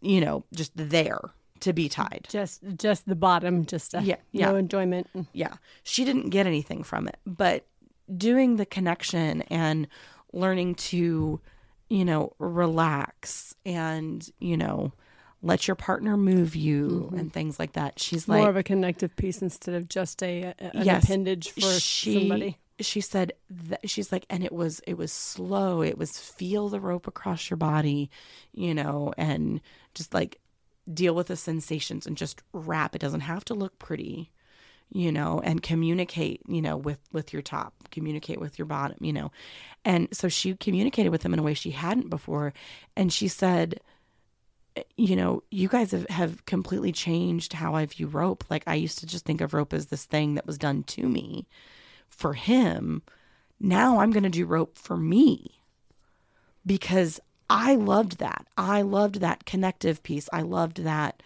you 0.00 0.20
know 0.20 0.44
just 0.54 0.72
there 0.74 1.20
to 1.60 1.72
be 1.72 1.88
tied 1.88 2.26
Just, 2.28 2.60
just 2.76 3.06
the 3.06 3.14
bottom. 3.14 3.64
Just 3.66 3.94
a, 3.94 4.02
Yeah, 4.02 4.16
no 4.32 4.56
enjoyment. 4.56 5.08
yeah 5.32 5.54
she 5.84 6.04
didn't 6.04 6.30
get 6.30 6.46
anything 6.46 6.82
from 6.82 7.06
it 7.06 7.18
but 7.24 7.66
doing 8.16 8.56
the 8.56 8.66
connection 8.66 9.42
and 9.42 9.86
learning 10.32 10.74
to 10.74 11.40
you 11.92 12.06
know, 12.06 12.32
relax 12.38 13.54
and, 13.66 14.26
you 14.38 14.56
know, 14.56 14.92
let 15.42 15.68
your 15.68 15.74
partner 15.74 16.16
move 16.16 16.56
you 16.56 17.04
mm-hmm. 17.04 17.18
and 17.18 17.32
things 17.32 17.58
like 17.58 17.72
that. 17.74 17.98
She's 17.98 18.26
More 18.26 18.38
like 18.38 18.48
of 18.48 18.56
a 18.56 18.62
connective 18.62 19.14
piece 19.14 19.42
instead 19.42 19.74
of 19.74 19.88
just 19.90 20.22
a, 20.22 20.44
a 20.44 20.54
an 20.58 20.86
Yes. 20.86 21.04
appendage 21.04 21.50
for 21.50 21.70
she 21.78 22.14
somebody. 22.14 22.56
She 22.86 23.00
said 23.00 23.32
that 23.50 23.88
she's 23.88 24.12
like 24.12 24.26
and 24.30 24.44
it 24.44 24.52
was 24.52 24.80
it 24.86 24.96
was 24.96 25.12
slow. 25.12 25.82
It 25.82 25.98
was 25.98 26.18
feel 26.18 26.68
the 26.68 26.80
rope 26.80 27.06
across 27.06 27.50
your 27.50 27.56
body 27.56 28.10
you 28.52 28.74
know 28.74 29.12
and 29.16 29.60
just 29.94 30.14
like 30.14 30.38
deal 30.92 31.14
with 31.14 31.28
the 31.28 31.36
sensations 31.36 32.06
and 32.06 32.16
just 32.16 32.42
wrap. 32.52 32.94
It 32.94 33.00
doesn't 33.00 33.20
have 33.20 33.44
to 33.46 33.54
look 33.54 33.78
pretty 33.78 34.30
you 34.94 35.10
know 35.10 35.40
and 35.42 35.62
communicate 35.62 36.42
you 36.46 36.60
know 36.60 36.76
with 36.76 36.98
with 37.12 37.32
your 37.32 37.40
top 37.40 37.72
communicate 37.90 38.40
with 38.40 38.58
your 38.58 38.66
bottom 38.66 38.98
you 39.00 39.12
know. 39.12 39.30
And 39.84 40.08
so 40.12 40.28
she 40.28 40.54
communicated 40.54 41.10
with 41.10 41.24
him 41.24 41.32
in 41.32 41.38
a 41.38 41.42
way 41.42 41.54
she 41.54 41.70
hadn't 41.70 42.10
before. 42.10 42.52
And 42.96 43.12
she 43.12 43.28
said 43.28 43.80
eh, 44.76 44.82
you 44.96 45.16
know, 45.16 45.42
you 45.50 45.68
guys 45.68 45.90
have, 45.92 46.08
have 46.08 46.44
completely 46.46 46.92
changed 46.92 47.52
how 47.52 47.74
I 47.74 47.86
view 47.86 48.06
rope. 48.06 48.44
Like 48.50 48.64
I 48.66 48.74
used 48.74 48.98
to 49.00 49.06
just 49.06 49.24
think 49.24 49.40
of 49.40 49.54
rope 49.54 49.72
as 49.72 49.86
this 49.86 50.04
thing 50.04 50.34
that 50.34 50.46
was 50.46 50.58
done 50.58 50.82
to 50.84 51.08
me 51.08 51.46
for 52.12 52.34
him. 52.34 53.02
Now 53.58 54.00
I'm 54.00 54.10
going 54.10 54.22
to 54.22 54.28
do 54.28 54.46
rope 54.46 54.76
for 54.78 54.96
me 54.96 55.62
because 56.64 57.20
I 57.50 57.74
loved 57.74 58.18
that. 58.18 58.46
I 58.56 58.82
loved 58.82 59.16
that 59.16 59.44
connective 59.44 60.02
piece. 60.02 60.28
I 60.32 60.42
loved 60.42 60.78
that 60.84 61.22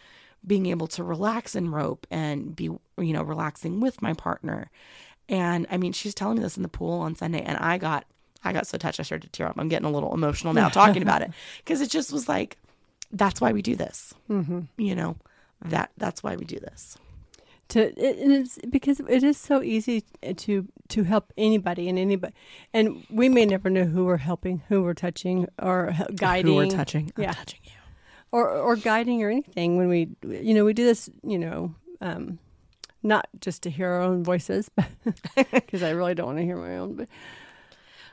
being 0.46 0.66
able 0.66 0.87
to 0.88 1.03
relax 1.03 1.55
in 1.55 1.70
rope 1.70 2.07
and 2.11 2.55
be, 2.55 2.64
you 2.64 3.12
know, 3.12 3.22
relaxing 3.22 3.81
with 3.81 4.01
my 4.01 4.12
partner. 4.12 4.70
And 5.29 5.66
I 5.70 5.77
mean, 5.77 5.92
she's 5.92 6.14
telling 6.14 6.37
me 6.37 6.42
this 6.42 6.57
in 6.57 6.62
the 6.62 6.68
pool 6.68 7.01
on 7.01 7.16
Sunday, 7.16 7.42
and 7.42 7.59
I 7.59 7.79
got, 7.79 8.05
I 8.44 8.53
got 8.53 8.66
so 8.66 8.79
touched, 8.79 9.01
I 9.01 9.03
started 9.03 9.27
to 9.27 9.33
tear 9.33 9.49
up. 9.49 9.57
I'm 9.59 9.68
getting 9.68 9.87
a 9.87 9.90
little 9.90 10.14
emotional 10.14 10.53
now 10.53 10.68
talking 10.68 11.03
about 11.03 11.22
it 11.22 11.31
because 11.59 11.81
it 11.81 11.90
just 11.90 12.12
was 12.12 12.29
like, 12.29 12.59
that's 13.12 13.40
why 13.40 13.53
we 13.53 13.62
do 13.62 13.75
this. 13.77 14.14
Mm-hmm. 14.31 14.61
You 14.79 14.94
know, 14.94 15.16
that 15.64 15.90
that's 15.96 16.22
why 16.22 16.37
we 16.37 16.44
do 16.44 16.61
this. 16.61 16.96
to 17.70 17.81
it, 18.01 18.18
and 18.18 18.33
it's 18.33 18.59
because 18.70 19.01
it 19.01 19.22
is 19.25 19.37
so 19.37 19.62
easy 19.62 20.05
to 20.37 20.68
to 20.90 21.03
help 21.05 21.33
anybody 21.37 21.88
and 21.88 21.99
anybody 21.99 22.33
and 22.72 23.05
we 23.11 23.29
may 23.29 23.44
never 23.46 23.68
know 23.70 23.85
who 23.85 24.05
we're 24.05 24.16
helping 24.16 24.62
who 24.68 24.83
we're 24.83 24.94
touching 24.94 25.46
or 25.61 25.94
guiding 26.14 26.53
Who 26.53 26.57
we're 26.57 26.66
touching? 26.70 27.12
I'm 27.16 27.22
yeah 27.25 27.33
touching 27.33 27.61
you. 27.64 27.70
or 28.33 28.49
or 28.51 28.77
guiding 28.77 29.22
or 29.22 29.31
anything 29.31 29.77
when 29.77 29.88
we 29.88 30.09
you 30.22 30.55
know 30.55 30.64
we 30.64 30.72
do 30.72 30.85
this 30.85 31.09
you 31.22 31.38
know 31.38 31.75
um 32.01 32.38
not 33.03 33.29
just 33.40 33.62
to 33.62 33.70
hear 33.70 33.88
our 33.88 34.01
own 34.03 34.25
voices 34.25 34.68
because 35.61 35.83
i 35.83 35.90
really 35.90 36.14
don't 36.14 36.27
want 36.27 36.38
to 36.38 36.44
hear 36.44 36.57
my 36.57 36.77
own 36.79 36.94
but 36.96 37.09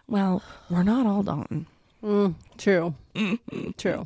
Well, 0.07 0.43
we're 0.69 0.83
not 0.83 1.05
all 1.05 1.23
Dalton. 1.23 1.65
Mm, 2.03 2.35
true. 2.57 2.93
true. 3.77 4.05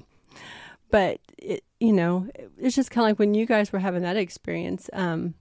But 0.91 1.19
it, 1.39 1.63
you 1.79 1.91
know, 1.91 2.27
it's 2.59 2.75
just 2.75 2.91
kind 2.91 3.05
of 3.05 3.09
like 3.09 3.19
when 3.19 3.33
you 3.33 3.45
guys 3.47 3.73
were 3.73 3.79
having 3.79 4.03
that 4.03 4.15
experience. 4.15 4.89
Um, 4.93 5.33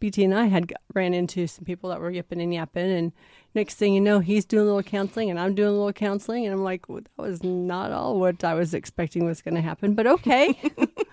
BT 0.00 0.24
and 0.24 0.34
I 0.34 0.46
had 0.46 0.72
ran 0.94 1.14
into 1.14 1.46
some 1.46 1.64
people 1.64 1.90
that 1.90 2.00
were 2.00 2.10
yipping 2.10 2.40
and 2.40 2.52
yapping, 2.52 2.90
and 2.90 3.12
next 3.54 3.74
thing 3.76 3.94
you 3.94 4.00
know, 4.00 4.20
he's 4.20 4.44
doing 4.44 4.62
a 4.62 4.66
little 4.66 4.82
counseling, 4.82 5.30
and 5.30 5.38
I'm 5.40 5.54
doing 5.54 5.68
a 5.68 5.72
little 5.72 5.92
counseling, 5.92 6.44
and 6.46 6.54
I'm 6.54 6.62
like, 6.64 6.88
well, 6.88 7.00
that 7.02 7.22
was 7.22 7.42
not 7.42 7.90
all 7.92 8.18
what 8.20 8.42
I 8.44 8.54
was 8.54 8.74
expecting 8.74 9.24
was 9.24 9.42
going 9.42 9.54
to 9.54 9.60
happen, 9.62 9.94
but 9.94 10.06
okay, 10.06 10.52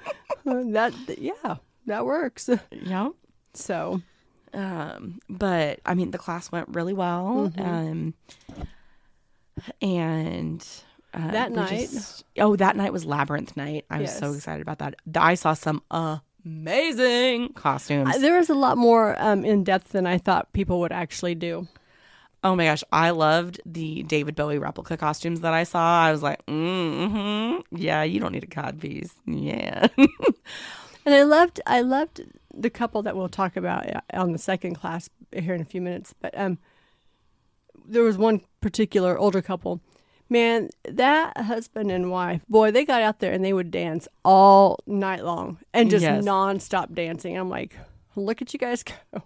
that 0.45 0.93
yeah, 1.17 1.55
that 1.85 2.05
works. 2.05 2.49
Yeah. 2.71 3.09
So 3.53 4.01
Um, 4.53 5.19
but 5.29 5.79
I 5.85 5.93
mean, 5.93 6.11
the 6.11 6.17
class 6.17 6.51
went 6.51 6.67
really 6.69 6.93
well. 6.93 7.51
Um, 7.57 8.13
and 9.81 10.65
uh, 11.13 11.31
That 11.31 11.51
night? 11.51 11.89
just- 11.91 12.23
oh, 12.37 12.55
that 12.55 12.75
night 12.75 12.93
was 12.93 13.05
labyrinth 13.05 13.55
night. 13.57 13.85
I 13.89 14.01
was 14.01 14.15
so 14.15 14.33
excited 14.33 14.61
about 14.61 14.79
that. 14.79 14.95
I 15.15 15.35
saw 15.35 15.53
some 15.53 15.81
amazing 16.45 17.53
costumes. 17.53 18.19
There 18.19 18.37
was 18.37 18.49
a 18.49 18.55
lot 18.55 18.77
more 18.77 19.15
um, 19.21 19.45
in 19.45 19.63
depth 19.63 19.89
than 19.89 20.05
I 20.05 20.17
thought 20.17 20.53
people 20.53 20.79
would 20.81 20.91
actually 20.91 21.35
do. 21.35 21.67
oh 22.43 22.55
my 22.55 22.65
gosh, 22.65 22.83
I 22.91 23.11
loved 23.11 23.61
the 23.65 24.03
David 24.03 24.35
Bowie 24.35 24.57
replica 24.57 24.97
costumes 24.97 25.41
that 25.41 25.53
I 25.53 25.63
saw. 25.63 26.03
I 26.03 26.11
was 26.11 26.23
like, 26.23 26.45
mm-hmm, 26.47 27.61
yeah, 27.75 28.03
you 28.03 28.19
don't 28.19 28.31
need 28.31 28.43
a 28.43 28.47
cod 28.47 28.79
piece. 28.79 29.13
Yeah. 29.25 29.87
And 31.05 31.15
I 31.15 31.23
loved, 31.23 31.59
I 31.65 31.81
loved 31.81 32.21
the 32.53 32.69
couple 32.69 33.01
that 33.03 33.15
we'll 33.15 33.29
talk 33.29 33.55
about 33.55 33.89
uh, 33.89 34.01
on 34.13 34.33
the 34.33 34.37
second 34.37 34.75
class 34.75 35.09
here 35.31 35.53
in 35.55 35.61
a 35.61 35.65
few 35.65 35.81
minutes. 35.81 36.13
But 36.19 36.37
um, 36.37 36.59
there 37.85 38.03
was 38.03 38.17
one 38.17 38.41
particular 38.61 39.17
older 39.17 39.41
couple. 39.41 39.81
Man, 40.31 40.69
that 40.85 41.35
husband 41.35 41.91
and 41.91 42.09
wife, 42.09 42.41
boy, 42.47 42.71
they 42.71 42.85
got 42.85 43.01
out 43.01 43.19
there 43.19 43.33
and 43.33 43.43
they 43.43 43.51
would 43.51 43.69
dance 43.69 44.07
all 44.23 44.79
night 44.87 45.25
long 45.25 45.57
and 45.73 45.89
just 45.89 46.03
Yes. 46.03 46.23
nonstop 46.23 46.93
dancing. 46.93 47.37
I'm 47.37 47.49
like, 47.49 47.75
look 48.15 48.41
at 48.41 48.53
you 48.53 48.57
guys 48.57 48.81
go, 48.81 49.23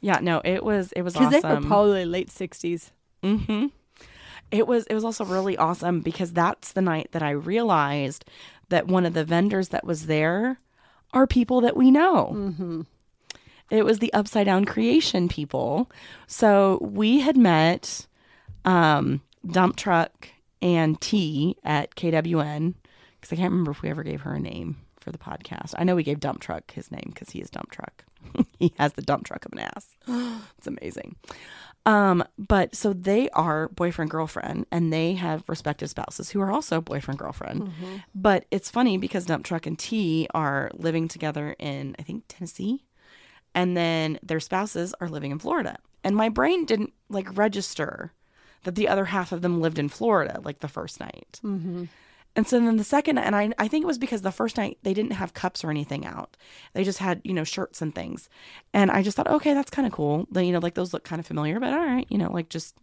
yeah, 0.00 0.20
no, 0.22 0.40
it 0.42 0.64
was 0.64 0.92
it 0.92 1.02
was 1.02 1.12
because 1.12 1.28
awesome. 1.34 1.42
they 1.42 1.54
were 1.54 1.66
probably 1.66 2.04
late 2.06 2.30
sixties. 2.30 2.90
Mm-hmm. 3.22 3.66
It 4.50 4.66
was 4.66 4.86
it 4.86 4.94
was 4.94 5.04
also 5.04 5.26
really 5.26 5.58
awesome 5.58 6.00
because 6.00 6.32
that's 6.32 6.72
the 6.72 6.80
night 6.82 7.08
that 7.12 7.22
I 7.22 7.30
realized 7.30 8.24
that 8.70 8.86
one 8.86 9.04
of 9.04 9.12
the 9.12 9.24
vendors 9.24 9.68
that 9.70 9.84
was 9.84 10.06
there 10.06 10.58
are 11.12 11.26
people 11.26 11.60
that 11.60 11.76
we 11.76 11.90
know. 11.90 12.32
Mm-hmm. 12.34 12.80
It 13.70 13.84
was 13.84 13.98
the 13.98 14.12
Upside 14.14 14.46
Down 14.46 14.64
Creation 14.64 15.28
people. 15.28 15.90
So 16.26 16.78
we 16.80 17.20
had 17.20 17.36
met 17.36 18.06
um, 18.64 19.20
Dump 19.46 19.76
Truck 19.76 20.28
and 20.62 21.00
T 21.00 21.56
at 21.64 21.94
KWN 21.94 22.74
because 23.20 23.32
I 23.32 23.36
can't 23.36 23.50
remember 23.50 23.70
if 23.70 23.82
we 23.82 23.90
ever 23.90 24.02
gave 24.02 24.22
her 24.22 24.34
a 24.34 24.40
name 24.40 24.78
for 24.98 25.12
the 25.12 25.18
podcast. 25.18 25.74
I 25.76 25.84
know 25.84 25.94
we 25.94 26.02
gave 26.02 26.20
Dump 26.20 26.40
Truck 26.40 26.72
his 26.72 26.90
name 26.90 27.10
because 27.12 27.30
he 27.30 27.40
is 27.40 27.50
Dump 27.50 27.70
Truck. 27.70 28.04
he 28.58 28.72
has 28.78 28.94
the 28.94 29.02
dump 29.02 29.24
truck 29.24 29.44
of 29.44 29.52
an 29.52 29.60
ass. 29.60 29.96
it's 30.58 30.66
amazing. 30.66 31.16
Um, 31.86 32.24
but 32.38 32.74
so 32.74 32.92
they 32.94 33.28
are 33.30 33.68
boyfriend 33.68 34.10
girlfriend, 34.10 34.66
and 34.70 34.92
they 34.92 35.14
have 35.14 35.44
respective 35.46 35.90
spouses 35.90 36.30
who 36.30 36.40
are 36.40 36.50
also 36.50 36.80
boyfriend 36.80 37.18
girlfriend. 37.18 37.70
But 38.14 38.46
it's 38.50 38.70
funny 38.70 38.96
because 38.96 39.26
Dump 39.26 39.44
Truck 39.44 39.66
and 39.66 39.78
T 39.78 40.26
are 40.34 40.70
living 40.74 41.08
together 41.08 41.54
in 41.58 41.94
I 41.98 42.02
think 42.02 42.24
Tennessee, 42.28 42.84
and 43.54 43.76
then 43.76 44.18
their 44.22 44.40
spouses 44.40 44.94
are 45.00 45.08
living 45.08 45.30
in 45.30 45.38
Florida. 45.38 45.76
And 46.02 46.16
my 46.16 46.28
brain 46.28 46.64
didn't 46.64 46.92
like 47.10 47.36
register 47.36 48.12
that 48.64 48.74
the 48.74 48.88
other 48.88 49.06
half 49.06 49.32
of 49.32 49.42
them 49.42 49.60
lived 49.60 49.78
in 49.78 49.88
Florida 49.88 50.40
like 50.42 50.60
the 50.60 50.68
first 50.68 51.00
night. 51.00 51.40
Mm-hmm. 51.44 51.84
And 52.36 52.48
so 52.48 52.58
then 52.58 52.76
the 52.76 52.84
second, 52.84 53.18
and 53.18 53.36
I, 53.36 53.52
I 53.58 53.68
think 53.68 53.84
it 53.84 53.86
was 53.86 53.98
because 53.98 54.22
the 54.22 54.32
first 54.32 54.56
night 54.56 54.78
they 54.82 54.92
didn't 54.92 55.12
have 55.12 55.34
cups 55.34 55.62
or 55.62 55.70
anything 55.70 56.04
out. 56.04 56.36
They 56.72 56.82
just 56.82 56.98
had, 56.98 57.20
you 57.22 57.32
know, 57.32 57.44
shirts 57.44 57.80
and 57.80 57.94
things. 57.94 58.28
And 58.72 58.90
I 58.90 59.02
just 59.02 59.16
thought, 59.16 59.28
okay, 59.28 59.54
that's 59.54 59.70
kind 59.70 59.86
of 59.86 59.92
cool. 59.92 60.26
Then, 60.32 60.44
you 60.44 60.52
know, 60.52 60.58
like 60.58 60.74
those 60.74 60.92
look 60.92 61.04
kind 61.04 61.20
of 61.20 61.26
familiar, 61.26 61.60
but 61.60 61.72
all 61.72 61.84
right, 61.84 62.06
you 62.10 62.18
know, 62.18 62.32
like 62.32 62.48
just 62.48 62.74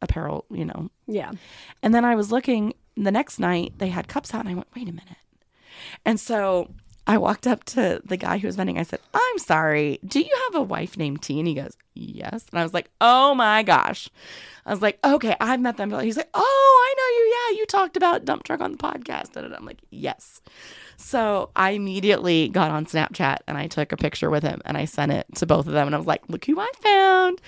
apparel, 0.00 0.44
you 0.50 0.64
know. 0.64 0.88
Yeah, 1.08 1.32
And 1.82 1.94
then 1.94 2.04
I 2.04 2.14
was 2.14 2.30
looking 2.30 2.74
the 2.96 3.10
next 3.10 3.38
night, 3.38 3.72
they 3.78 3.88
had 3.88 4.06
cups 4.06 4.34
out, 4.34 4.40
and 4.40 4.48
I 4.48 4.54
went, 4.54 4.68
wait 4.76 4.88
a 4.88 4.92
minute. 4.92 5.16
And 6.04 6.20
so 6.20 6.68
I 7.12 7.18
walked 7.18 7.46
up 7.46 7.62
to 7.64 8.00
the 8.06 8.16
guy 8.16 8.38
who 8.38 8.46
was 8.48 8.56
vending. 8.56 8.78
I 8.78 8.84
said, 8.84 9.00
I'm 9.12 9.38
sorry, 9.38 9.98
do 10.02 10.18
you 10.18 10.34
have 10.44 10.54
a 10.54 10.64
wife 10.64 10.96
named 10.96 11.20
T? 11.20 11.38
And 11.38 11.46
he 11.46 11.52
goes, 11.52 11.76
yes. 11.92 12.46
And 12.50 12.58
I 12.58 12.62
was 12.62 12.72
like, 12.72 12.88
oh 13.02 13.34
my 13.34 13.62
gosh. 13.62 14.08
I 14.64 14.70
was 14.70 14.80
like, 14.80 14.98
okay, 15.04 15.36
I've 15.38 15.60
met 15.60 15.76
them. 15.76 15.90
He's 16.00 16.16
like, 16.16 16.30
oh, 16.32 16.40
I 16.40 16.94
know 16.96 17.18
you. 17.18 17.34
Yeah, 17.34 17.58
you 17.60 17.66
talked 17.66 17.98
about 17.98 18.24
dump 18.24 18.44
truck 18.44 18.62
on 18.62 18.72
the 18.72 18.78
podcast. 18.78 19.36
And 19.36 19.54
I'm 19.54 19.66
like, 19.66 19.82
yes. 19.90 20.40
So 20.96 21.50
I 21.54 21.72
immediately 21.72 22.48
got 22.48 22.70
on 22.70 22.86
Snapchat 22.86 23.40
and 23.46 23.58
I 23.58 23.66
took 23.66 23.92
a 23.92 23.98
picture 23.98 24.30
with 24.30 24.42
him 24.42 24.62
and 24.64 24.78
I 24.78 24.86
sent 24.86 25.12
it 25.12 25.26
to 25.34 25.44
both 25.44 25.66
of 25.66 25.74
them. 25.74 25.86
And 25.86 25.94
I 25.94 25.98
was 25.98 26.06
like, 26.06 26.26
look 26.30 26.46
who 26.46 26.58
I 26.58 26.70
found. 26.80 27.42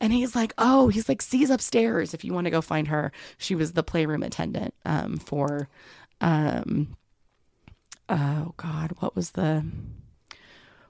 And 0.00 0.14
he's 0.14 0.34
like, 0.34 0.54
oh, 0.56 0.88
he's 0.88 1.10
like, 1.10 1.20
C's 1.20 1.50
upstairs 1.50 2.14
if 2.14 2.24
you 2.24 2.32
want 2.32 2.46
to 2.46 2.50
go 2.50 2.62
find 2.62 2.88
her. 2.88 3.12
She 3.36 3.54
was 3.54 3.74
the 3.74 3.82
playroom 3.82 4.22
attendant 4.22 4.72
um, 4.86 5.18
for, 5.18 5.68
um, 6.22 6.96
oh 8.10 8.54
God, 8.56 8.92
what 8.98 9.14
was 9.14 9.30
the, 9.32 9.64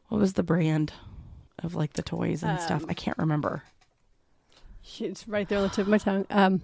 what 0.08 0.20
was 0.20 0.32
the 0.34 0.42
brand 0.42 0.92
of 1.62 1.74
like 1.74 1.92
the 1.92 2.02
toys 2.02 2.42
and 2.42 2.60
stuff? 2.60 2.84
I 2.88 2.94
can't 2.94 3.18
remember. 3.18 3.62
it's 4.98 5.28
right 5.28 5.48
there 5.48 5.58
on 5.58 5.64
the 5.64 5.70
tip 5.70 5.86
of 5.86 5.88
my 5.88 5.98
tongue. 5.98 6.26
Um, 6.30 6.62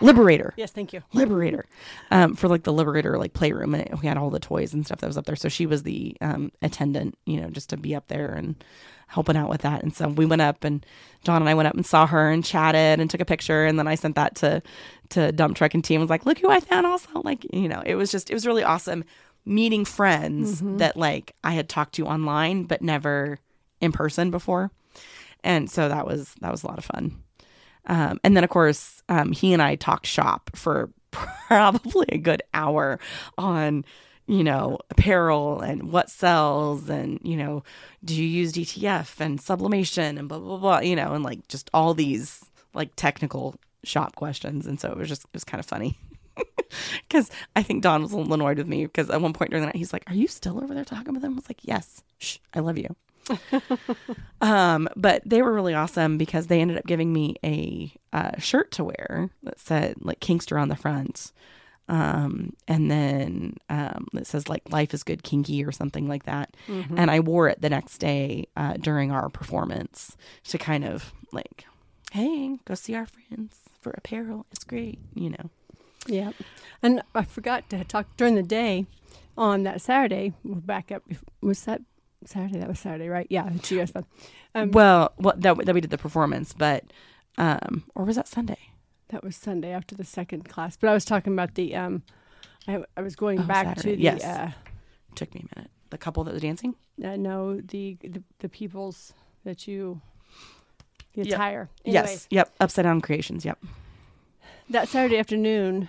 Liberator. 0.00 0.54
yes, 0.56 0.72
thank 0.72 0.92
you. 0.92 1.02
Liberator 1.12 1.66
um, 2.10 2.34
for 2.34 2.48
like 2.48 2.62
the 2.62 2.72
Liberator 2.72 3.18
like 3.18 3.34
playroom, 3.34 3.74
and 3.74 3.84
it, 3.84 4.00
we 4.00 4.08
had 4.08 4.16
all 4.16 4.30
the 4.30 4.40
toys 4.40 4.72
and 4.72 4.84
stuff 4.86 5.00
that 5.00 5.06
was 5.06 5.18
up 5.18 5.26
there. 5.26 5.36
So 5.36 5.48
she 5.48 5.66
was 5.66 5.82
the 5.82 6.16
um, 6.20 6.50
attendant, 6.62 7.16
you 7.26 7.40
know, 7.40 7.50
just 7.50 7.68
to 7.70 7.76
be 7.76 7.94
up 7.94 8.08
there 8.08 8.32
and 8.32 8.62
helping 9.06 9.36
out 9.36 9.50
with 9.50 9.60
that. 9.62 9.82
And 9.82 9.94
so 9.94 10.08
we 10.08 10.24
went 10.24 10.40
up, 10.42 10.64
and 10.64 10.84
John 11.24 11.42
and 11.42 11.48
I 11.48 11.54
went 11.54 11.68
up 11.68 11.74
and 11.74 11.84
saw 11.84 12.06
her 12.06 12.30
and 12.30 12.42
chatted 12.42 13.00
and 13.00 13.10
took 13.10 13.20
a 13.20 13.26
picture, 13.26 13.66
and 13.66 13.78
then 13.78 13.86
I 13.86 13.94
sent 13.94 14.16
that 14.16 14.34
to 14.36 14.62
to 15.10 15.30
Dump 15.30 15.56
Truck 15.56 15.74
and 15.74 15.84
team. 15.84 16.00
Was 16.00 16.10
like, 16.10 16.24
look 16.24 16.38
who 16.38 16.50
I 16.50 16.60
found. 16.60 16.86
Also, 16.86 17.20
like 17.22 17.46
you 17.52 17.68
know, 17.68 17.82
it 17.84 17.94
was 17.94 18.10
just 18.10 18.30
it 18.30 18.34
was 18.34 18.46
really 18.46 18.64
awesome 18.64 19.04
meeting 19.44 19.84
friends 19.84 20.60
that 20.78 20.96
like 20.96 21.34
I 21.42 21.52
had 21.52 21.68
talked 21.68 21.94
to 21.96 22.06
online 22.06 22.64
but 22.64 22.82
never 22.82 23.38
in 23.80 23.92
person 23.92 24.30
before, 24.30 24.70
and 25.42 25.70
so 25.70 25.88
that 25.88 26.06
was 26.06 26.34
that 26.40 26.50
was 26.50 26.62
a 26.62 26.66
lot 26.66 26.78
of 26.78 26.84
fun. 26.84 27.22
Um, 27.86 28.20
and 28.22 28.36
then, 28.36 28.44
of 28.44 28.50
course, 28.50 29.02
um, 29.08 29.32
he 29.32 29.52
and 29.52 29.60
I 29.60 29.74
talked 29.74 30.06
shop 30.06 30.50
for 30.54 30.90
probably 31.10 32.06
a 32.10 32.18
good 32.18 32.42
hour 32.54 33.00
on 33.36 33.84
you 34.26 34.44
know 34.44 34.78
apparel 34.90 35.60
and 35.60 35.90
what 35.90 36.08
sells 36.08 36.88
and 36.88 37.18
you 37.24 37.36
know 37.36 37.64
do 38.04 38.14
you 38.14 38.22
use 38.22 38.52
DTF 38.52 39.20
and 39.20 39.40
sublimation 39.40 40.16
and 40.16 40.28
blah 40.28 40.38
blah 40.38 40.56
blah 40.58 40.78
you 40.78 40.94
know 40.94 41.12
and 41.12 41.24
like 41.24 41.48
just 41.48 41.68
all 41.74 41.92
these 41.92 42.44
like 42.72 42.90
technical 42.96 43.56
shop 43.84 44.14
questions. 44.16 44.66
And 44.66 44.80
so 44.80 44.90
it 44.90 44.96
was 44.96 45.08
just 45.08 45.24
it 45.24 45.30
was 45.32 45.44
kind 45.44 45.60
of 45.60 45.66
funny 45.66 45.98
because 47.08 47.30
I 47.54 47.62
think 47.62 47.82
Don 47.82 48.02
was 48.02 48.12
a 48.12 48.16
little 48.16 48.32
annoyed 48.34 48.58
with 48.58 48.66
me 48.66 48.84
because 48.86 49.10
at 49.10 49.20
one 49.20 49.32
point 49.32 49.50
during 49.50 49.62
the 49.62 49.66
night 49.66 49.76
he's 49.76 49.92
like, 49.92 50.04
"Are 50.08 50.14
you 50.14 50.28
still 50.28 50.62
over 50.62 50.74
there 50.74 50.84
talking 50.84 51.12
with 51.12 51.22
them?" 51.22 51.32
I 51.32 51.36
was 51.36 51.48
like, 51.48 51.60
"Yes, 51.62 52.02
shh, 52.18 52.38
I 52.54 52.60
love 52.60 52.78
you." 52.78 52.94
um, 54.40 54.88
but 54.96 55.22
they 55.24 55.42
were 55.42 55.52
really 55.52 55.74
awesome 55.74 56.18
because 56.18 56.48
they 56.48 56.60
ended 56.60 56.78
up 56.78 56.86
giving 56.86 57.12
me 57.12 57.36
a 57.44 57.92
uh, 58.12 58.38
shirt 58.38 58.72
to 58.72 58.84
wear 58.84 59.30
that 59.44 59.60
said 59.60 59.96
like 60.00 60.20
Kinkster 60.20 60.60
on 60.60 60.68
the 60.68 60.76
front, 60.76 61.32
um, 61.88 62.54
and 62.66 62.90
then 62.90 63.56
um, 63.68 64.06
it 64.14 64.26
says 64.26 64.48
like 64.48 64.70
"Life 64.70 64.94
is 64.94 65.02
good, 65.02 65.22
kinky" 65.22 65.64
or 65.64 65.72
something 65.72 66.08
like 66.08 66.24
that. 66.24 66.56
And 66.96 67.10
I 67.10 67.20
wore 67.20 67.48
it 67.48 67.60
the 67.60 67.70
next 67.70 67.98
day 67.98 68.46
uh, 68.56 68.74
during 68.74 69.10
our 69.10 69.28
performance 69.28 70.16
to 70.48 70.58
kind 70.58 70.84
of 70.84 71.12
like, 71.32 71.66
"Hey, 72.12 72.58
go 72.64 72.74
see 72.74 72.94
our 72.94 73.06
friends 73.06 73.56
for 73.80 73.90
apparel. 73.92 74.46
It's 74.52 74.64
great," 74.64 74.98
you 75.14 75.30
know. 75.30 75.50
Yeah. 76.06 76.32
And 76.82 77.02
I 77.14 77.22
forgot 77.24 77.68
to 77.70 77.84
talk 77.84 78.06
during 78.16 78.34
the 78.34 78.42
day 78.42 78.86
on 79.38 79.62
that 79.64 79.80
Saturday. 79.80 80.32
We're 80.44 80.56
back 80.56 80.90
up. 80.92 81.02
Was 81.40 81.64
that 81.64 81.80
Saturday? 82.24 82.58
That 82.58 82.68
was 82.68 82.80
Saturday, 82.80 83.08
right? 83.08 83.26
Yeah. 83.30 83.50
It's 83.54 83.70
you 83.70 83.78
guys. 83.78 83.92
Um, 84.54 84.70
Well, 84.72 85.12
what 85.16 85.40
that 85.42 85.56
that 85.64 85.74
we 85.74 85.80
did 85.80 85.90
the 85.90 85.98
performance, 85.98 86.52
but 86.52 86.84
um, 87.38 87.84
or 87.94 88.04
was 88.04 88.16
that 88.16 88.28
Sunday? 88.28 88.58
that 89.08 89.22
was 89.22 89.36
Sunday 89.36 89.72
after 89.72 89.94
the 89.94 90.04
second 90.04 90.48
class. 90.48 90.76
But 90.76 90.88
I 90.88 90.94
was 90.94 91.04
talking 91.04 91.32
about 91.34 91.54
the. 91.54 91.74
um 91.76 92.02
I, 92.68 92.82
I 92.96 93.02
was 93.02 93.16
going 93.16 93.40
Oh, 93.40 93.44
back 93.44 93.66
Saturday. 93.66 93.90
to 93.90 93.96
the. 93.96 94.02
Yes. 94.02 94.24
Uh, 94.24 94.50
took 95.14 95.34
me 95.34 95.44
a 95.52 95.58
minute. 95.58 95.70
The 95.90 95.98
couple 95.98 96.24
that 96.24 96.32
was 96.32 96.42
dancing. 96.42 96.74
uh, 97.04 97.16
no, 97.16 97.60
the, 97.60 97.96
the 98.02 98.22
the 98.38 98.48
people's 98.48 99.12
that 99.44 99.66
you. 99.68 100.00
The 101.14 101.24
Yep. 101.24 101.34
attire. 101.34 101.68
Yes. 101.84 102.26
Yep. 102.30 102.54
Upside 102.60 102.84
down 102.84 103.00
creations. 103.02 103.44
Yep. 103.44 103.58
That 104.72 104.88
Saturday 104.88 105.18
afternoon. 105.18 105.88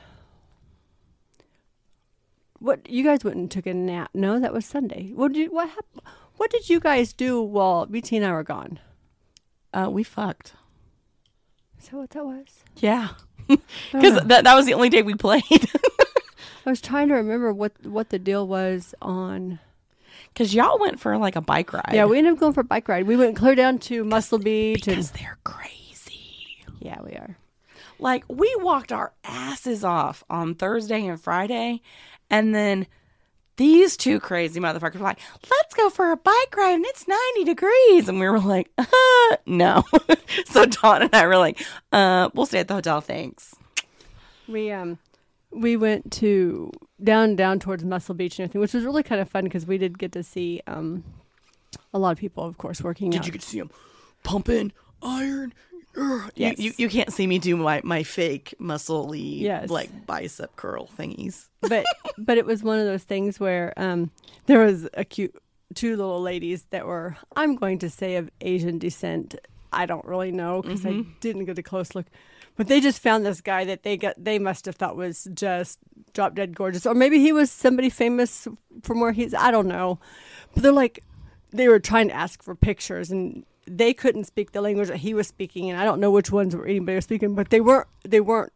What 2.60 2.90
you 2.90 3.04
guys 3.04 3.24
went 3.24 3.38
and 3.38 3.52
took 3.52 3.66
a 3.66 3.74
nap? 3.74 4.10
No, 4.14 4.40
that 4.40 4.54
was 4.54 4.66
Sunday. 4.66 5.12
What 5.14 5.34
did 5.34 5.40
you, 5.40 5.52
what 5.52 5.70
hap- 5.70 6.04
What 6.38 6.50
did 6.50 6.70
you 6.70 6.80
guys 6.80 7.12
do 7.14 7.42
while 7.42 7.86
BT 7.86 8.18
and 8.18 8.26
I 8.26 8.32
were 8.32 8.44
gone? 8.44 8.80
Uh, 9.74 9.90
we 9.92 10.04
fucked. 10.04 10.54
Is 11.82 11.90
that 11.90 11.98
what 11.98 12.10
that 12.12 12.26
was? 12.26 12.64
Yeah. 12.78 13.10
Because 13.48 14.24
that 14.24 14.46
that 14.46 14.56
was 14.56 14.66
the 14.66 14.74
only 14.74 14.88
day 14.90 15.02
we 15.02 15.16
played. 15.16 15.44
I 16.66 16.70
was 16.70 16.80
trying 16.80 17.10
to 17.10 17.16
remember 17.16 17.52
what 17.52 17.74
what 17.86 18.10
the 18.10 18.20
deal 18.20 18.48
was 18.48 18.96
on. 19.02 19.60
Because 20.30 20.56
y'all 20.56 20.80
went 20.80 21.00
for 21.02 21.18
like 21.18 21.36
a 21.36 21.42
bike 21.42 21.74
ride. 21.74 21.92
Yeah, 21.92 22.06
we 22.06 22.18
ended 22.18 22.34
up 22.34 22.40
going 22.40 22.54
for 22.54 22.62
a 22.62 22.64
bike 22.64 22.88
ride. 22.88 23.06
We 23.06 23.18
went 23.18 23.36
clear 23.36 23.54
down 23.56 23.80
to 23.80 24.06
Muscle 24.06 24.40
Beach. 24.40 24.86
because 24.86 25.10
And, 25.12 25.20
they're 25.20 25.38
crazy. 25.44 26.64
yeah, 26.80 27.02
we 27.04 27.12
are. 27.12 27.38
Like 28.04 28.26
we 28.28 28.54
walked 28.60 28.92
our 28.92 29.14
asses 29.24 29.86
off 29.86 30.26
on 30.30 30.56
Thursday 30.56 31.08
and 31.08 31.20
Friday, 31.20 31.82
and 32.30 32.54
then 32.54 32.86
these 33.56 33.96
two 33.96 34.20
crazy 34.20 34.60
motherfuckers 34.60 34.96
were 34.96 35.06
like, 35.06 35.20
"Let's 35.50 35.74
go 35.74 35.90
for 35.90 36.12
a 36.12 36.18
bike 36.18 36.58
ride, 36.58 36.74
and 36.74 36.86
it's 36.86 37.08
ninety 37.08 37.46
degrees," 37.46 38.10
and 38.10 38.20
we 38.20 38.28
were 38.28 38.42
like, 38.42 38.70
uh, 38.78 39.38
"No." 39.46 39.86
so 40.48 40.66
Don 40.66 41.04
and 41.04 41.16
I 41.16 41.26
were 41.26 41.38
like, 41.38 41.66
uh, 41.94 42.30
"We'll 42.34 42.46
stay 42.46 42.60
at 42.60 42.68
the 42.68 42.74
hotel, 42.74 43.00
thanks." 43.00 43.56
We 44.50 44.70
um 44.70 45.00
we 45.52 45.78
went 45.78 46.12
to 46.14 46.72
down 47.02 47.38
down 47.38 47.60
towards 47.60 47.86
Muscle 47.86 48.16
Beach 48.16 48.38
and 48.38 48.44
everything, 48.44 48.60
which 48.60 48.74
was 48.74 48.84
really 48.84 49.04
kind 49.04 49.22
of 49.22 49.30
fun 49.30 49.46
because 49.46 49.66
we 49.66 49.78
did 49.78 49.98
get 49.98 50.12
to 50.12 50.24
see 50.24 50.62
um 50.68 51.06
a 51.94 52.00
lot 52.00 52.12
of 52.12 52.18
people, 52.18 52.44
of 52.44 52.58
course, 52.58 52.82
working 52.82 53.12
Did 53.12 53.22
out. 53.22 53.26
You 53.28 53.32
get 53.32 53.42
to 53.42 53.48
see 53.48 53.60
them 53.60 53.72
pumping 54.24 54.74
iron? 55.02 55.54
Yes. 56.36 56.58
You, 56.58 56.70
you 56.70 56.74
you 56.78 56.90
can't 56.90 57.14
see 57.14 57.28
me 57.28 57.38
do 57.40 57.56
my 57.56 57.82
my 57.84 58.04
fake 58.04 58.56
muscly 58.60 59.40
Yes. 59.42 59.70
like 59.70 60.06
bicep 60.08 60.56
curl 60.56 60.88
thingies. 60.98 61.50
but 61.62 61.86
but 62.18 62.38
it 62.38 62.46
was 62.46 62.64
one 62.64 62.80
of 62.80 62.86
those 62.86 63.04
things 63.04 63.40
where 63.40 63.74
um 63.78 64.10
there 64.48 64.60
was 64.60 64.88
a 64.96 65.06
cute 65.06 65.36
two 65.76 65.96
little 65.96 66.22
ladies 66.22 66.66
that 66.72 66.86
were 66.88 67.16
I'm 67.36 67.56
going 67.56 67.80
to 67.80 67.90
say 67.90 68.16
of 68.16 68.30
Asian 68.42 68.78
descent. 68.80 69.36
I 69.72 69.88
don't 69.88 70.06
really 70.06 70.32
know 70.32 70.62
because 70.62 70.86
I 70.86 71.04
didn't 71.20 71.46
get 71.46 71.58
a 71.58 71.64
close 71.64 71.96
look, 71.96 72.06
but 72.56 72.68
they 72.68 72.80
just 72.80 73.00
found 73.02 73.26
this 73.26 73.42
guy 73.42 73.66
that 73.66 73.82
they 73.82 73.98
got 73.98 74.14
they 74.24 74.38
must 74.38 74.66
have 74.68 74.76
thought 74.76 74.96
was 74.96 75.28
just 75.34 75.80
drop 76.14 76.36
dead 76.36 76.56
gorgeous, 76.56 76.86
or 76.86 76.94
maybe 76.94 77.18
he 77.20 77.32
was 77.32 77.50
somebody 77.52 77.90
famous 77.90 78.48
from 78.84 79.00
where 79.00 79.12
he's. 79.14 79.34
I 79.34 79.50
don't 79.50 79.68
know, 79.68 80.00
but 80.54 80.62
they're 80.62 80.72
like 80.72 81.04
they 81.52 81.68
were 81.68 81.80
trying 81.80 82.08
to 82.10 82.14
ask 82.14 82.44
for 82.44 82.54
pictures 82.54 83.10
and 83.10 83.46
they 83.66 83.94
couldn't 83.94 84.26
speak 84.26 84.52
the 84.52 84.62
language 84.62 84.90
that 84.90 84.98
he 84.98 85.14
was 85.14 85.28
speaking 85.28 85.70
and 85.70 85.80
I 85.80 85.86
don't 85.86 86.00
know 86.00 86.12
which 86.12 86.32
ones 86.32 86.56
were 86.56 86.66
anybody 86.66 86.96
was 86.96 87.06
speaking 87.06 87.36
but 87.36 87.50
they 87.50 87.62
weren't 87.62 87.88
they 88.04 88.20
weren't 88.20 88.52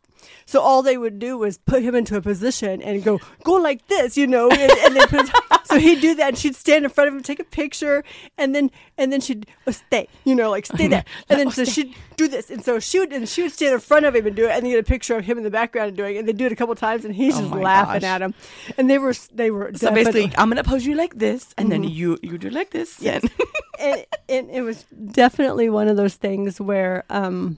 so 0.45 0.61
all 0.61 0.81
they 0.81 0.97
would 0.97 1.19
do 1.19 1.37
was 1.37 1.57
put 1.59 1.83
him 1.83 1.95
into 1.95 2.15
a 2.15 2.21
position 2.21 2.81
and 2.81 3.03
go 3.03 3.19
go 3.43 3.53
like 3.53 3.85
this 3.87 4.17
you 4.17 4.27
know 4.27 4.49
and, 4.49 4.71
and 4.71 4.95
then 4.95 5.07
put, 5.07 5.29
so 5.65 5.77
he'd 5.79 6.01
do 6.01 6.15
that 6.15 6.29
and 6.29 6.37
she'd 6.37 6.55
stand 6.55 6.83
in 6.85 6.89
front 6.91 7.07
of 7.07 7.13
him 7.13 7.21
take 7.23 7.39
a 7.39 7.43
picture 7.43 8.03
and 8.37 8.53
then 8.55 8.71
and 8.97 9.11
then 9.11 9.19
she'd 9.21 9.45
oh, 9.67 9.71
stay 9.71 10.07
you 10.25 10.33
know 10.35 10.49
like 10.49 10.65
stay 10.65 10.87
there 10.87 11.03
and 11.29 11.39
then 11.39 11.51
so 11.51 11.63
she'd 11.65 11.93
do 12.15 12.27
this 12.27 12.49
and 12.49 12.63
so 12.63 12.79
she 12.79 12.99
would 12.99 13.11
and 13.13 13.27
she 13.29 13.43
would 13.43 13.51
stand 13.51 13.73
in 13.73 13.79
front 13.79 14.05
of 14.05 14.15
him 14.15 14.25
and 14.25 14.35
do 14.35 14.45
it 14.45 14.51
and 14.51 14.63
then 14.63 14.71
get 14.71 14.79
a 14.79 14.83
picture 14.83 15.15
of 15.17 15.25
him 15.25 15.37
in 15.37 15.43
the 15.43 15.49
background 15.51 15.95
doing 15.95 16.15
it 16.15 16.19
and 16.19 16.27
they 16.27 16.33
do 16.33 16.45
it 16.45 16.51
a 16.51 16.55
couple 16.55 16.73
times 16.75 17.05
and 17.05 17.13
he's 17.15 17.35
Oh 17.37 17.41
just 17.41 17.53
laughing 17.53 18.01
gosh. 18.01 18.09
at 18.09 18.21
him 18.21 18.33
and 18.77 18.89
they 18.89 18.97
were 18.97 19.13
they 19.33 19.51
were 19.51 19.71
So 19.75 19.91
basically, 19.91 20.31
I'm 20.37 20.49
gonna 20.49 20.63
pose 20.63 20.85
you 20.85 20.95
like 20.95 21.17
this, 21.17 21.53
and 21.57 21.71
then 21.71 21.83
you 21.83 22.17
you 22.21 22.37
do 22.37 22.49
like 22.49 22.71
this. 22.71 22.99
Yes. 23.01 23.23
and- 23.23 23.31
and, 23.79 24.05
and 24.27 24.49
it 24.49 24.61
was 24.61 24.85
definitely 25.11 25.69
one 25.69 25.87
of 25.87 25.97
those 25.97 26.15
things 26.15 26.59
where 26.59 27.03
um, 27.11 27.55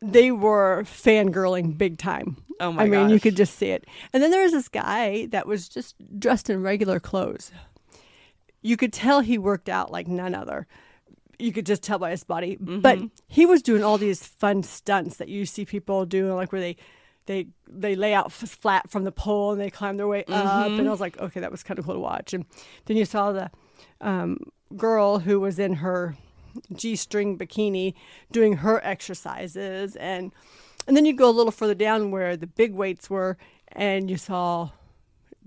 they 0.00 0.30
were 0.30 0.82
fangirling 0.84 1.76
big 1.76 1.98
time. 1.98 2.36
Oh 2.60 2.72
my 2.72 2.88
god. 2.88 2.96
I 2.96 3.00
mean, 3.02 3.10
you 3.10 3.20
could 3.20 3.36
just 3.36 3.56
see 3.56 3.70
it. 3.70 3.84
And 4.12 4.22
then 4.22 4.30
there 4.30 4.42
was 4.42 4.52
this 4.52 4.68
guy 4.68 5.26
that 5.26 5.46
was 5.46 5.68
just 5.68 5.94
dressed 6.18 6.50
in 6.50 6.62
regular 6.62 6.98
clothes. 7.00 7.52
You 8.62 8.76
could 8.76 8.92
tell 8.92 9.20
he 9.20 9.38
worked 9.38 9.68
out 9.68 9.92
like 9.92 10.08
none 10.08 10.34
other. 10.34 10.66
You 11.38 11.52
could 11.52 11.66
just 11.66 11.82
tell 11.84 11.98
by 12.00 12.10
his 12.10 12.24
body. 12.24 12.56
But 12.56 12.98
he 13.28 13.46
was 13.46 13.62
doing 13.62 13.84
all 13.84 13.96
these 13.98 14.26
fun 14.26 14.64
stunts 14.64 15.18
that 15.18 15.28
you 15.28 15.46
see 15.46 15.64
people 15.64 16.04
do, 16.04 16.32
like 16.34 16.50
where 16.50 16.60
they 16.60 16.76
they 17.26 17.46
they 17.70 17.94
lay 17.94 18.12
out 18.14 18.26
f- 18.26 18.48
flat 18.48 18.90
from 18.90 19.04
the 19.04 19.12
pole 19.12 19.52
and 19.52 19.60
they 19.60 19.70
climb 19.70 19.96
their 19.98 20.08
way 20.08 20.24
up. 20.24 20.70
And 20.80 20.88
I 20.88 20.90
was 20.90 21.00
like, 21.00 21.16
okay, 21.20 21.40
that 21.40 21.52
was 21.52 21.62
kind 21.62 21.78
of 21.78 21.84
cool 21.84 21.94
to 21.94 22.00
watch. 22.00 22.34
And 22.34 22.44
then 22.86 22.96
you 22.96 23.04
saw 23.04 23.30
the 23.30 23.50
um, 24.00 24.38
girl 24.76 25.20
who 25.20 25.38
was 25.38 25.58
in 25.60 25.74
her 25.74 26.16
g-string 26.72 27.38
bikini 27.38 27.94
doing 28.30 28.54
her 28.58 28.84
exercises. 28.84 29.96
And 29.96 30.32
and 30.86 30.96
then 30.96 31.04
you 31.04 31.12
go 31.12 31.28
a 31.28 31.32
little 31.32 31.52
further 31.52 31.74
down 31.74 32.10
where 32.10 32.36
the 32.36 32.46
big 32.46 32.74
weights 32.74 33.10
were 33.10 33.36
and 33.72 34.10
you 34.10 34.16
saw 34.16 34.70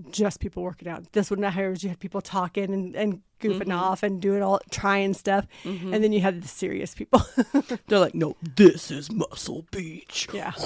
just 0.10 0.40
people 0.40 0.64
working 0.64 0.88
out. 0.88 1.12
This 1.14 1.30
one 1.32 1.44
here 1.52 1.70
was 1.70 1.84
you 1.84 1.90
had 1.90 2.00
people 2.00 2.22
talking 2.22 2.74
and, 2.74 2.96
and 2.96 3.22
goofing 3.40 3.62
mm-hmm. 3.64 3.72
off 3.72 4.04
and 4.04 4.22
doing 4.22 4.44
all 4.44 4.60
trying 4.70 5.14
stuff. 5.14 5.48
Mm-hmm. 5.64 5.94
And 5.94 6.04
then 6.04 6.12
you 6.12 6.22
had 6.22 6.42
the 6.42 6.48
serious 6.48 6.94
people. 6.94 7.22
They're 7.88 8.00
like, 8.00 8.16
no, 8.16 8.36
this 8.42 8.92
is 8.92 9.12
Muscle 9.12 9.66
Beach. 9.72 10.28
yeah. 10.34 10.54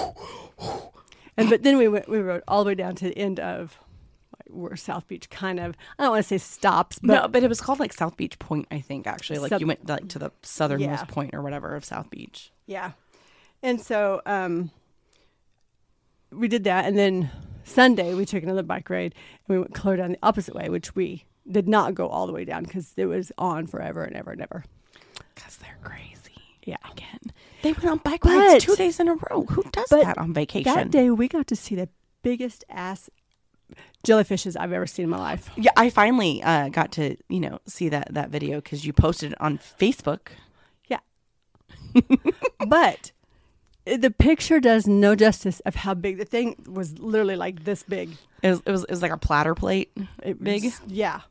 And 1.38 1.50
but 1.50 1.64
then 1.64 1.78
we 1.78 1.88
went 1.88 2.08
we 2.08 2.20
rode 2.20 2.44
all 2.48 2.64
the 2.64 2.70
way 2.70 2.76
down 2.76 2.96
to 2.96 3.06
the 3.06 3.18
end 3.18 3.40
of 3.40 3.78
where 4.48 4.76
south 4.76 5.08
beach 5.08 5.30
kind 5.30 5.60
of 5.60 5.76
i 5.98 6.04
don't 6.04 6.12
want 6.12 6.24
to 6.24 6.28
say 6.28 6.38
stops 6.38 7.00
but 7.02 7.14
no, 7.24 7.28
but 7.28 7.44
it 7.44 7.48
was 7.50 7.60
called 7.62 7.80
like 7.80 7.94
South 7.94 8.16
Beach 8.18 8.38
Point, 8.40 8.68
I 8.72 8.80
think. 8.80 9.08
Actually, 9.08 9.40
like 9.40 9.50
South- 9.50 9.62
you 9.62 9.68
went 9.68 9.88
like 9.88 10.08
to 10.10 10.20
the 10.20 10.32
southernmost 10.44 10.82
Yeah. 10.90 11.04
point 11.06 11.34
or 11.34 11.42
whatever 11.42 11.76
of 11.76 11.84
South 11.86 12.10
Beach. 12.10 12.52
Yeah. 12.68 12.92
And 13.64 13.82
so 13.82 14.22
um 14.26 14.72
we 16.32 16.48
did 16.48 16.64
that 16.66 16.86
and 16.86 16.98
then 16.98 17.30
Sunday 17.64 18.14
we 18.14 18.26
took 18.26 18.44
another 18.44 18.64
bike 18.64 18.90
ride 18.90 19.16
and 19.48 19.56
we 19.56 19.60
went 19.60 19.74
clear 19.74 19.96
down 19.98 20.12
the 20.12 20.20
opposite 20.22 20.54
way, 20.56 20.70
which 20.70 20.96
we 20.96 21.26
did 21.50 21.68
not 21.68 21.96
go 21.96 22.08
all 22.08 22.28
the 22.28 22.34
way 22.34 22.46
down 22.46 22.64
because 22.64 22.94
it 22.98 23.06
was 23.06 23.32
on 23.38 23.68
forever 23.68 24.04
and 24.04 24.16
ever 24.16 24.32
and 24.32 24.42
ever. 24.42 24.64
Because 25.34 25.58
they're 25.58 25.78
crazy. 25.84 26.34
Yeah. 26.64 26.78
Again, 26.92 27.20
they 27.64 27.74
went 27.74 27.86
on 27.86 27.98
bike 28.00 28.22
But- 28.22 28.30
rides 28.38 28.66
two 28.66 28.76
days 28.76 29.00
in 29.00 29.08
a 29.08 29.16
row. 29.16 29.46
Who 29.50 29.64
does 29.72 29.90
that 29.90 30.18
on 30.18 30.34
vacation? 30.34 30.74
That 30.74 30.92
day 30.92 31.10
we 31.10 31.28
got 31.28 31.48
to 31.48 31.56
see 31.56 31.76
the 31.76 31.90
biggest 32.22 32.64
ass 32.70 33.10
jellyfishes 34.06 34.56
I've 34.60 34.72
ever 34.72 34.86
seen 34.88 35.04
in 35.06 35.10
my 35.10 35.18
life. 35.18 35.50
yeah, 35.58 35.72
I 35.78 35.90
finally 35.90 36.42
uh, 36.44 36.70
got 36.70 36.92
to 36.94 37.16
you 37.30 37.40
know 37.40 37.60
see 37.66 37.90
that 37.90 38.14
that 38.14 38.30
video 38.30 38.58
because 38.58 38.86
you 38.86 38.94
posted 38.94 39.32
it 39.34 39.42
on 39.42 39.58
Facebook. 39.58 40.28
Yeah. 40.88 41.00
but 42.68 43.12
the 43.86 44.12
picture 44.12 44.60
does 44.60 44.88
no 44.88 45.16
justice 45.16 45.60
of 45.62 45.76
how 45.76 45.94
big 45.94 46.18
the 46.18 46.26
thing 46.26 46.56
was 46.68 46.98
literally 47.00 47.36
like 47.36 47.64
this 47.64 47.84
big. 47.84 48.12
It 48.42 48.50
was 48.50 48.62
it 48.66 48.72
was, 48.72 48.84
it 48.84 48.90
was 48.92 49.02
like 49.02 49.12
a 49.12 49.18
platter 49.18 49.56
plate. 49.56 49.92
It 50.24 50.44
Big? 50.44 50.64
was- 50.66 50.82
yeah. 50.88 51.22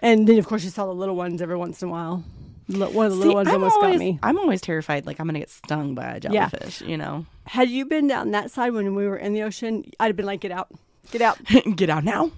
And 0.00 0.26
then 0.26 0.38
of 0.38 0.46
course 0.46 0.64
you 0.64 0.70
saw 0.70 0.86
the 0.86 0.94
little 0.94 1.14
ones 1.16 1.40
every 1.42 1.56
once 1.56 1.82
in 1.82 1.88
a 1.88 1.90
while. 1.92 2.24
One 2.68 2.82
of 2.82 2.92
the 2.92 2.98
little 3.18 3.22
See, 3.22 3.34
ones 3.34 3.48
I'm 3.48 3.54
almost 3.54 3.76
always, 3.76 3.94
got 3.94 3.98
me. 3.98 4.18
I'm 4.22 4.38
always 4.38 4.60
terrified, 4.60 5.04
like 5.06 5.20
I'm 5.20 5.26
gonna 5.26 5.40
get 5.40 5.50
stung 5.50 5.94
by 5.94 6.04
a 6.04 6.14
Yeah. 6.14 6.48
jellyfish. 6.48 6.80
You 6.80 6.96
know, 6.96 7.26
Had 7.46 7.68
you 7.68 7.84
been 7.84 8.06
down 8.06 8.30
that 8.30 8.50
side 8.50 8.72
when 8.72 8.94
we 8.94 9.06
were 9.06 9.16
in 9.16 9.32
the 9.34 9.42
ocean, 9.42 9.84
I'd 10.00 10.06
have 10.08 10.16
been 10.16 10.26
like, 10.26 10.40
"Get 10.40 10.52
out, 10.52 10.68
get 11.10 11.22
out," 11.22 11.38
get 11.76 11.90
out 11.90 12.04
now. 12.04 12.30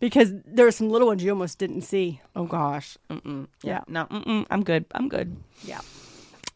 because 0.00 0.32
there 0.44 0.64
were 0.64 0.72
some 0.72 0.90
little 0.90 1.06
ones 1.08 1.22
you 1.22 1.30
almost 1.30 1.58
didn't 1.58 1.82
see. 1.82 2.20
Oh 2.34 2.44
gosh. 2.44 2.98
Mm-mm. 3.10 3.46
Yeah. 3.62 3.72
Yeah. 3.72 3.80
No. 3.86 4.06
Mm-mm. 4.06 4.46
I'm 4.50 4.64
good. 4.64 4.84
I'm 4.92 5.08
good. 5.08 5.36
Yeah. 5.64 5.80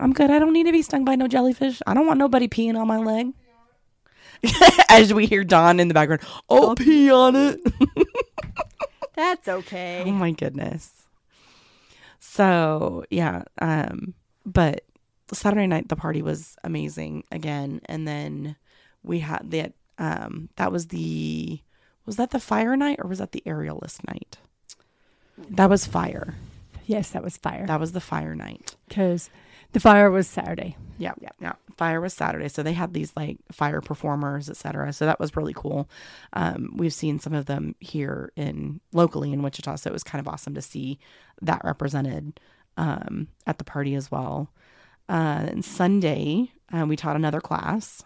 I'm 0.01 0.12
good. 0.12 0.30
I 0.30 0.39
don't 0.39 0.53
need 0.53 0.66
to 0.66 0.72
be 0.72 0.82
stung 0.82 1.05
by 1.05 1.14
no 1.14 1.28
jellyfish. 1.28 1.80
I 1.87 1.95
don't 1.95 2.07
want 2.07 2.18
nobody 2.18 2.49
peeing 2.49 2.76
on 2.78 2.87
my 2.89 2.99
leg. 2.99 3.32
As 4.91 5.14
we 5.14 5.26
hear 5.26 5.45
Don 5.45 5.80
in 5.80 5.89
the 5.89 5.95
background, 5.95 6.22
oh, 6.49 6.74
pee 6.74 7.11
on 7.11 7.34
it. 7.37 7.61
That's 9.14 9.49
okay. 9.49 10.03
oh 10.05 10.11
my 10.11 10.32
goodness. 10.32 10.91
So 12.20 13.05
yeah, 13.11 13.45
um, 13.62 14.12
but 14.45 14.84
Saturday 15.32 15.66
night 15.66 15.89
the 15.89 15.97
party 15.97 16.20
was 16.20 16.57
amazing 16.64 17.24
again, 17.32 17.80
and 17.87 18.07
then 18.07 18.57
we 19.03 19.20
had 19.20 19.51
that. 19.53 19.72
Um, 19.99 20.49
that 20.57 20.72
was 20.72 20.88
the 20.88 21.61
was 22.05 22.16
that 22.16 22.30
the 22.30 22.40
fire 22.40 22.76
night 22.76 22.99
or 23.03 23.09
was 23.09 23.18
that 23.18 23.32
the 23.32 23.42
aerialist 23.47 24.07
night? 24.07 24.38
That 25.51 25.68
was 25.68 25.86
fire. 25.86 26.34
Yes, 26.86 27.11
that 27.11 27.24
was 27.24 27.36
fire. 27.36 27.66
That 27.66 27.80
was 27.80 27.92
the 27.92 28.01
fire 28.01 28.34
night. 28.34 28.76
Because 28.88 29.28
the 29.72 29.80
fire 29.80 30.11
was 30.11 30.28
Saturday. 30.28 30.76
Yeah, 30.99 31.14
yeah, 31.20 31.30
yeah. 31.40 31.55
Fire 31.76 32.01
was 32.01 32.14
Saturday, 32.14 32.49
so 32.49 32.62
they 32.62 32.72
had 32.72 32.94
these 32.94 33.12
like 33.16 33.38
fire 33.53 33.80
performers, 33.80 34.49
etc. 34.49 34.92
So 34.92 35.05
that 35.05 35.20
was 35.20 35.36
really 35.36 35.53
cool. 35.55 35.90
Um, 36.32 36.72
we've 36.76 36.94
seen 36.94 37.18
some 37.18 37.34
of 37.34 37.47
them 37.47 37.74
here 37.80 38.32
in 38.36 38.80
locally 38.92 39.32
in 39.32 39.42
Wichita, 39.42 39.76
so 39.76 39.90
it 39.90 39.92
was 39.92 40.05
kind 40.05 40.20
of 40.20 40.32
awesome 40.32 40.55
to 40.55 40.62
see 40.62 40.99
that 41.42 41.61
represented 41.64 42.40
um, 42.76 43.28
at 43.47 43.59
the 43.59 43.64
party 43.64 43.94
as 43.94 44.11
well. 44.11 44.51
Uh, 45.09 45.47
and 45.49 45.64
Sunday, 45.64 46.53
uh, 46.72 46.86
we 46.86 46.97
taught 46.97 47.16
another 47.16 47.40
class, 47.40 48.03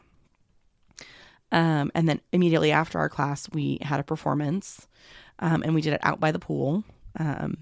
um, 1.53 1.91
and 1.95 2.09
then 2.09 2.21
immediately 2.33 2.73
after 2.73 2.99
our 2.99 3.09
class, 3.09 3.49
we 3.53 3.79
had 3.83 4.01
a 4.01 4.05
performance, 4.05 4.87
um, 5.39 5.63
and 5.63 5.75
we 5.75 5.81
did 5.81 5.93
it 5.93 6.01
out 6.03 6.21
by 6.21 6.33
the 6.33 6.39
pool. 6.39 6.85
Um, 7.19 7.59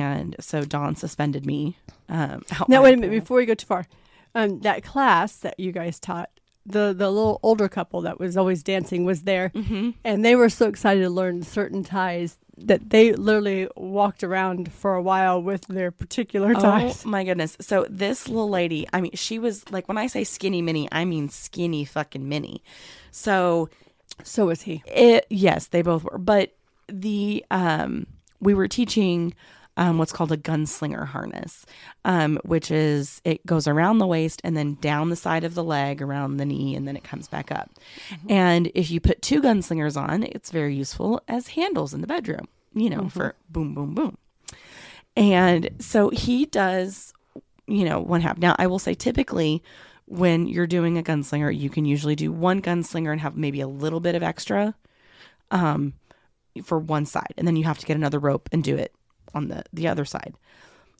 And 0.00 0.36
so 0.40 0.64
Don 0.64 0.96
suspended 0.96 1.46
me. 1.46 1.76
Um, 2.08 2.42
out 2.52 2.68
Now 2.68 2.78
by 2.80 2.84
wait 2.84 2.94
a 2.94 2.96
minute 2.96 3.20
before 3.20 3.36
we 3.36 3.46
go 3.46 3.54
too 3.54 3.66
far. 3.66 3.86
Um, 4.34 4.60
that 4.60 4.82
class 4.82 5.36
that 5.36 5.60
you 5.60 5.72
guys 5.72 6.00
taught, 6.00 6.30
the 6.66 6.92
the 6.92 7.10
little 7.10 7.40
older 7.42 7.68
couple 7.68 8.02
that 8.02 8.18
was 8.20 8.36
always 8.36 8.62
dancing 8.62 9.04
was 9.04 9.22
there, 9.22 9.50
Mm-hmm. 9.50 9.90
and 10.04 10.24
they 10.24 10.36
were 10.36 10.48
so 10.48 10.68
excited 10.68 11.00
to 11.02 11.10
learn 11.10 11.42
certain 11.42 11.82
ties 11.82 12.38
that 12.58 12.90
they 12.90 13.12
literally 13.14 13.66
walked 13.76 14.22
around 14.22 14.70
for 14.72 14.94
a 14.94 15.02
while 15.02 15.42
with 15.42 15.66
their 15.68 15.90
particular 15.90 16.54
ties. 16.54 17.04
Oh 17.04 17.08
my 17.08 17.24
goodness. 17.24 17.56
So 17.60 17.86
this 17.90 18.28
little 18.28 18.50
lady, 18.50 18.86
I 18.92 19.00
mean, 19.00 19.12
she 19.14 19.38
was 19.38 19.68
like 19.72 19.88
when 19.88 19.98
I 19.98 20.06
say 20.06 20.22
skinny 20.22 20.62
mini, 20.62 20.86
I 20.92 21.04
mean 21.04 21.28
skinny 21.30 21.84
fucking 21.84 22.28
mini. 22.28 22.62
So 23.10 23.68
So 24.22 24.46
was 24.46 24.62
he. 24.62 24.82
it 24.86 25.26
yes, 25.30 25.68
they 25.68 25.82
both 25.82 26.04
were. 26.04 26.18
But 26.18 26.52
the 26.88 27.44
um 27.50 28.06
we 28.40 28.54
were 28.54 28.68
teaching 28.68 29.34
um, 29.76 29.98
what's 29.98 30.12
called 30.12 30.32
a 30.32 30.36
gunslinger 30.36 31.06
harness, 31.06 31.64
um, 32.04 32.38
which 32.44 32.70
is 32.70 33.20
it 33.24 33.44
goes 33.46 33.66
around 33.66 33.98
the 33.98 34.06
waist 34.06 34.40
and 34.44 34.56
then 34.56 34.74
down 34.80 35.08
the 35.08 35.16
side 35.16 35.44
of 35.44 35.54
the 35.54 35.64
leg, 35.64 36.02
around 36.02 36.36
the 36.36 36.44
knee, 36.44 36.74
and 36.74 36.86
then 36.86 36.96
it 36.96 37.04
comes 37.04 37.28
back 37.28 37.50
up. 37.50 37.70
And 38.28 38.70
if 38.74 38.90
you 38.90 39.00
put 39.00 39.22
two 39.22 39.40
gunslingers 39.40 39.96
on, 39.96 40.24
it's 40.24 40.50
very 40.50 40.74
useful 40.74 41.22
as 41.26 41.48
handles 41.48 41.94
in 41.94 42.00
the 42.00 42.06
bedroom, 42.06 42.48
you 42.74 42.90
know, 42.90 43.08
for 43.08 43.34
boom, 43.48 43.74
boom, 43.74 43.94
boom. 43.94 44.18
And 45.16 45.70
so 45.78 46.10
he 46.10 46.46
does, 46.46 47.12
you 47.66 47.84
know, 47.84 48.00
one 48.00 48.20
half. 48.20 48.38
Now, 48.38 48.54
I 48.58 48.66
will 48.66 48.78
say 48.78 48.94
typically 48.94 49.62
when 50.06 50.46
you're 50.46 50.66
doing 50.66 50.98
a 50.98 51.02
gunslinger, 51.02 51.56
you 51.56 51.70
can 51.70 51.84
usually 51.84 52.16
do 52.16 52.30
one 52.32 52.60
gunslinger 52.60 53.10
and 53.12 53.20
have 53.20 53.36
maybe 53.36 53.60
a 53.60 53.66
little 53.66 54.00
bit 54.00 54.14
of 54.14 54.22
extra 54.22 54.74
um, 55.50 55.94
for 56.64 56.78
one 56.78 57.06
side. 57.06 57.32
And 57.38 57.46
then 57.46 57.56
you 57.56 57.64
have 57.64 57.78
to 57.78 57.86
get 57.86 57.96
another 57.96 58.18
rope 58.18 58.48
and 58.52 58.62
do 58.62 58.76
it 58.76 58.92
on 59.34 59.48
the, 59.48 59.64
the 59.72 59.88
other 59.88 60.04
side. 60.04 60.34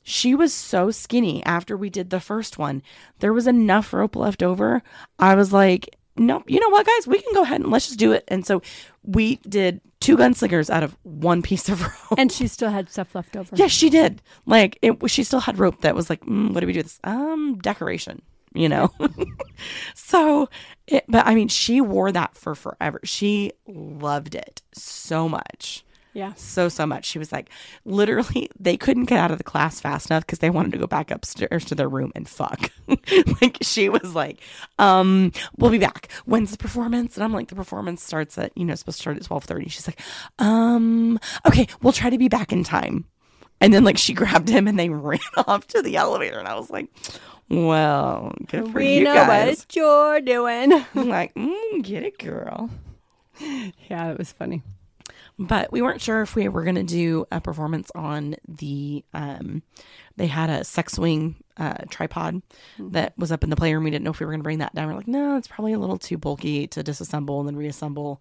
She 0.05 0.35
was 0.35 0.53
so 0.53 0.91
skinny 0.91 1.45
after 1.45 1.76
we 1.76 1.89
did 1.89 2.11
the 2.11 2.20
first 2.20 2.59
one. 2.59 2.83
There 3.20 3.33
was 3.33 3.47
enough 3.47 3.93
rope 3.93 4.16
left 4.16 4.43
over. 4.43 4.83
I 5.18 5.37
was 5.37 5.53
like, 5.53 5.97
nope, 6.16 6.45
you 6.47 6.61
know 6.61 6.68
what, 6.68 6.87
guys? 6.87 7.07
We 7.07 7.20
can 7.20 7.33
go 7.35 7.43
ahead 7.43 7.61
and 7.61 7.70
let's 7.70 7.87
just 7.87 7.99
do 7.99 8.12
it. 8.12 8.24
And 8.28 8.45
so 8.45 8.62
we 9.05 9.37
did 9.49 9.80
two 10.01 10.16
gunslingers 10.16 10.70
out 10.70 10.83
of 10.83 10.97
one 11.03 11.43
piece 11.43 11.68
of 11.68 11.83
rope. 12.11 12.18
And 12.18 12.30
she 12.30 12.49
still 12.49 12.70
had 12.70 12.91
stuff 12.91 13.14
left 13.14 13.37
over. 13.37 13.55
Yes, 13.55 13.70
she 13.70 13.91
did. 13.91 14.22
Like 14.47 14.78
it, 14.83 14.99
she 15.11 15.24
still 15.24 15.41
had 15.41 15.59
rope 15.59 15.80
that 15.83 15.95
was 15.95 16.11
like, 16.11 16.20
mm, 16.22 16.53
what 16.53 16.61
do 16.61 16.66
we 16.66 16.72
do 16.72 16.80
with 16.80 16.87
this? 16.87 17.01
Um, 17.05 17.59
decoration, 17.62 18.22
you 18.55 18.68
know. 18.68 18.91
so, 19.95 20.49
it, 20.87 21.05
but 21.09 21.26
I 21.26 21.35
mean, 21.35 21.49
she 21.49 21.80
wore 21.80 22.12
that 22.12 22.37
for 22.37 22.55
forever. 22.55 23.01
She 23.05 23.53
loved 23.66 24.35
it 24.35 24.62
so 24.72 25.28
much, 25.28 25.85
Yeah. 26.15 26.35
so 26.35 26.69
so 26.69 26.85
much. 26.87 27.07
She 27.07 27.19
was 27.19 27.33
like, 27.33 27.49
literally, 27.85 28.51
they 28.61 28.77
couldn't 28.77 29.07
get 29.07 29.19
out 29.19 29.31
of 29.31 29.39
the 29.39 29.45
class 29.45 29.81
fast 29.81 30.11
enough 30.11 30.27
because 30.27 30.41
they 30.41 30.51
wanted 30.51 30.73
to 30.73 30.79
go 30.79 30.87
back 30.87 31.11
upstairs 31.11 31.65
to 31.67 31.75
their 31.75 31.89
room 31.89 32.13
and 32.15 32.29
fuck. 32.29 32.71
like 33.41 33.59
she 33.63 33.89
was 33.89 34.15
like, 34.15 34.41
um, 34.79 35.33
we'll 35.57 35.71
be 35.71 35.79
back. 35.79 36.11
When's 36.27 36.51
the 36.51 36.59
performance? 36.59 37.17
And 37.17 37.25
I'm 37.25 37.33
like, 37.33 37.49
the 37.49 37.55
performance 37.55 38.03
starts 38.03 38.37
at 38.39 38.53
you 38.57 38.65
know 38.65 38.75
supposed 38.75 38.99
to 38.99 39.03
start 39.03 39.17
at 39.17 39.25
twelve 39.25 39.45
thirty. 39.45 39.69
She's 39.69 39.87
like, 39.89 40.01
um, 40.39 41.19
okay, 41.47 41.67
we'll 41.83 41.93
try 41.93 42.11
to 42.11 42.19
be 42.19 42.29
back 42.29 42.53
in 42.53 42.63
time. 42.65 43.07
And 43.61 43.73
then 43.73 43.85
like 43.85 43.97
she 43.97 44.13
grabbed 44.23 44.49
him 44.49 44.67
and 44.69 44.79
they 44.79 44.89
ran 44.91 45.19
off 45.47 45.67
to 45.69 45.83
the 45.83 45.97
elevator, 45.97 46.39
and 46.39 46.49
I 46.49 46.57
was 46.57 46.69
like, 46.69 46.89
well, 47.49 48.35
good 48.49 48.67
for 48.69 48.79
We 48.79 48.97
you 48.99 49.05
know 49.05 49.15
guys. 49.15 49.61
what 49.61 49.77
you're 49.77 50.21
doing. 50.21 50.73
I'm 50.95 51.09
like, 51.09 51.35
mm, 51.35 51.83
get 51.83 52.03
it, 52.03 52.19
girl. 52.19 52.71
yeah, 53.41 54.11
it 54.11 54.19
was 54.19 54.33
funny. 54.33 54.63
But 55.39 55.72
we 55.72 55.83
weren't 55.83 56.01
sure 56.01 56.22
if 56.22 56.35
we 56.35 56.49
were 56.49 56.64
going 56.64 56.76
to 56.76 56.83
do 56.83 57.26
a 57.33 57.41
performance 57.41 57.91
on 57.95 58.37
the 58.47 59.05
um 59.14 59.62
they 60.16 60.26
had 60.26 60.51
a 60.51 60.64
sex 60.64 60.95
swing 60.95 61.37
uh 61.57 61.78
tripod 61.91 62.43
that 62.78 63.16
was 63.16 63.33
up 63.33 63.45
in 63.45 63.51
the 63.51 63.57
playroom. 63.57 63.85
We 63.85 63.91
didn't 63.91 64.05
know 64.05 64.11
if 64.11 64.20
we 64.20 64.26
were 64.26 64.33
going 64.33 64.41
to 64.41 64.45
bring 64.45 64.59
that 64.59 64.74
down. 64.74 64.89
We're 64.89 64.95
like 64.95 65.09
no 65.09 65.37
it's 65.37 65.49
probably 65.49 65.72
a 65.72 65.78
little 65.78 65.99
too 65.99 66.18
bulky 66.18 66.66
to 66.68 66.83
disassemble 66.83 67.41
and 67.41 67.49
then 67.49 67.57
reassemble. 67.57 68.20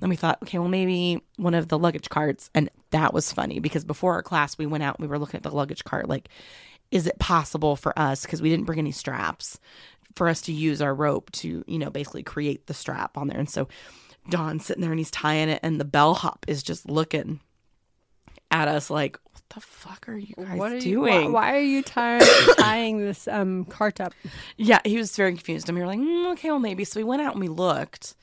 Then 0.00 0.08
we 0.08 0.16
thought 0.16 0.42
okay 0.42 0.58
well 0.58 0.68
maybe 0.68 1.22
one 1.36 1.54
of 1.54 1.68
the 1.68 1.78
luggage 1.78 2.08
carts 2.08 2.50
and 2.54 2.70
that 2.90 3.12
was 3.12 3.32
funny 3.32 3.60
because 3.60 3.84
before 3.84 4.14
our 4.14 4.22
class 4.22 4.58
we 4.58 4.66
went 4.66 4.84
out 4.84 4.98
and 4.98 5.06
we 5.06 5.10
were 5.10 5.18
looking 5.18 5.38
at 5.38 5.42
the 5.42 5.50
luggage 5.50 5.84
cart 5.84 6.08
like 6.08 6.28
is 6.90 7.06
it 7.06 7.18
possible 7.18 7.76
for 7.76 7.98
us 7.98 8.22
because 8.22 8.40
we 8.40 8.48
didn't 8.48 8.66
bring 8.66 8.78
any 8.78 8.92
straps 8.92 9.58
for 10.14 10.28
us 10.28 10.40
to 10.42 10.52
use 10.52 10.80
our 10.80 10.94
rope 10.94 11.30
to 11.30 11.62
you 11.66 11.78
know 11.78 11.90
basically 11.90 12.22
create 12.22 12.66
the 12.66 12.74
strap 12.74 13.16
on 13.18 13.28
there? 13.28 13.38
And 13.38 13.50
so 13.50 13.68
Don's 14.28 14.66
sitting 14.66 14.80
there 14.80 14.90
and 14.90 15.00
he's 15.00 15.10
tying 15.10 15.48
it, 15.48 15.60
and 15.62 15.80
the 15.80 15.84
bellhop 15.84 16.44
is 16.48 16.62
just 16.62 16.88
looking 16.88 17.40
at 18.50 18.68
us 18.68 18.90
like, 18.90 19.18
"What 19.32 19.42
the 19.54 19.60
fuck 19.60 20.08
are 20.08 20.16
you 20.16 20.34
guys 20.36 20.58
what 20.58 20.72
are 20.72 20.80
doing?" 20.80 21.22
you? 21.22 21.30
Why, 21.32 21.50
why 21.50 21.56
are 21.56 21.60
you 21.60 21.82
tying 21.82 22.22
tying 22.58 22.98
this 22.98 23.28
um 23.28 23.64
cart 23.66 24.00
up? 24.00 24.12
Yeah, 24.56 24.80
he 24.84 24.96
was 24.96 25.14
very 25.16 25.32
confused, 25.32 25.68
and 25.68 25.76
we 25.76 25.82
were 25.82 25.88
like, 25.88 25.98
mm, 25.98 26.32
"Okay, 26.32 26.50
well, 26.50 26.58
maybe." 26.58 26.84
So 26.84 27.00
we 27.00 27.04
went 27.04 27.22
out 27.22 27.32
and 27.32 27.40
we 27.40 27.48
looked 27.48 28.14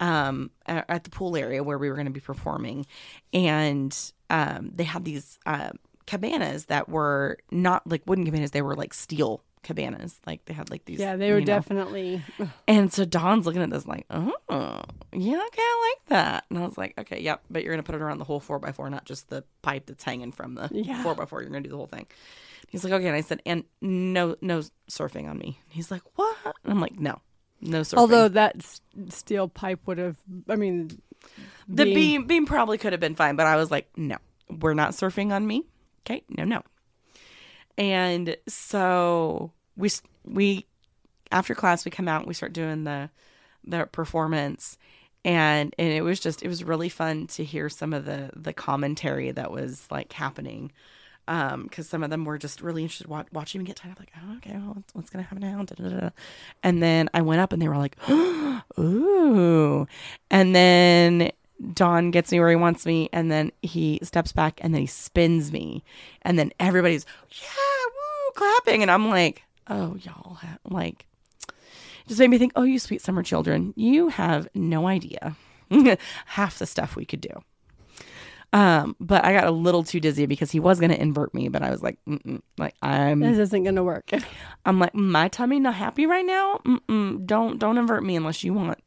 um, 0.00 0.50
at, 0.66 0.84
at 0.88 1.04
the 1.04 1.10
pool 1.10 1.36
area 1.36 1.62
where 1.62 1.78
we 1.78 1.88
were 1.88 1.94
going 1.94 2.06
to 2.06 2.12
be 2.12 2.20
performing, 2.20 2.86
and 3.32 3.96
um, 4.30 4.70
they 4.74 4.84
had 4.84 5.04
these 5.04 5.38
uh, 5.46 5.70
cabanas 6.06 6.66
that 6.66 6.88
were 6.88 7.38
not 7.50 7.86
like 7.86 8.02
wooden 8.06 8.24
cabanas; 8.24 8.50
they 8.50 8.62
were 8.62 8.76
like 8.76 8.94
steel 8.94 9.42
cabanas. 9.64 10.20
Like 10.26 10.44
they 10.44 10.54
had 10.54 10.70
like 10.70 10.84
these. 10.84 11.00
Yeah, 11.00 11.16
they 11.16 11.32
were 11.32 11.38
you 11.40 11.44
know. 11.44 11.54
definitely. 11.54 12.22
And 12.68 12.92
so 12.92 13.04
Don's 13.04 13.46
looking 13.46 13.62
at 13.62 13.70
this 13.70 13.86
like, 13.86 14.06
oh, 14.10 14.32
yeah, 14.50 15.42
okay, 15.46 15.62
I 15.62 15.94
like 15.96 16.08
that. 16.08 16.44
And 16.50 16.58
I 16.58 16.62
was 16.62 16.78
like, 16.78 16.94
okay, 16.98 17.20
yep, 17.20 17.42
but 17.50 17.64
you're 17.64 17.72
gonna 17.72 17.82
put 17.82 17.94
it 17.96 18.00
around 18.02 18.18
the 18.18 18.24
whole 18.24 18.40
four 18.40 18.58
by 18.58 18.70
four, 18.72 18.88
not 18.90 19.04
just 19.04 19.28
the 19.30 19.42
pipe 19.62 19.86
that's 19.86 20.04
hanging 20.04 20.30
from 20.32 20.54
the 20.54 20.68
Yeah. 20.72 21.02
four 21.02 21.14
by 21.14 21.24
four. 21.24 21.40
You're 21.42 21.50
gonna 21.50 21.62
do 21.62 21.70
the 21.70 21.76
whole 21.76 21.86
thing. 21.86 22.06
He's 22.68 22.84
like, 22.84 22.92
okay. 22.92 23.06
And 23.06 23.16
I 23.16 23.20
said, 23.20 23.40
and 23.46 23.64
no, 23.80 24.36
no 24.40 24.62
surfing 24.90 25.28
on 25.28 25.38
me. 25.38 25.58
He's 25.68 25.90
like, 25.90 26.02
what? 26.16 26.36
And 26.64 26.72
I'm 26.72 26.80
like, 26.80 26.98
no, 26.98 27.20
no 27.60 27.80
surfing. 27.82 27.98
Although 27.98 28.28
that 28.28 28.56
s- 28.56 28.80
steel 29.10 29.48
pipe 29.48 29.80
would 29.86 29.98
have, 29.98 30.16
I 30.48 30.56
mean, 30.56 31.00
the 31.68 31.84
beam 31.84 32.26
beam 32.26 32.46
probably 32.46 32.78
could 32.78 32.92
have 32.92 33.00
been 33.00 33.14
fine, 33.14 33.36
but 33.36 33.46
I 33.46 33.56
was 33.56 33.70
like, 33.70 33.88
no, 33.96 34.16
we're 34.50 34.74
not 34.74 34.90
surfing 34.92 35.32
on 35.32 35.46
me. 35.46 35.64
Okay, 36.04 36.22
no, 36.28 36.44
no. 36.44 36.62
And 37.76 38.36
so 38.48 39.52
we 39.76 39.90
we 40.24 40.66
after 41.32 41.54
class 41.54 41.84
we 41.84 41.90
come 41.90 42.08
out 42.08 42.20
and 42.20 42.28
we 42.28 42.34
start 42.34 42.52
doing 42.52 42.84
the 42.84 43.10
the 43.64 43.86
performance. 43.86 44.78
And 45.24 45.74
and 45.78 45.92
it 45.92 46.02
was 46.02 46.20
just 46.20 46.42
it 46.42 46.48
was 46.48 46.62
really 46.62 46.88
fun 46.88 47.26
to 47.28 47.44
hear 47.44 47.68
some 47.68 47.92
of 47.92 48.04
the 48.04 48.30
the 48.34 48.52
commentary 48.52 49.30
that 49.32 49.50
was 49.50 49.86
like 49.90 50.12
happening. 50.12 50.70
Um 51.26 51.64
because 51.64 51.88
some 51.88 52.02
of 52.02 52.10
them 52.10 52.24
were 52.26 52.36
just 52.38 52.60
really 52.60 52.82
interested 52.82 53.06
wa- 53.08 53.24
watching 53.32 53.60
me 53.62 53.66
get 53.66 53.76
tied 53.76 53.92
up 53.92 53.98
like 53.98 54.12
oh, 54.16 54.36
okay 54.36 54.52
well 54.52 54.74
what's, 54.74 54.94
what's 54.94 55.10
gonna 55.10 55.22
happen 55.24 55.40
now? 55.40 55.64
Da, 55.64 55.74
da, 55.74 56.00
da. 56.00 56.10
and 56.62 56.82
then 56.82 57.08
i 57.14 57.22
went 57.22 57.40
up 57.40 57.52
and 57.52 57.62
they 57.62 57.68
were 57.68 57.78
like 57.78 57.96
ooh. 58.78 59.86
And 60.30 60.54
then 60.54 61.32
Don 61.72 62.10
gets 62.10 62.32
me 62.32 62.40
where 62.40 62.50
he 62.50 62.56
wants 62.56 62.84
me, 62.84 63.08
and 63.12 63.30
then 63.30 63.52
he 63.62 63.98
steps 64.02 64.32
back, 64.32 64.58
and 64.62 64.74
then 64.74 64.80
he 64.80 64.86
spins 64.86 65.52
me, 65.52 65.84
and 66.22 66.38
then 66.38 66.52
everybody's 66.58 67.06
yeah, 67.30 67.46
clapping. 68.34 68.82
And 68.82 68.90
I'm 68.90 69.08
like, 69.08 69.42
oh, 69.68 69.96
y'all, 70.02 70.34
ha- 70.34 70.58
like, 70.68 71.06
just 72.06 72.20
made 72.20 72.30
me 72.30 72.38
think, 72.38 72.52
oh, 72.56 72.62
you 72.64 72.78
sweet 72.78 73.00
summer 73.00 73.22
children, 73.22 73.72
you 73.76 74.08
have 74.08 74.48
no 74.54 74.86
idea 74.86 75.36
half 76.26 76.58
the 76.58 76.66
stuff 76.66 76.96
we 76.96 77.04
could 77.04 77.20
do. 77.20 77.42
Um, 78.52 78.94
but 79.00 79.24
I 79.24 79.32
got 79.32 79.48
a 79.48 79.50
little 79.50 79.82
too 79.82 79.98
dizzy 79.98 80.26
because 80.26 80.52
he 80.52 80.60
was 80.60 80.78
going 80.78 80.92
to 80.92 81.00
invert 81.00 81.34
me, 81.34 81.48
but 81.48 81.62
I 81.62 81.70
was 81.70 81.82
like, 81.82 81.98
Mm-mm. 82.08 82.40
like 82.56 82.76
I'm, 82.82 83.18
This 83.18 83.38
isn't 83.38 83.64
going 83.64 83.74
to 83.74 83.82
work. 83.82 84.10
I'm 84.64 84.78
like, 84.78 84.94
my 84.94 85.26
tummy 85.26 85.58
not 85.58 85.74
happy 85.74 86.06
right 86.06 86.24
now. 86.24 86.60
Mm-mm. 86.64 87.26
Don't, 87.26 87.58
don't 87.58 87.78
invert 87.78 88.04
me 88.04 88.14
unless 88.14 88.44
you 88.44 88.54
want 88.54 88.78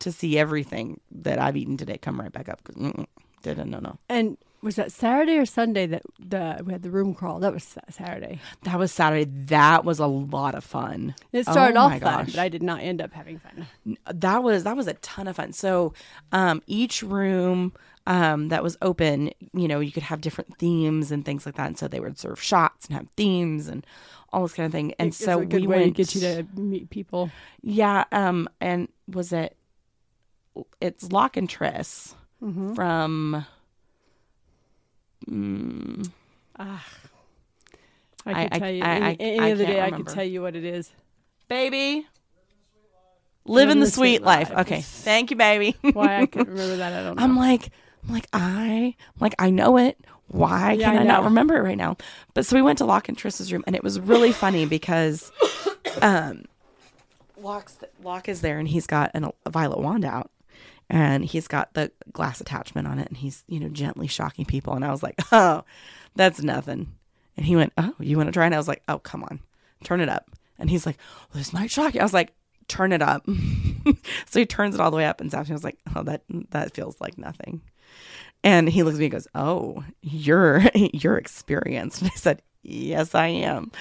to 0.00 0.10
see 0.10 0.36
everything 0.36 1.00
that 1.12 1.38
I've 1.38 1.56
eaten 1.56 1.76
today 1.76 1.96
come 1.96 2.20
right 2.20 2.32
back 2.32 2.48
up. 2.48 2.60
No, 2.74 3.06
no. 3.44 3.98
And 4.08 4.36
was 4.64 4.74
that 4.76 4.90
Saturday 4.90 5.36
or 5.38 5.46
Sunday 5.46 5.86
that 5.86 6.02
the 6.18 6.62
we 6.64 6.72
had 6.72 6.82
the 6.82 6.90
room 6.90 7.14
crawl? 7.14 7.38
That 7.38 7.52
was 7.52 7.76
Saturday. 7.90 8.40
That 8.64 8.78
was 8.78 8.90
Saturday. 8.90 9.24
That 9.46 9.84
was 9.84 9.98
a 10.00 10.06
lot 10.06 10.54
of 10.56 10.64
fun. 10.64 11.14
It 11.32 11.44
started 11.44 11.76
Oh 11.76 11.82
off 11.82 12.00
fun, 12.00 12.24
but 12.26 12.38
I 12.38 12.48
did 12.48 12.62
not 12.62 12.80
end 12.80 13.00
up 13.00 13.12
having 13.12 13.38
fun. 13.38 13.66
that 14.12 14.42
was 14.42 14.64
that 14.64 14.76
was 14.76 14.88
a 14.88 14.94
ton 14.94 15.28
of 15.28 15.36
fun. 15.36 15.52
So 15.52 15.92
um, 16.32 16.62
each 16.66 17.02
room 17.02 17.72
um, 18.06 18.48
that 18.48 18.62
was 18.62 18.76
open, 18.82 19.30
you 19.52 19.68
know, 19.68 19.80
you 19.80 19.92
could 19.92 20.02
have 20.02 20.20
different 20.20 20.58
themes 20.58 21.10
and 21.12 21.24
things 21.24 21.46
like 21.46 21.54
that. 21.54 21.66
And 21.68 21.78
so 21.78 21.86
they 21.88 22.00
would 22.00 22.18
serve 22.18 22.42
shots 22.42 22.86
and 22.86 22.96
have 22.96 23.06
themes 23.16 23.68
and 23.68 23.86
all 24.32 24.42
this 24.42 24.52
kind 24.54 24.66
of 24.66 24.72
thing. 24.72 24.92
And 24.98 25.08
It's 25.08 25.16
so 25.16 25.40
a 25.40 25.46
good 25.46 25.60
we 25.62 25.66
way 25.68 25.80
went. 25.84 25.96
to 25.96 26.02
get 26.04 26.14
you 26.14 26.20
to 26.20 26.60
meet 26.60 26.90
people. 26.90 27.30
yeah. 27.62 28.04
Um. 28.12 28.48
And 28.60 28.88
was 29.08 29.32
it? 29.32 29.56
It's 30.80 31.10
Locke 31.12 31.36
and 31.36 31.48
Triss 31.48 32.14
Mm-hmm. 32.42 32.74
from. 32.74 33.46
Mm, 35.30 36.10
Ah. 36.58 36.84
I- 38.26 38.32
I 38.32 38.42
I- 38.44 38.48
could 38.48 38.58
tell 38.60 38.70
you 38.70 38.82
I- 38.82 38.88
any, 38.94 39.04
I- 39.04 39.16
any 39.20 39.38
I 39.40 39.52
other 39.52 39.64
can't 39.64 39.74
day. 39.74 39.80
I 39.80 39.84
remember. 39.86 40.04
could 40.06 40.14
tell 40.14 40.24
you 40.24 40.42
what 40.42 40.56
it 40.56 40.64
is. 40.64 40.90
baby. 41.48 42.06
Living 43.46 43.78
the 43.80 43.86
sweet 43.90 44.22
life. 44.22 44.50
Okay. 44.50 44.80
Thank 44.80 45.30
you, 45.30 45.36
baby. 45.36 45.76
Why 45.92 46.20
I 46.22 46.26
couldn't 46.26 46.48
remember 46.54 46.76
that, 46.76 46.92
I 46.94 47.02
don't 47.02 47.16
know. 47.16 47.22
I'm 47.22 47.36
like, 47.36 47.70
I'm 48.08 48.14
like 48.14 48.26
I, 48.32 48.94
I'm 48.96 49.20
like 49.20 49.34
I 49.38 49.50
know 49.50 49.76
it. 49.76 49.98
Why 50.28 50.72
Yeah, 50.72 50.88
can 50.90 50.98
I 50.98 51.00
I, 51.02 51.04
not 51.04 51.24
remember 51.24 51.54
it 51.56 51.60
right 51.62 51.76
now? 51.76 51.98
But 52.32 52.46
so 52.46 52.56
we 52.56 52.62
went 52.62 52.78
to 52.78 52.86
Locke 52.86 53.10
and 53.10 53.18
Triss's 53.18 53.52
room, 53.52 53.62
and 53.66 53.76
it 53.76 53.84
was 53.84 54.00
really 54.00 54.32
funny 54.32 54.64
because, 54.64 55.30
um, 56.02 56.46
Locke's 57.38 57.76
Locke 58.02 58.30
is 58.30 58.40
there, 58.40 58.58
and 58.58 58.66
he's 58.66 58.86
got 58.86 59.10
an, 59.12 59.30
a 59.44 59.50
violet 59.50 59.80
wand 59.80 60.06
out, 60.06 60.30
and 60.90 61.24
he's 61.24 61.48
got 61.48 61.74
the 61.74 61.90
glass 62.12 62.40
attachment 62.40 62.86
on 62.86 62.98
it, 62.98 63.08
and 63.08 63.16
he's 63.16 63.44
you 63.48 63.60
know 63.60 63.68
gently 63.68 64.06
shocking 64.06 64.44
people, 64.44 64.74
and 64.74 64.84
I 64.84 64.90
was 64.90 65.02
like, 65.02 65.16
oh, 65.32 65.64
that's 66.14 66.42
nothing, 66.42 66.92
and 67.36 67.46
he 67.46 67.56
went, 67.56 67.72
oh, 67.78 67.94
you 67.98 68.16
want 68.16 68.28
to 68.28 68.32
try? 68.32 68.46
And 68.46 68.54
I 68.54 68.58
was 68.58 68.68
like, 68.68 68.82
oh, 68.88 68.98
come 68.98 69.24
on, 69.24 69.40
turn 69.82 70.00
it 70.00 70.08
up, 70.08 70.30
and 70.58 70.70
he's 70.70 70.86
like, 70.86 70.98
well, 71.32 71.38
this 71.38 71.52
might 71.52 71.70
shock 71.70 71.94
you. 71.94 72.00
I 72.00 72.04
was 72.04 72.14
like. 72.14 72.32
Turn 72.66 72.92
it 72.92 73.02
up. 73.02 73.26
so 74.26 74.38
he 74.38 74.46
turns 74.46 74.74
it 74.74 74.80
all 74.80 74.90
the 74.90 74.96
way 74.96 75.04
up 75.04 75.20
and 75.20 75.30
zaps 75.30 75.48
me. 75.48 75.50
I 75.50 75.52
was 75.52 75.64
like, 75.64 75.76
oh, 75.94 76.02
that 76.04 76.22
that 76.48 76.74
feels 76.74 76.98
like 76.98 77.18
nothing. 77.18 77.60
And 78.44 78.68
he 78.68 78.82
looks 78.82 78.96
at 78.96 79.00
me 79.00 79.06
and 79.06 79.12
goes, 79.12 79.26
"Oh, 79.34 79.82
you're 80.02 80.62
you're 80.74 81.16
experienced." 81.16 82.02
And 82.02 82.10
I 82.10 82.14
said, 82.16 82.42
"Yes, 82.62 83.14
I 83.14 83.28
am." 83.28 83.72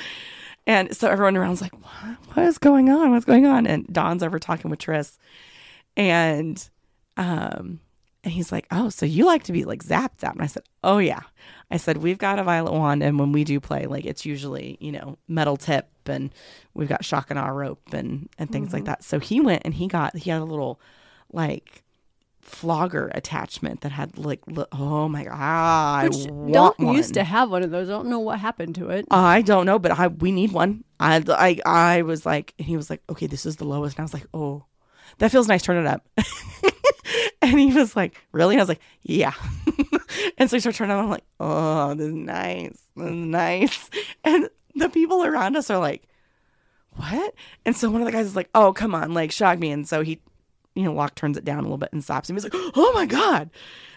And 0.66 0.96
so 0.96 1.10
everyone 1.10 1.36
around 1.36 1.48
around's 1.48 1.62
like, 1.62 1.74
"What? 1.74 2.18
What 2.34 2.46
is 2.46 2.58
going 2.58 2.90
on? 2.90 3.12
What's 3.12 3.26
going 3.26 3.46
on?" 3.46 3.68
And 3.68 3.86
Don's 3.92 4.24
over 4.24 4.40
talking 4.40 4.72
with 4.72 4.80
Triss, 4.80 5.18
and 5.98 6.68
um, 7.18 7.80
and 8.24 8.32
he's 8.32 8.52
like, 8.52 8.68
"Oh, 8.72 8.90
so 8.90 9.06
you 9.06 9.26
like 9.26 9.44
to 9.44 9.52
be 9.52 9.66
like 9.66 9.84
zapped, 9.84 10.20
zapped?" 10.20 10.34
And 10.34 10.42
I 10.42 10.48
said, 10.48 10.64
"Oh 10.84 10.98
yeah." 10.98 11.22
I 11.70 11.78
said, 11.78 11.98
"We've 11.98 12.18
got 12.18 12.40
a 12.40 12.44
violet 12.44 12.74
wand, 12.74 13.04
and 13.04 13.20
when 13.20 13.32
we 13.32 13.44
do 13.44 13.60
play, 13.60 13.86
like 13.86 14.06
it's 14.06 14.26
usually 14.26 14.78
you 14.80 14.92
know 14.92 15.18
metal 15.28 15.58
tip, 15.58 15.90
and 16.06 16.34
we've 16.74 16.88
got 16.88 17.04
shock 17.04 17.30
and 17.30 17.40
awe 17.40 17.48
rope 17.50 17.82
and 17.94 18.30
and 18.38 18.52
things 18.52 18.72
like 18.74 18.86
that." 18.86 19.04
So 19.04 19.20
he 19.20 19.42
went 19.42 19.64
and 19.66 19.74
he 19.74 19.88
got 19.88 20.16
he 20.16 20.30
had 20.30 20.42
a 20.42 20.46
little 20.46 20.80
like 21.32 21.84
flogger 22.42 23.10
attachment 23.16 23.82
that 23.82 23.92
had 23.92 24.18
like 24.18 24.42
li- 24.48 24.66
oh 24.74 25.08
my 25.08 25.24
god 25.24 25.34
I 25.34 26.10
Which 26.10 26.26
don't 26.52 26.76
used 26.80 27.14
to 27.14 27.24
have 27.24 27.50
one 27.50 27.64
of 27.64 27.72
those. 27.72 27.90
I 27.90 27.94
don't 27.94 28.08
know 28.08 28.20
what 28.20 28.38
happened 28.40 28.76
to 28.76 28.90
it. 28.90 29.06
I 29.10 29.42
don't 29.42 29.66
know 29.66 29.80
but 29.80 29.98
I 29.98 30.08
we 30.08 30.32
need 30.32 30.52
one 30.52 30.84
I 31.00 31.24
I 31.30 31.60
I 31.66 32.02
was 32.02 32.26
like 32.26 32.54
and 32.60 32.68
he 32.68 32.76
was 32.76 32.90
like 32.90 33.02
okay 33.10 33.28
this 33.28 33.46
is 33.46 33.56
the 33.56 33.66
lowest 33.66 33.98
and 33.98 34.04
I 34.04 34.04
was 34.04 34.14
like 34.14 34.28
oh 34.34 34.66
that 35.20 35.32
feels 35.32 35.48
nice 35.48 35.64
turn 35.64 35.78
it 35.78 35.88
up 35.88 36.06
and 37.42 37.60
he 37.60 37.74
was 37.74 37.96
like 37.96 38.22
really? 38.32 38.56
And 38.56 38.62
I 38.62 38.64
was 38.64 38.70
like 38.70 38.82
yeah. 39.02 39.34
And 40.38 40.50
so 40.50 40.56
he 40.56 40.60
started 40.60 40.78
turning 40.78 40.96
on 40.96 41.04
I'm 41.06 41.10
like 41.10 41.26
oh 41.40 41.94
this 41.96 42.08
is 42.08 42.14
nice. 42.14 42.82
This 42.96 43.10
is 43.10 43.16
nice. 43.16 43.90
And 44.24 44.50
the 44.76 44.90
people 44.90 45.24
around 45.24 45.56
us 45.56 45.70
are 45.70 45.80
like 45.80 46.08
what? 46.96 47.34
And 47.66 47.76
so 47.76 47.90
one 47.90 48.02
of 48.02 48.06
the 48.06 48.12
guys 48.12 48.28
is 48.28 48.36
like 48.36 48.50
oh 48.54 48.74
come 48.74 48.96
on 48.96 49.14
like 49.14 49.32
shock 49.32 49.60
me. 49.60 49.72
And 49.72 49.88
so 49.88 50.02
he 50.02 50.20
you 50.76 50.84
know, 50.84 50.94
Locke 50.94 51.16
turns 51.16 51.38
it 51.38 51.46
down 51.46 51.60
a 51.60 51.62
little 51.64 51.78
bit 51.78 51.90
and 51.92 52.04
stops 52.04 52.30
him. 52.30 52.36
He's 52.36 52.44
like, 52.44 52.54
"Oh 52.56 52.92
my 52.94 53.06
god!" 53.06 53.50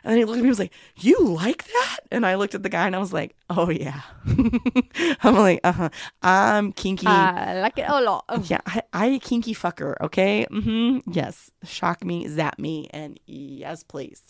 And 0.05 0.11
then 0.11 0.19
he 0.19 0.25
looked 0.25 0.39
at 0.39 0.43
me. 0.43 0.47
He 0.47 0.51
was 0.51 0.59
like, 0.59 0.73
"You 0.97 1.19
like 1.21 1.65
that?" 1.65 1.99
And 2.11 2.27
I 2.27 2.35
looked 2.35 2.55
at 2.55 2.63
the 2.63 2.69
guy 2.69 2.87
and 2.87 2.95
I 2.95 2.99
was 2.99 3.13
like, 3.13 3.35
"Oh 3.49 3.71
yeah." 3.71 4.03
I'm 5.23 5.37
like, 5.37 5.61
"Uh 5.65 5.73
huh." 5.73 5.89
I'm 6.23 6.73
kinky. 6.73 7.07
I 7.07 7.61
like 7.61 7.79
it 7.79 7.87
a 7.89 8.01
lot. 8.01 8.25
yeah, 8.45 8.61
I 8.93 9.19
kinky 9.23 9.55
fucker. 9.55 9.95
Okay. 10.01 10.47
Mm-hmm. 10.51 11.11
Yes. 11.13 11.51
Shock 11.65 12.05
me, 12.05 12.29
zap 12.29 12.59
me, 12.59 12.89
and 12.91 13.19
yes, 13.27 13.83
please. 13.83 14.23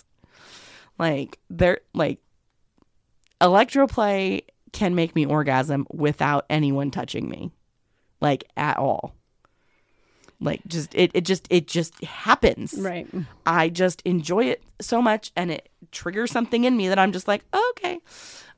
Like 0.98 1.38
they're 1.50 1.80
like, 1.94 2.20
electroplay 3.40 4.42
can 4.72 4.94
make 4.94 5.14
me 5.14 5.26
orgasm 5.26 5.86
without 5.92 6.46
anyone 6.48 6.90
touching 6.90 7.28
me, 7.28 7.50
like 8.20 8.44
at 8.56 8.78
all. 8.78 9.14
Like 10.40 10.66
just 10.66 10.94
it, 10.94 11.10
it 11.14 11.22
just 11.22 11.46
it 11.50 11.66
just 11.66 12.02
happens. 12.04 12.74
Right. 12.74 13.06
I 13.46 13.68
just 13.68 14.02
enjoy 14.02 14.44
it 14.44 14.62
so 14.80 15.00
much 15.00 15.32
and 15.34 15.50
it 15.50 15.68
triggers 15.92 16.30
something 16.30 16.64
in 16.64 16.76
me 16.76 16.88
that 16.88 16.98
I'm 16.98 17.12
just 17.12 17.26
like, 17.26 17.44
okay, 17.70 18.00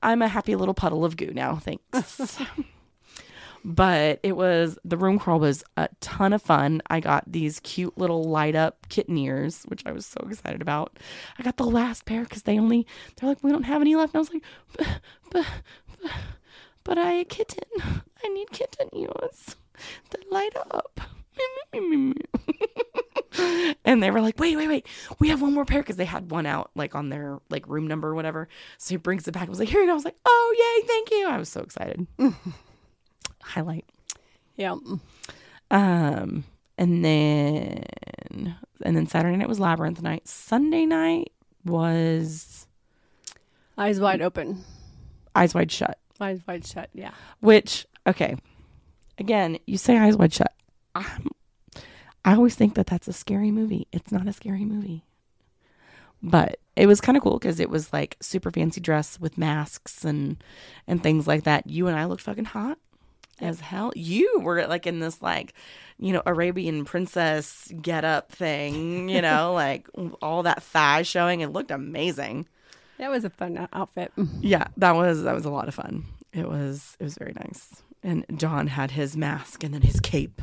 I'm 0.02 0.22
a 0.22 0.28
happy 0.28 0.56
little 0.56 0.74
puddle 0.74 1.04
of 1.04 1.16
goo 1.16 1.32
now. 1.32 1.56
Thanks. 1.56 2.40
but 3.64 4.18
it 4.22 4.36
was 4.36 4.78
the 4.84 4.96
room 4.96 5.18
crawl 5.18 5.38
was 5.38 5.62
a 5.76 5.88
ton 6.00 6.32
of 6.32 6.42
fun. 6.42 6.82
I 6.88 7.00
got 7.00 7.30
these 7.30 7.60
cute 7.60 7.96
little 7.96 8.24
light 8.24 8.56
up 8.56 8.88
kitten 8.88 9.16
ears, 9.16 9.62
which 9.68 9.82
I 9.86 9.92
was 9.92 10.06
so 10.06 10.20
excited 10.28 10.62
about. 10.62 10.98
I 11.38 11.42
got 11.42 11.58
the 11.58 11.64
last 11.64 12.06
pair 12.06 12.22
because 12.22 12.42
they 12.42 12.58
only 12.58 12.86
they're 13.16 13.28
like, 13.28 13.42
we 13.42 13.52
don't 13.52 13.64
have 13.64 13.82
any 13.82 13.94
left. 13.94 14.14
And 14.14 14.18
I 14.18 14.20
was 14.20 14.32
like, 14.32 14.44
but 14.76 14.88
but 15.30 15.46
but, 16.02 16.12
but 16.82 16.98
I 16.98 17.12
a 17.12 17.24
kitten. 17.24 18.02
I 18.24 18.28
need 18.28 18.50
kitten 18.50 18.88
ears 18.96 19.56
that 20.10 20.32
light 20.32 20.56
up. 20.56 21.00
and 23.84 24.02
they 24.02 24.10
were 24.10 24.20
like, 24.20 24.38
wait, 24.38 24.56
wait, 24.56 24.68
wait, 24.68 24.86
we 25.18 25.28
have 25.28 25.42
one 25.42 25.54
more 25.54 25.64
pair 25.64 25.80
because 25.80 25.96
they 25.96 26.04
had 26.04 26.30
one 26.30 26.46
out 26.46 26.70
like 26.74 26.94
on 26.94 27.08
their 27.10 27.38
like 27.50 27.68
room 27.68 27.86
number 27.86 28.08
or 28.08 28.14
whatever. 28.14 28.48
So 28.78 28.90
he 28.90 28.96
brings 28.96 29.26
it 29.28 29.32
back. 29.32 29.46
I 29.46 29.50
was 29.50 29.58
like, 29.58 29.68
here 29.68 29.80
you 29.80 29.86
go. 29.86 29.92
I 29.92 29.94
was 29.94 30.04
like, 30.04 30.16
oh 30.24 30.80
yay, 30.82 30.86
thank 30.88 31.10
you. 31.10 31.28
I 31.28 31.38
was 31.38 31.48
so 31.48 31.60
excited. 31.60 32.06
Highlight. 33.42 33.84
Yeah. 34.56 34.76
Um, 35.70 36.44
and 36.76 37.04
then 37.04 37.84
and 38.82 38.96
then 38.96 39.06
Saturday 39.06 39.36
night 39.36 39.48
was 39.48 39.60
labyrinth 39.60 40.02
night. 40.02 40.26
Sunday 40.28 40.86
night 40.86 41.32
was 41.64 42.66
Eyes 43.76 44.00
wide 44.00 44.22
open. 44.22 44.64
eyes 45.36 45.54
wide 45.54 45.70
shut. 45.70 45.98
Eyes 46.20 46.40
wide 46.48 46.66
shut. 46.66 46.90
Yeah. 46.92 47.12
Which 47.40 47.86
okay, 48.06 48.36
again, 49.18 49.58
you 49.66 49.78
say 49.78 49.96
eyes 49.98 50.16
wide 50.16 50.32
shut. 50.32 50.52
I'm, 50.94 51.27
I 52.24 52.34
always 52.34 52.54
think 52.54 52.74
that 52.74 52.86
that's 52.86 53.08
a 53.08 53.12
scary 53.12 53.50
movie. 53.50 53.86
It's 53.92 54.12
not 54.12 54.26
a 54.26 54.32
scary 54.32 54.64
movie, 54.64 55.04
but 56.22 56.58
it 56.76 56.86
was 56.86 57.00
kind 57.00 57.16
of 57.16 57.22
cool 57.22 57.38
because 57.38 57.60
it 57.60 57.70
was 57.70 57.92
like 57.92 58.16
super 58.20 58.50
fancy 58.50 58.80
dress 58.80 59.18
with 59.20 59.38
masks 59.38 60.04
and 60.04 60.42
and 60.86 61.02
things 61.02 61.26
like 61.26 61.44
that. 61.44 61.66
You 61.66 61.86
and 61.86 61.96
I 61.98 62.04
looked 62.04 62.22
fucking 62.22 62.46
hot 62.46 62.78
as 63.40 63.60
hell. 63.60 63.92
You 63.94 64.40
were 64.40 64.66
like 64.66 64.86
in 64.86 65.00
this 65.00 65.22
like 65.22 65.54
you 65.98 66.12
know 66.12 66.22
Arabian 66.26 66.84
princess 66.84 67.70
get 67.80 68.04
up 68.04 68.30
thing. 68.32 69.08
You 69.08 69.22
know, 69.22 69.52
like 69.54 69.88
all 70.20 70.42
that 70.42 70.62
thigh 70.62 71.02
showing. 71.02 71.40
It 71.40 71.52
looked 71.52 71.70
amazing. 71.70 72.46
That 72.98 73.10
was 73.10 73.24
a 73.24 73.30
fun 73.30 73.68
outfit. 73.72 74.12
Yeah, 74.40 74.66
that 74.76 74.92
was 74.96 75.22
that 75.22 75.34
was 75.34 75.44
a 75.44 75.50
lot 75.50 75.68
of 75.68 75.74
fun. 75.74 76.04
It 76.32 76.48
was 76.48 76.96
it 77.00 77.04
was 77.04 77.16
very 77.16 77.32
nice. 77.32 77.82
And 78.02 78.24
John 78.36 78.66
had 78.68 78.92
his 78.92 79.16
mask 79.16 79.64
and 79.64 79.74
then 79.74 79.82
his 79.82 79.98
cape. 80.00 80.40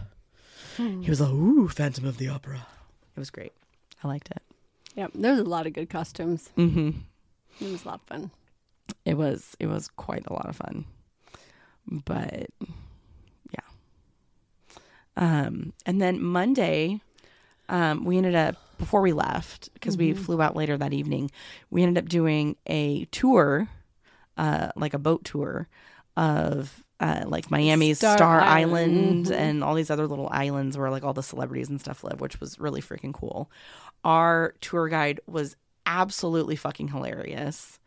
He 0.77 1.09
was 1.09 1.21
like, 1.21 1.31
"Ooh, 1.31 1.67
Phantom 1.69 2.05
of 2.05 2.17
the 2.17 2.27
Opera." 2.29 2.65
It 3.15 3.19
was 3.19 3.29
great. 3.29 3.53
I 4.03 4.07
liked 4.07 4.29
it. 4.31 4.41
Yeah. 4.95 5.07
there 5.13 5.31
was 5.31 5.39
a 5.41 5.43
lot 5.45 5.67
of 5.67 5.73
good 5.73 5.89
costumes. 5.89 6.49
hmm 6.55 6.89
It 7.61 7.71
was 7.71 7.83
a 7.85 7.87
lot 7.87 7.95
of 8.01 8.07
fun. 8.07 8.31
It 9.05 9.15
was 9.15 9.55
it 9.59 9.67
was 9.67 9.87
quite 9.89 10.25
a 10.27 10.33
lot 10.33 10.47
of 10.49 10.55
fun. 10.57 10.85
But 11.87 12.49
yeah. 13.51 13.67
Um 15.17 15.73
and 15.85 16.01
then 16.01 16.21
Monday 16.21 16.99
um 17.69 18.03
we 18.05 18.17
ended 18.17 18.35
up 18.35 18.55
before 18.77 19.01
we 19.01 19.13
left 19.13 19.73
because 19.73 19.97
we 19.97 20.13
flew 20.13 20.41
out 20.41 20.55
later 20.55 20.77
that 20.77 20.93
evening, 20.93 21.31
we 21.69 21.81
ended 21.83 22.03
up 22.03 22.09
doing 22.09 22.55
a 22.67 23.05
tour 23.05 23.69
uh 24.37 24.69
like 24.75 24.93
a 24.93 24.99
boat 24.99 25.23
tour 25.23 25.67
of 26.17 26.83
uh, 26.99 27.23
like 27.27 27.51
Miami's 27.51 27.97
Star 27.97 28.17
Star, 28.17 28.41
Island. 28.41 29.27
Island, 29.27 29.31
and 29.31 29.63
all 29.63 29.75
these 29.75 29.89
other 29.89 30.07
little 30.07 30.29
islands 30.31 30.77
where 30.77 30.89
like 30.89 31.03
all 31.03 31.13
the 31.13 31.23
celebrities 31.23 31.69
and 31.69 31.79
stuff 31.79 32.03
live, 32.03 32.21
which 32.21 32.39
was 32.39 32.59
really 32.59 32.81
freaking 32.81 33.13
cool. 33.13 33.51
Our 34.03 34.55
tour 34.61 34.87
guide 34.87 35.19
was 35.27 35.55
absolutely 35.85 36.55
fucking 36.55 36.89
hilarious. 36.89 37.79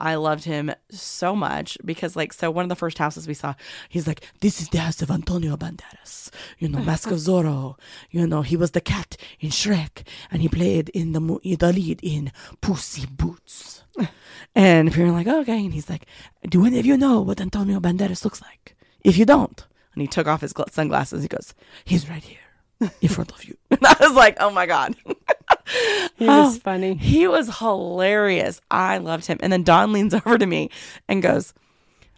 I 0.00 0.16
loved 0.16 0.44
him 0.44 0.72
so 0.90 1.34
much 1.34 1.78
because, 1.84 2.16
like, 2.16 2.32
so 2.32 2.50
one 2.50 2.64
of 2.64 2.68
the 2.68 2.76
first 2.76 2.98
houses 2.98 3.26
we 3.26 3.34
saw, 3.34 3.54
he's 3.88 4.06
like, 4.06 4.22
This 4.40 4.60
is 4.60 4.68
the 4.68 4.78
house 4.78 5.00
of 5.02 5.10
Antonio 5.10 5.56
Banderas, 5.56 6.30
you 6.58 6.68
know, 6.68 6.80
Mask 6.80 7.10
of 7.10 7.18
Zorro. 7.18 7.78
You 8.10 8.26
know, 8.26 8.42
he 8.42 8.56
was 8.56 8.72
the 8.72 8.80
cat 8.80 9.16
in 9.40 9.50
Shrek 9.50 10.06
and 10.30 10.42
he 10.42 10.48
played 10.48 10.90
in 10.90 11.12
the, 11.12 11.20
the 11.58 11.72
lead 11.72 12.00
in 12.02 12.32
Pussy 12.60 13.06
Boots. 13.06 13.84
and 14.54 14.94
we 14.94 15.04
were 15.04 15.10
like, 15.10 15.26
Okay. 15.26 15.64
And 15.64 15.72
he's 15.72 15.88
like, 15.88 16.06
Do 16.48 16.66
any 16.66 16.78
of 16.78 16.86
you 16.86 16.96
know 16.96 17.20
what 17.22 17.40
Antonio 17.40 17.80
Banderas 17.80 18.24
looks 18.24 18.42
like? 18.42 18.76
If 19.02 19.16
you 19.16 19.24
don't, 19.24 19.64
and 19.94 20.02
he 20.02 20.08
took 20.08 20.26
off 20.26 20.42
his 20.42 20.52
sunglasses, 20.70 21.22
he 21.22 21.28
goes, 21.28 21.54
He's 21.84 22.08
right 22.10 22.22
here 22.22 22.90
in 23.00 23.08
front 23.08 23.32
of 23.32 23.44
you. 23.44 23.56
And 23.70 23.84
I 23.84 23.96
was 24.00 24.12
like, 24.12 24.36
Oh 24.40 24.50
my 24.50 24.66
God. 24.66 24.94
He 26.18 26.26
was 26.26 26.56
Oh, 26.56 26.60
funny. 26.60 26.94
He 26.94 27.26
was 27.28 27.58
hilarious. 27.58 28.60
I 28.70 28.98
loved 28.98 29.26
him. 29.26 29.36
And 29.40 29.52
then 29.52 29.62
Don 29.64 29.92
leans 29.92 30.14
over 30.26 30.38
to 30.38 30.46
me 30.46 30.70
and 31.08 31.22
goes, 31.22 31.52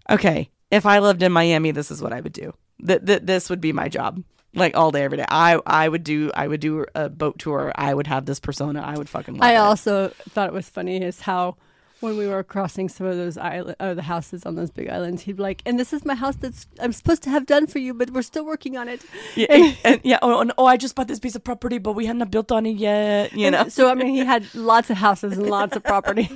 "Okay, 0.08 0.50
if 0.70 0.86
I 0.86 0.98
lived 1.00 1.22
in 1.22 1.32
Miami, 1.32 1.70
this 1.72 1.90
is 1.90 2.00
what 2.00 2.12
I 2.12 2.20
would 2.20 2.32
do. 2.32 2.54
Th- 2.86 3.04
th- 3.04 3.22
this 3.24 3.50
would 3.50 3.60
be 3.60 3.72
my 3.72 3.88
job, 3.88 4.22
like 4.54 4.76
all 4.76 4.92
day, 4.92 5.02
every 5.02 5.16
day. 5.18 5.24
I 5.28 5.58
I 5.66 5.88
would 5.88 6.04
do 6.04 6.30
I 6.34 6.46
would 6.46 6.60
do 6.60 6.86
a 6.94 7.08
boat 7.08 7.38
tour. 7.40 7.72
I 7.74 7.92
would 7.92 8.06
have 8.06 8.24
this 8.26 8.38
persona. 8.38 8.80
I 8.82 8.94
would 8.96 9.08
fucking. 9.08 9.34
Love 9.34 9.42
I 9.42 9.54
it. 9.54 9.56
also 9.56 10.08
thought 10.30 10.48
it 10.48 10.52
was 10.52 10.68
funny 10.68 11.02
is 11.02 11.20
how 11.22 11.56
when 12.00 12.16
we 12.16 12.26
were 12.28 12.44
crossing 12.44 12.88
some 12.88 13.06
of 13.06 13.16
those 13.16 13.36
island, 13.36 13.76
uh, 13.80 13.92
the 13.94 14.02
houses 14.02 14.46
on 14.46 14.54
those 14.54 14.70
big 14.70 14.88
islands, 14.88 15.22
he'd 15.22 15.36
be 15.36 15.42
like, 15.42 15.62
"And 15.66 15.78
this 15.80 15.92
is 15.92 16.04
my 16.04 16.14
house 16.14 16.36
that's 16.36 16.66
I'm 16.80 16.92
supposed 16.92 17.22
to 17.24 17.30
have 17.30 17.44
done 17.46 17.66
for 17.66 17.78
you, 17.80 17.92
but 17.94 18.10
we're 18.10 18.22
still 18.22 18.44
working 18.46 18.76
on 18.76 18.86
it." 18.88 19.00
yeah, 19.34 19.46
and, 19.50 19.76
and- 19.84 20.00
yeah. 20.04 20.18
Oh, 20.22 20.40
and, 20.40 20.52
oh, 20.58 20.66
I 20.66 20.76
just 20.76 20.94
bought 20.94 21.08
this 21.08 21.18
piece 21.18 21.34
of 21.34 21.42
property, 21.42 21.78
but 21.78 21.92
we 21.94 22.06
hadn't 22.06 22.30
built 22.30 22.52
on 22.52 22.66
it 22.66 22.76
yet. 22.76 23.32
You 23.32 23.50
know, 23.50 23.68
So 23.68 23.90
I 23.90 23.94
mean, 23.94 24.08
he 24.08 24.18
had 24.24 24.46
lots 24.54 24.90
of 24.90 24.96
houses 24.98 25.36
and 25.38 25.48
lots 25.50 25.74
of 25.76 25.82
property. 25.82 26.30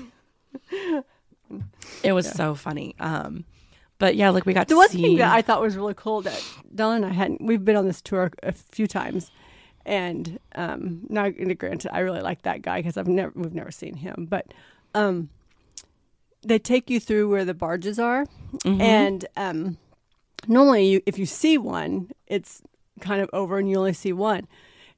it 2.03 2.13
was 2.13 2.29
so 2.31 2.55
funny. 2.55 2.95
Um, 2.99 3.45
but 3.99 4.17
yeah, 4.17 4.31
like 4.31 4.47
we 4.47 4.53
got 4.55 4.69
The 4.69 4.75
to 4.75 4.79
one 4.79 4.89
see. 4.89 5.03
thing 5.03 5.19
that 5.19 5.33
I 5.33 5.43
thought 5.43 5.61
was 5.61 5.77
really 5.77 5.95
cool 5.95 6.23
that 6.23 6.43
Don 6.75 6.97
and 6.97 7.07
I 7.07 7.11
hadn't 7.11 7.41
we've 7.41 7.65
been 7.65 7.77
on 7.77 7.87
this 7.87 8.03
tour 8.03 8.31
a 8.43 8.53
few 8.53 8.87
times, 8.89 9.31
and 9.87 10.41
um, 10.57 11.03
now 11.09 11.29
granted 11.31 11.95
I 11.95 12.01
really 12.01 12.21
like 12.21 12.43
that 12.43 12.63
guy 12.63 12.81
because 12.81 12.97
I've 12.97 13.07
never 13.09 13.33
we've 13.37 13.55
never 13.55 13.71
seen 13.71 13.95
him, 13.95 14.27
but 14.29 14.53
um, 14.95 15.29
they 16.47 16.59
take 16.59 16.91
you 16.91 16.99
through 17.01 17.29
where 17.31 17.45
the 17.45 17.55
barges 17.55 17.99
are, 17.99 18.27
Mhm. 18.65 18.81
and 18.81 19.27
um, 19.37 19.77
normally 20.47 20.87
you 20.87 21.03
if 21.07 21.19
you 21.19 21.27
see 21.27 21.59
one, 21.59 22.11
it's 22.27 22.63
kind 23.01 23.21
of 23.23 23.31
over 23.33 23.59
and 23.59 23.69
you 23.69 23.77
only 23.79 23.93
see 23.93 24.13
one, 24.13 24.47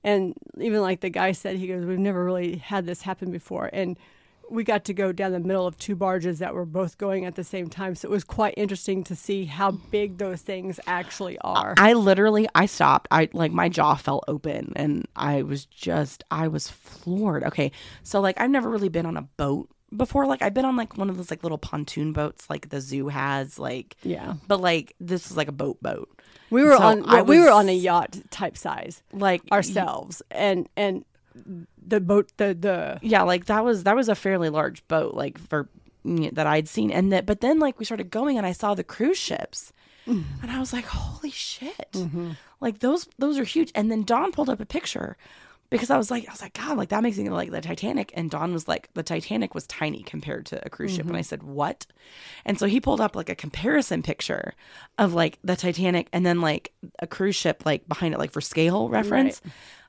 and 0.03 0.34
even 0.59 0.80
like 0.80 1.01
the 1.01 1.11
guy 1.11 1.32
said, 1.32 1.57
he 1.57 1.66
goes, 1.66 1.84
we've 1.84 1.99
never 1.99 2.24
really 2.24 2.57
had 2.57 2.86
this 2.86 3.03
happen 3.03 3.30
before, 3.30 3.70
and 3.72 3.97
we 4.51 4.62
got 4.62 4.84
to 4.84 4.92
go 4.92 5.11
down 5.11 5.32
the 5.32 5.40
middle 5.40 5.66
of 5.66 5.78
two 5.78 5.97
barges 5.97 6.38
that 6.38 6.53
were 6.55 6.66
both 6.66 6.99
going 6.99 7.24
at 7.24 7.34
the 7.34 7.42
same 7.42 7.66
time. 7.70 7.95
So 7.95 8.07
it 8.09 8.11
was 8.11 8.24
quite 8.24 8.53
interesting 8.59 9.03
to 9.05 9.16
see 9.16 9.47
how 9.47 9.70
big 9.70 10.18
those 10.18 10.42
things 10.42 10.78
actually 10.86 11.38
are. 11.38 11.74
I 11.78 11.95
literally 11.95 12.47
I 12.55 12.66
stopped. 12.66 13.09
I 13.11 13.30
like 13.32 13.53
my 13.53 13.70
jaw 13.70 13.95
fell 13.95 14.22
open 14.28 14.74
and 14.76 15.09
I 15.16 15.40
was 15.42 15.64
just 15.64 16.24
I 16.30 16.49
was 16.49 16.68
floored. 16.68 17.42
Okay. 17.45 17.72
So 18.03 18.20
like 18.20 18.38
I've 18.38 18.51
never 18.51 18.68
really 18.68 18.90
been 18.90 19.07
on 19.07 19.16
a 19.16 19.22
boat 19.22 19.70
before. 19.97 20.26
Like 20.26 20.42
I've 20.42 20.55
been 20.55 20.64
on 20.64 20.76
like 20.76 20.97
one 20.97 21.11
of 21.11 21.16
those 21.16 21.30
like 21.30 21.42
little 21.42 21.59
pontoon 21.59 22.12
boats 22.12 22.49
like 22.51 22.68
the 22.70 22.80
zoo 22.80 23.09
has 23.09 23.59
like 23.59 23.97
yeah, 24.03 24.34
but 24.47 24.61
like 24.61 24.95
this 25.01 25.30
is 25.30 25.36
like 25.36 25.49
a 25.49 25.53
boat 25.53 25.82
boat. 25.82 26.09
we 26.51 26.64
were 26.64 26.76
So 26.76 26.82
on 26.82 27.05
I 27.09 27.22
we 27.22 27.40
were 27.40 27.51
on 27.51 27.68
a 27.68 27.74
yacht 27.74 28.16
type 28.30 28.57
size 28.57 29.03
Like 29.12 29.42
ourselves, 29.53 30.22
and 30.30 30.68
and 30.76 31.05
the 31.86 32.01
boat 32.01 32.30
the 32.36 32.55
the 32.55 32.99
yeah, 33.03 33.22
like 33.22 33.47
that 33.47 33.64
was 33.64 33.84
that 33.84 33.97
was 33.97 34.09
a 34.09 34.14
fairly 34.14 34.51
large 34.51 34.86
boat 34.88 35.14
like 35.14 35.38
for 35.38 35.68
that 36.05 36.47
I'd 36.47 36.68
seen 36.68 36.90
and 36.90 37.12
that 37.12 37.24
but 37.26 37.40
then 37.40 37.59
like 37.59 37.78
we 37.78 37.84
started 37.84 38.11
going 38.11 38.36
and 38.36 38.47
I 38.47 38.53
saw 38.53 38.74
the 38.74 38.84
cruise 38.84 39.18
ships. 39.18 39.72
Mm. 40.07 40.24
And 40.42 40.51
I 40.51 40.61
was 40.61 40.74
like, 40.74 40.84
"Holy 40.84 41.30
shit." 41.30 41.92
Mm-hmm. 41.92 42.32
Like 42.61 42.80
those 42.80 43.09
those 43.18 43.38
are 43.38 43.45
huge. 43.45 43.72
And 43.74 43.90
then 43.90 44.03
Don 44.03 44.32
pulled 44.32 44.51
up 44.51 44.61
a 44.61 44.66
picture 44.66 45.16
because 45.70 45.90
I 45.90 45.96
was 45.96 46.10
like 46.10 46.28
I 46.28 46.32
was 46.32 46.42
like, 46.42 46.54
"God, 46.54 46.76
like 46.76 46.90
that 46.90 47.02
makes 47.02 47.16
me 47.18 47.28
like 47.30 47.50
the 47.50 47.60
Titanic." 47.60 48.12
And 48.14 48.30
Don 48.30 48.52
was 48.52 48.68
like, 48.68 48.88
"The 48.94 49.02
Titanic 49.02 49.54
was 49.54 49.66
tiny 49.66 50.02
compared 50.02 50.46
to 50.46 50.64
a 50.64 50.70
cruise 50.70 50.92
ship." 50.92 51.00
Mm-hmm. 51.02 51.08
And 51.10 51.16
I 51.18 51.22
said, 51.22 51.42
"What?" 51.42 51.86
And 52.44 52.58
so 52.58 52.66
he 52.66 52.80
pulled 52.80 53.00
up 53.00 53.16
like 53.16 53.28
a 53.28 53.34
comparison 53.34 54.02
picture 54.02 54.54
of 54.98 55.14
like 55.14 55.38
the 55.42 55.56
Titanic 55.56 56.08
and 56.12 56.24
then 56.24 56.40
like 56.40 56.72
a 57.00 57.06
cruise 57.06 57.36
ship 57.36 57.62
like 57.64 57.86
behind 57.88 58.14
it 58.14 58.18
like 58.18 58.32
for 58.32 58.40
scale 58.40 58.88
reference. 58.88 59.40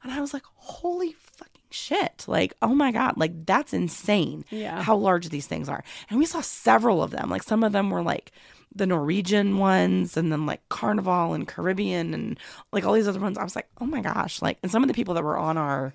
And 0.03 0.11
I 0.11 0.21
was 0.21 0.33
like, 0.33 0.43
"Holy 0.55 1.13
fucking 1.13 1.51
shit. 1.71 2.23
Like, 2.27 2.53
oh 2.61 2.73
my 2.73 2.91
God, 2.91 3.17
like 3.17 3.45
that's 3.45 3.73
insane 3.73 4.45
Yeah. 4.49 4.81
how 4.81 4.95
large 4.95 5.29
these 5.29 5.45
things 5.47 5.67
are. 5.67 5.83
And 6.09 6.17
we 6.19 6.25
saw 6.25 6.41
several 6.41 7.03
of 7.03 7.11
them. 7.11 7.29
Like, 7.29 7.43
some 7.43 7.63
of 7.63 7.73
them 7.73 7.89
were 7.89 8.01
like 8.03 8.31
the 8.75 8.85
Norwegian 8.85 9.57
ones, 9.57 10.17
and 10.17 10.31
then 10.31 10.45
like 10.45 10.67
Carnival 10.69 11.33
and 11.33 11.47
Caribbean, 11.47 12.13
and 12.13 12.39
like 12.71 12.83
all 12.85 12.93
these 12.93 13.07
other 13.07 13.19
ones. 13.19 13.37
I 13.37 13.43
was 13.43 13.55
like, 13.55 13.67
oh 13.79 13.85
my 13.85 14.01
gosh. 14.01 14.41
Like, 14.41 14.57
and 14.61 14.71
some 14.71 14.83
of 14.83 14.87
the 14.87 14.93
people 14.93 15.13
that 15.13 15.23
were 15.23 15.37
on 15.37 15.57
our, 15.57 15.93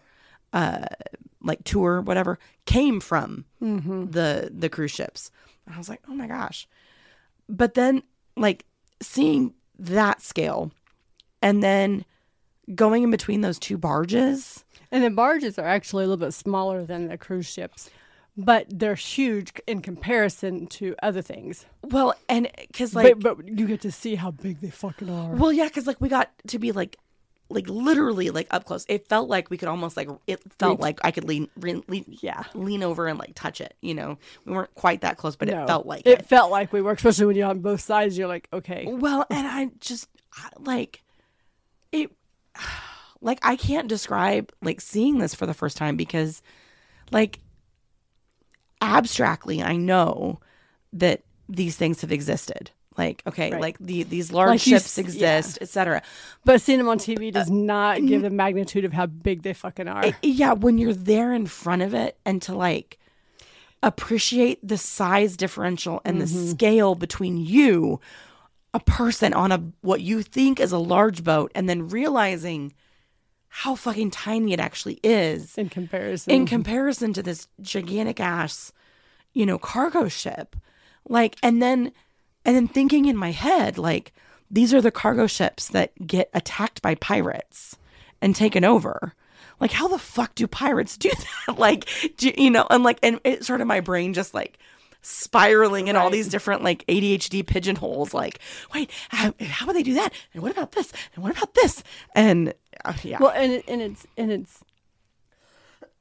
uh, 0.52 0.86
like 1.42 1.62
tour, 1.64 2.00
whatever, 2.00 2.38
came 2.66 3.00
from 3.00 3.44
the 3.60 4.50
the 4.52 4.68
cruise 4.68 4.90
ships. 4.90 5.30
And 5.66 5.74
I 5.74 5.78
was 5.78 5.88
like, 5.88 6.00
oh 6.08 6.14
my 6.14 6.26
gosh. 6.26 6.66
But 7.48 7.74
then, 7.74 8.02
like, 8.36 8.64
seeing 9.02 9.54
that 9.78 10.22
scale, 10.22 10.72
and 11.42 11.62
then 11.62 12.04
going 12.74 13.02
in 13.02 13.10
between 13.10 13.40
those 13.40 13.58
two 13.58 13.76
barges. 13.76 14.64
and 14.90 15.04
the 15.04 15.10
barges 15.10 15.58
are 15.58 15.66
actually 15.66 16.04
a 16.04 16.08
little 16.08 16.24
bit 16.24 16.32
smaller 16.32 16.84
than 16.84 17.08
the 17.08 17.18
cruise 17.18 17.46
ships, 17.46 17.90
but 18.44 18.66
they're 18.68 18.94
huge 18.94 19.52
in 19.66 19.80
comparison 19.82 20.66
to 20.68 20.94
other 21.02 21.22
things. 21.22 21.66
Well, 21.82 22.14
and 22.28 22.48
because 22.68 22.94
like, 22.94 23.18
but, 23.20 23.36
but 23.38 23.48
you 23.48 23.66
get 23.66 23.80
to 23.82 23.92
see 23.92 24.14
how 24.14 24.30
big 24.30 24.60
they 24.60 24.70
fucking 24.70 25.08
are. 25.10 25.30
well, 25.34 25.52
yeah, 25.52 25.64
because 25.66 25.86
like 25.86 26.00
we 26.00 26.08
got 26.08 26.30
to 26.48 26.58
be 26.58 26.72
like, 26.72 26.96
like 27.52 27.68
literally 27.68 28.30
like 28.30 28.46
up 28.50 28.64
close. 28.64 28.84
It 28.88 29.08
felt 29.08 29.28
like 29.28 29.50
we 29.50 29.56
could 29.58 29.68
almost 29.68 29.96
like 29.96 30.08
it 30.28 30.40
felt 30.58 30.78
Reach. 30.78 30.82
like 30.82 31.00
I 31.02 31.10
could 31.10 31.24
lean, 31.24 31.48
lean, 31.56 31.82
lean, 31.88 32.04
Yeah. 32.22 32.44
lean 32.54 32.82
over 32.84 33.08
and 33.08 33.18
like 33.18 33.32
touch 33.34 33.60
it. 33.60 33.74
You 33.80 33.94
know, 33.94 34.18
we 34.44 34.52
weren't 34.52 34.72
quite 34.76 35.00
that 35.00 35.16
close, 35.16 35.34
but 35.34 35.48
No, 35.48 35.64
it 35.64 35.66
felt 35.66 35.84
like 35.86 36.02
it 36.06 36.20
it. 36.20 36.26
felt 36.26 36.50
like 36.52 36.72
we 36.72 36.80
were, 36.80 36.92
especially 36.92 37.26
when 37.26 37.36
you're 37.36 37.48
on 37.48 37.58
both 37.58 37.80
sides. 37.80 38.16
You're 38.16 38.28
like, 38.28 38.48
okay, 38.52 38.84
Well, 38.86 39.26
and 39.30 39.46
I 39.46 39.70
just 39.80 40.08
I- 40.32 40.50
like 40.60 41.02
it. 41.92 42.10
Like 43.22 43.38
I 43.42 43.56
can't 43.56 43.86
describe 43.86 44.50
like 44.62 44.80
seeing 44.80 45.18
this 45.18 45.34
for 45.34 45.44
the 45.44 45.52
first 45.52 45.76
time 45.76 45.94
because, 45.96 46.40
like, 47.12 47.38
abstractly, 48.80 49.62
I 49.62 49.76
know 49.76 50.40
that 50.92 51.22
these 51.48 51.76
things 51.76 52.00
have 52.00 52.12
existed. 52.12 52.70
Like, 52.96 53.22
okay, 53.26 53.52
Right. 53.52 53.60
like 53.60 53.78
the 53.78 54.02
these 54.02 54.32
large 54.32 54.48
Like 54.48 54.66
you 54.66 54.78
ships 54.78 54.98
yeah. 54.98 55.04
exist, 55.04 55.58
etc. 55.60 56.02
but 56.44 56.60
seeing 56.60 56.78
them 56.78 56.88
on 56.88 56.98
TV 56.98 57.28
uh, 57.28 57.30
does 57.30 57.50
not 57.50 58.04
give 58.04 58.22
the 58.22 58.30
magnitude 58.30 58.84
of 58.84 58.92
how 58.92 59.06
big 59.06 59.42
they 59.42 59.54
fucking 59.54 59.88
are. 59.88 60.04
I- 60.04 60.14
yeah, 60.22 60.52
when 60.52 60.76
you're 60.76 60.92
there 60.94 61.32
in 61.32 61.46
front 61.46 61.82
of 61.82 61.94
it 61.94 62.18
and 62.26 62.42
to 62.42 62.54
like 62.54 62.98
appreciate 63.82 64.58
the 64.66 64.76
size 64.76 65.36
differential 65.36 66.02
and 66.04 66.20
the 66.20 66.26
mm-hmm. 66.26 66.50
scale 66.50 66.94
between 66.94 67.38
you, 67.38 68.00
a 68.74 68.80
person 68.80 69.32
on 69.32 69.52
a 69.52 69.62
what 69.80 70.00
you 70.00 70.22
think 70.22 70.60
is 70.60 70.72
a 70.72 70.78
large 70.78 71.24
boat, 71.24 71.50
and 71.54 71.68
then 71.68 71.88
realizing 71.88 72.72
how 73.52 73.74
fucking 73.74 74.12
tiny 74.12 74.52
it 74.52 74.60
actually 74.60 75.00
is 75.02 75.58
in 75.58 75.68
comparison, 75.68 76.32
in 76.32 76.46
comparison 76.46 77.12
to 77.12 77.22
this 77.22 77.48
gigantic 77.60 78.20
ass, 78.20 78.72
you 79.32 79.44
know, 79.44 79.58
cargo 79.58 80.08
ship. 80.08 80.54
Like, 81.08 81.36
and 81.42 81.60
then, 81.60 81.92
and 82.44 82.54
then 82.54 82.68
thinking 82.68 83.06
in 83.06 83.16
my 83.16 83.32
head, 83.32 83.76
like, 83.76 84.12
these 84.50 84.72
are 84.72 84.80
the 84.80 84.92
cargo 84.92 85.26
ships 85.26 85.68
that 85.68 85.92
get 86.06 86.30
attacked 86.32 86.80
by 86.80 86.94
pirates 86.94 87.76
and 88.22 88.36
taken 88.36 88.64
over. 88.64 89.14
Like, 89.58 89.72
how 89.72 89.88
the 89.88 89.98
fuck 89.98 90.36
do 90.36 90.46
pirates 90.46 90.96
do 90.96 91.10
that? 91.46 91.58
like, 91.58 91.88
do, 92.16 92.32
you 92.36 92.50
know, 92.50 92.66
and 92.70 92.84
like, 92.84 93.00
and 93.02 93.20
it 93.24 93.44
sort 93.44 93.60
of 93.60 93.66
my 93.66 93.80
brain 93.80 94.14
just 94.14 94.32
like 94.32 94.60
spiraling 95.02 95.88
in 95.88 95.96
all 95.96 96.10
these 96.10 96.28
different 96.28 96.62
like 96.62 96.84
ADHD 96.86 97.46
pigeonholes. 97.46 98.14
Like, 98.14 98.40
wait, 98.74 98.90
how, 99.08 99.34
how 99.40 99.66
would 99.66 99.76
they 99.76 99.82
do 99.82 99.94
that? 99.94 100.12
And 100.34 100.42
what 100.42 100.52
about 100.52 100.72
this? 100.72 100.92
And 101.14 101.24
what 101.24 101.36
about 101.36 101.54
this? 101.54 101.82
And 102.14 102.54
uh, 102.84 102.94
yeah, 103.02 103.18
well, 103.20 103.32
and 103.34 103.52
it, 103.52 103.64
and 103.68 103.82
it's 103.82 104.06
and 104.16 104.30
it's 104.30 104.64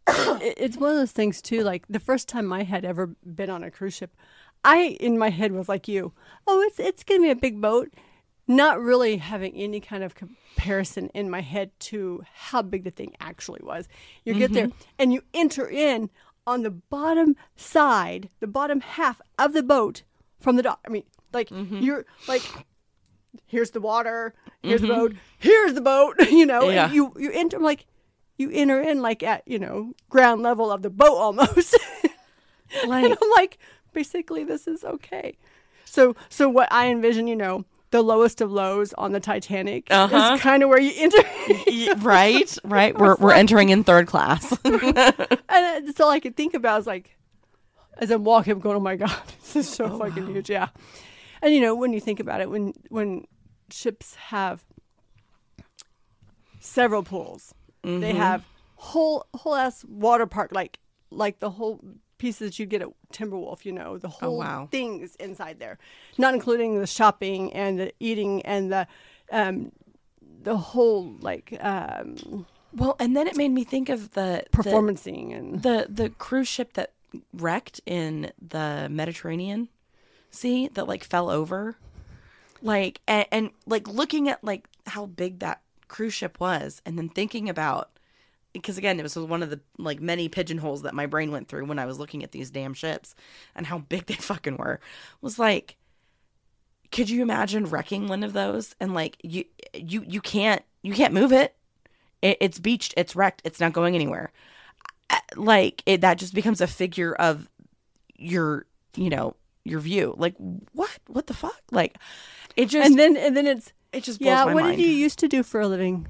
it's 0.41 0.77
one 0.77 0.91
of 0.91 0.97
those 0.97 1.11
things 1.11 1.41
too. 1.41 1.63
Like 1.63 1.85
the 1.89 1.99
first 1.99 2.27
time 2.27 2.51
I 2.51 2.63
had 2.63 2.85
ever 2.85 3.07
been 3.07 3.49
on 3.49 3.63
a 3.63 3.71
cruise 3.71 3.95
ship, 3.95 4.15
I 4.63 4.97
in 4.99 5.17
my 5.17 5.29
head 5.29 5.51
was 5.51 5.69
like 5.69 5.87
you. 5.87 6.13
Oh, 6.47 6.61
it's 6.61 6.79
it's 6.79 7.03
gonna 7.03 7.21
be 7.21 7.31
a 7.31 7.35
big 7.35 7.61
boat. 7.61 7.93
Not 8.47 8.81
really 8.81 9.17
having 9.17 9.53
any 9.53 9.79
kind 9.79 10.03
of 10.03 10.15
comparison 10.15 11.09
in 11.13 11.29
my 11.29 11.41
head 11.41 11.69
to 11.81 12.23
how 12.33 12.63
big 12.63 12.83
the 12.83 12.89
thing 12.89 13.13
actually 13.19 13.59
was. 13.61 13.87
You 14.23 14.33
get 14.33 14.51
there 14.53 14.69
and 14.97 15.13
you 15.13 15.21
enter 15.35 15.69
in 15.69 16.09
on 16.49 16.63
the 16.63 16.71
bottom 16.71 17.35
side, 17.55 18.29
the 18.39 18.47
bottom 18.47 18.79
half 18.81 19.21
of 19.37 19.53
the 19.53 19.63
boat 19.63 20.03
from 20.39 20.55
the 20.55 20.63
dock. 20.63 20.79
I 20.85 20.89
mean, 20.89 21.03
like 21.33 21.49
you're 21.51 22.05
like 22.27 22.41
here's 23.45 23.71
the 23.71 23.81
water, 23.81 24.33
here's 24.63 24.81
the 24.81 24.87
boat, 24.87 25.13
here's 25.37 25.73
the 25.73 25.81
boat. 25.81 26.15
You 26.39 26.45
know, 26.45 26.61
Mm-hmm. 26.63 26.73
Yeah. 26.73 26.85
and 26.85 26.93
you 26.93 27.13
you 27.17 27.31
enter 27.31 27.59
like 27.59 27.85
you 28.37 28.49
enter 28.51 28.81
in 28.81 29.01
like 29.01 29.21
at 29.23 29.43
you 29.45 29.59
know 29.59 29.93
ground 30.09 30.41
level 30.41 30.71
of 30.71 30.81
the 30.81 30.89
boat 30.89 31.15
almost. 31.17 31.77
Like, 32.85 33.03
and 33.03 33.17
I'm 33.19 33.29
like, 33.35 33.57
basically, 33.93 34.43
this 34.43 34.67
is 34.67 34.83
okay. 34.83 35.37
So, 35.85 36.15
so 36.29 36.47
what 36.47 36.71
I 36.71 36.89
envision, 36.91 37.25
you 37.25 37.35
know, 37.35 37.65
the 37.91 38.01
lowest 38.01 38.39
of 38.41 38.51
lows 38.51 38.93
on 38.93 39.11
the 39.13 39.19
Titanic 39.19 39.87
Uh-huh. 39.89 40.33
is 40.35 40.41
kind 40.41 40.61
of 40.63 40.69
where 40.69 40.79
you 40.79 40.91
enter. 40.95 41.17
right, 42.05 42.57
right. 42.63 42.97
We're 42.97 43.15
we're 43.15 43.33
entering 43.33 43.69
in 43.69 43.83
third 43.83 44.07
class. 44.07 44.51
and 44.63 44.95
that's 44.95 45.99
all 45.99 46.09
I 46.11 46.19
could 46.19 46.35
think 46.37 46.53
about 46.53 46.81
is 46.81 46.87
like, 46.87 47.17
as 47.97 48.11
I'm 48.11 48.23
walking, 48.23 48.53
I'm 48.53 48.59
going, 48.59 48.77
"Oh 48.77 48.79
my 48.79 48.95
god, 48.95 49.11
this 49.41 49.55
is 49.55 49.69
so 49.69 49.97
fucking 49.97 50.27
huge!" 50.27 50.49
Yeah, 50.49 50.67
and 51.41 51.53
you 51.53 51.61
know, 51.61 51.75
when 51.75 51.91
you 51.93 51.99
think 51.99 52.19
about 52.19 52.41
it, 52.41 52.49
when 52.49 52.73
when 52.89 53.25
ships 53.71 54.15
have 54.15 54.63
several 56.59 57.03
pools, 57.03 57.53
they 57.83 58.13
have 58.13 58.43
whole 58.75 59.25
whole 59.33 59.55
ass 59.55 59.83
water 59.85 60.25
park, 60.27 60.51
like 60.53 60.79
like 61.11 61.39
the 61.39 61.49
whole 61.49 61.81
pieces 62.19 62.59
you 62.59 62.67
get 62.67 62.83
at 62.83 62.89
Timberwolf. 63.11 63.65
You 63.65 63.71
know, 63.71 63.97
the 63.97 64.09
whole 64.09 64.37
wow. 64.37 64.67
things 64.69 65.15
inside 65.15 65.59
there, 65.59 65.79
not 66.17 66.35
including 66.35 66.79
the 66.79 66.87
shopping 66.87 67.51
and 67.53 67.79
the 67.79 67.93
eating 67.99 68.43
and 68.43 68.71
the 68.71 68.87
um 69.31 69.71
the 70.43 70.57
whole 70.57 71.15
like 71.21 71.57
um 71.61 72.45
well, 72.73 72.95
and 72.99 73.15
then 73.15 73.27
it 73.27 73.35
made 73.35 73.49
me 73.51 73.63
think 73.63 73.89
of 73.89 74.13
the 74.13 74.43
the- 75.31 75.37
and 75.37 75.63
the 75.63 75.87
the 75.89 76.09
cruise 76.11 76.47
ship 76.47 76.73
that 76.73 76.93
wrecked 77.33 77.81
in 77.85 78.31
the 78.45 78.87
Mediterranean 78.91 79.69
Sea 80.29 80.67
that 80.75 80.87
like 80.87 81.03
fell 81.03 81.29
over. 81.29 81.77
Like 82.61 83.01
and, 83.07 83.25
and 83.31 83.49
like 83.65 83.87
looking 83.87 84.29
at 84.29 84.43
like 84.43 84.67
how 84.85 85.07
big 85.07 85.39
that 85.39 85.61
cruise 85.87 86.13
ship 86.13 86.39
was 86.39 86.81
and 86.85 86.97
then 86.97 87.09
thinking 87.09 87.49
about 87.49 87.89
because 88.61 88.77
again 88.77 88.99
it 88.99 89.03
was 89.03 89.15
one 89.15 89.43
of 89.43 89.49
the 89.49 89.59
like 89.77 89.99
many 90.01 90.29
pigeonholes 90.29 90.83
that 90.83 90.93
my 90.93 91.05
brain 91.05 91.31
went 91.31 91.47
through 91.47 91.65
when 91.65 91.79
I 91.79 91.85
was 91.85 91.99
looking 91.99 92.23
at 92.23 92.31
these 92.31 92.51
damn 92.51 92.73
ships 92.73 93.15
and 93.55 93.65
how 93.65 93.79
big 93.79 94.05
they 94.07 94.15
fucking 94.15 94.57
were 94.57 94.79
was 95.21 95.39
like 95.39 95.77
could 96.91 97.09
you 97.09 97.21
imagine 97.21 97.65
wrecking 97.65 98.07
one 98.07 98.23
of 98.23 98.33
those? 98.33 98.75
And 98.79 98.93
like 98.93 99.17
you 99.21 99.45
you 99.73 100.03
you 100.07 100.21
can't 100.21 100.63
you 100.81 100.93
can't 100.93 101.13
move 101.13 101.31
it, 101.31 101.55
it 102.21 102.37
it's 102.39 102.59
beached 102.59 102.93
it's 102.97 103.15
wrecked 103.15 103.41
it's 103.43 103.59
not 103.59 103.73
going 103.73 103.95
anywhere. 103.95 104.31
Uh, 105.09 105.19
like 105.35 105.83
it 105.85 106.01
that 106.01 106.17
just 106.17 106.33
becomes 106.33 106.61
a 106.61 106.67
figure 106.67 107.13
of 107.13 107.49
your 108.17 108.65
you 108.95 109.09
know 109.09 109.35
your 109.63 109.79
view. 109.79 110.15
Like 110.17 110.35
what? 110.73 110.91
What 111.07 111.27
the 111.27 111.33
fuck? 111.33 111.61
Like 111.71 111.97
it 112.55 112.67
just 112.67 112.89
and 112.89 112.97
then 112.97 113.17
and 113.17 113.35
then 113.35 113.47
it's 113.47 113.71
it 113.93 114.03
just 114.03 114.19
blows 114.19 114.27
yeah. 114.27 114.45
What 114.45 114.63
mind. 114.63 114.77
did 114.77 114.83
you 114.83 114.91
used 114.91 115.19
to 115.19 115.27
do 115.27 115.43
for 115.43 115.61
a 115.61 115.67
living? 115.67 116.07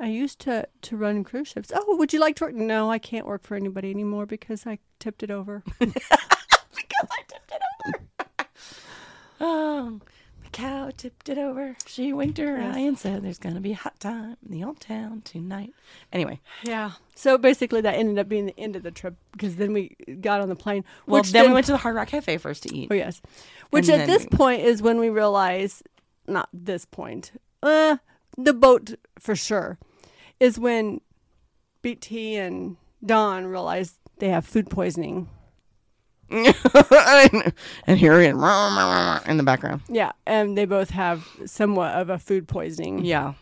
I 0.00 0.06
used 0.08 0.38
to 0.40 0.66
to 0.82 0.96
run 0.96 1.24
cruise 1.24 1.48
ships. 1.48 1.72
Oh, 1.74 1.96
would 1.96 2.12
you 2.12 2.20
like 2.20 2.36
to 2.36 2.44
work? 2.44 2.54
No, 2.54 2.90
I 2.90 2.98
can't 2.98 3.26
work 3.26 3.42
for 3.42 3.56
anybody 3.56 3.90
anymore 3.90 4.26
because 4.26 4.66
I 4.66 4.78
tipped 5.00 5.22
it 5.22 5.30
over. 5.30 5.62
because 5.78 5.94
I 7.10 7.22
tipped 7.26 7.52
it 7.52 7.62
over 7.86 8.48
oh 9.40 10.00
the 10.42 10.50
cow 10.50 10.90
tipped 10.96 11.28
it 11.28 11.38
over 11.38 11.76
she 11.86 12.12
winked 12.12 12.38
her 12.38 12.58
Yes. 12.58 12.74
eye 12.76 12.80
and 12.80 12.98
said 12.98 13.22
there's 13.22 13.38
gonna 13.38 13.60
be 13.60 13.70
a 13.72 13.76
hot 13.76 13.98
time 14.00 14.36
in 14.44 14.50
the 14.50 14.64
old 14.64 14.80
town 14.80 15.22
tonight 15.24 15.72
anyway 16.12 16.40
yeah. 16.64 16.92
So 17.14 17.36
basically, 17.36 17.80
that 17.80 17.96
ended 17.96 18.16
up 18.20 18.28
being 18.28 18.46
the 18.46 18.58
end 18.58 18.76
of 18.76 18.84
the 18.84 18.92
trip 18.92 19.16
because 19.32 19.56
then 19.56 19.72
we 19.72 19.96
got 20.20 20.40
on 20.40 20.48
the 20.48 20.54
plane. 20.56 20.84
well 21.06 21.20
which 21.20 21.32
then, 21.32 21.48
we 21.48 21.52
went 21.54 21.66
to 21.66 21.72
the 21.72 21.78
hard 21.78 21.96
rock 21.96 22.06
cafe 22.08 22.36
first 22.38 22.62
to 22.64 22.74
eat 22.74 22.88
Oh 22.90 22.94
yes, 22.94 23.20
which 23.70 23.88
And 23.88 24.02
at 24.02 24.06
this 24.06 24.22
then- 24.24 24.38
point 24.38 24.62
is 24.62 24.80
when 24.82 24.98
we 24.98 25.08
realize, 25.08 25.82
not 26.28 26.48
this 26.52 26.84
point, 26.84 27.32
uh, 27.62 27.96
the 28.36 28.54
boat 28.54 28.94
for 29.18 29.34
sure, 29.34 29.78
is 30.40 30.58
when 30.58 31.00
BT 31.82 32.36
and 32.36 32.76
Don 33.04 33.46
realize 33.46 33.94
they 34.18 34.28
have 34.28 34.46
food 34.46 34.70
poisoning. 34.70 35.28
and 36.30 36.44
here 37.98 38.20
he 38.20 38.26
is 38.26 38.32
in 38.34 39.36
the 39.38 39.42
background 39.44 39.80
Yeah, 39.88 40.12
and 40.26 40.58
they 40.58 40.66
both 40.66 40.90
have 40.90 41.26
somewhat 41.46 41.94
of 41.94 42.10
a 42.10 42.18
food 42.18 42.46
poisoning. 42.46 43.02
yeah 43.04 43.32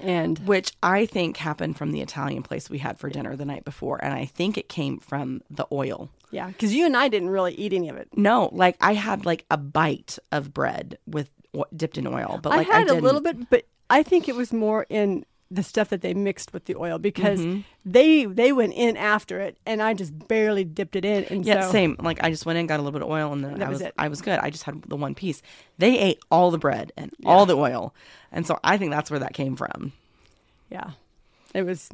and 0.00 0.38
which 0.40 0.72
I 0.82 1.06
think 1.06 1.36
happened 1.36 1.76
from 1.76 1.92
the 1.92 2.00
Italian 2.00 2.42
place 2.42 2.70
we 2.70 2.78
had 2.78 2.98
for 2.98 3.10
dinner 3.10 3.34
the 3.36 3.44
night 3.44 3.64
before, 3.64 4.02
and 4.02 4.14
I 4.14 4.24
think 4.24 4.56
it 4.56 4.68
came 4.68 4.98
from 4.98 5.42
the 5.50 5.66
oil. 5.72 6.10
yeah, 6.30 6.46
because 6.46 6.72
you 6.72 6.86
and 6.86 6.96
I 6.96 7.08
didn't 7.08 7.30
really 7.30 7.54
eat 7.54 7.72
any 7.72 7.88
of 7.88 7.96
it. 7.96 8.08
No, 8.16 8.50
like 8.52 8.76
I 8.80 8.94
had 8.94 9.26
like 9.26 9.44
a 9.50 9.56
bite 9.56 10.18
of 10.30 10.54
bread 10.54 10.96
with 11.06 11.30
dipped 11.76 11.98
in 11.98 12.06
oil, 12.06 12.38
but 12.42 12.50
like 12.50 12.70
I 12.70 12.78
had 12.78 12.88
a 12.88 12.94
little 12.94 13.20
bit, 13.20 13.50
but 13.50 13.66
I 13.88 14.02
think 14.04 14.28
it 14.28 14.36
was 14.36 14.52
more 14.52 14.86
in 14.88 15.24
the 15.52 15.62
stuff 15.64 15.88
that 15.88 16.00
they 16.00 16.14
mixed 16.14 16.52
with 16.52 16.66
the 16.66 16.76
oil 16.76 16.98
because 16.98 17.40
Mm-hmm. 17.40 17.60
they 17.84 18.24
they 18.24 18.52
went 18.52 18.72
in 18.74 18.96
after 18.96 19.40
it, 19.40 19.56
and 19.66 19.82
I 19.82 19.94
just 19.94 20.28
barely 20.28 20.62
dipped 20.64 20.94
it 20.96 21.04
in. 21.04 21.24
And 21.24 21.44
Yeah, 21.44 21.62
so, 21.62 21.72
same. 21.72 21.96
Like 21.98 22.22
I 22.22 22.30
just 22.30 22.46
went 22.46 22.58
in, 22.58 22.66
got 22.68 22.78
a 22.78 22.82
little 22.82 22.98
bit 22.98 23.02
of 23.02 23.10
oil, 23.10 23.32
and 23.32 23.44
then 23.44 23.62
I 23.62 23.68
was 23.68 23.80
was 23.80 23.88
it. 23.88 23.94
I 23.98 24.08
was 24.08 24.20
good. 24.22 24.38
I 24.38 24.50
just 24.50 24.62
had 24.64 24.82
the 24.82 24.96
one 24.96 25.14
piece. 25.14 25.42
They 25.78 25.98
ate 25.98 26.20
all 26.30 26.50
the 26.50 26.58
bread 26.58 26.92
and 26.96 27.12
all 27.26 27.46
the 27.46 27.56
oil, 27.56 27.92
and 28.30 28.46
so 28.46 28.60
I 28.62 28.76
think 28.78 28.92
that's 28.92 29.10
where 29.10 29.20
that 29.20 29.34
came 29.34 29.56
from. 29.56 29.92
Yeah, 30.70 30.90
it 31.54 31.62
was. 31.62 31.88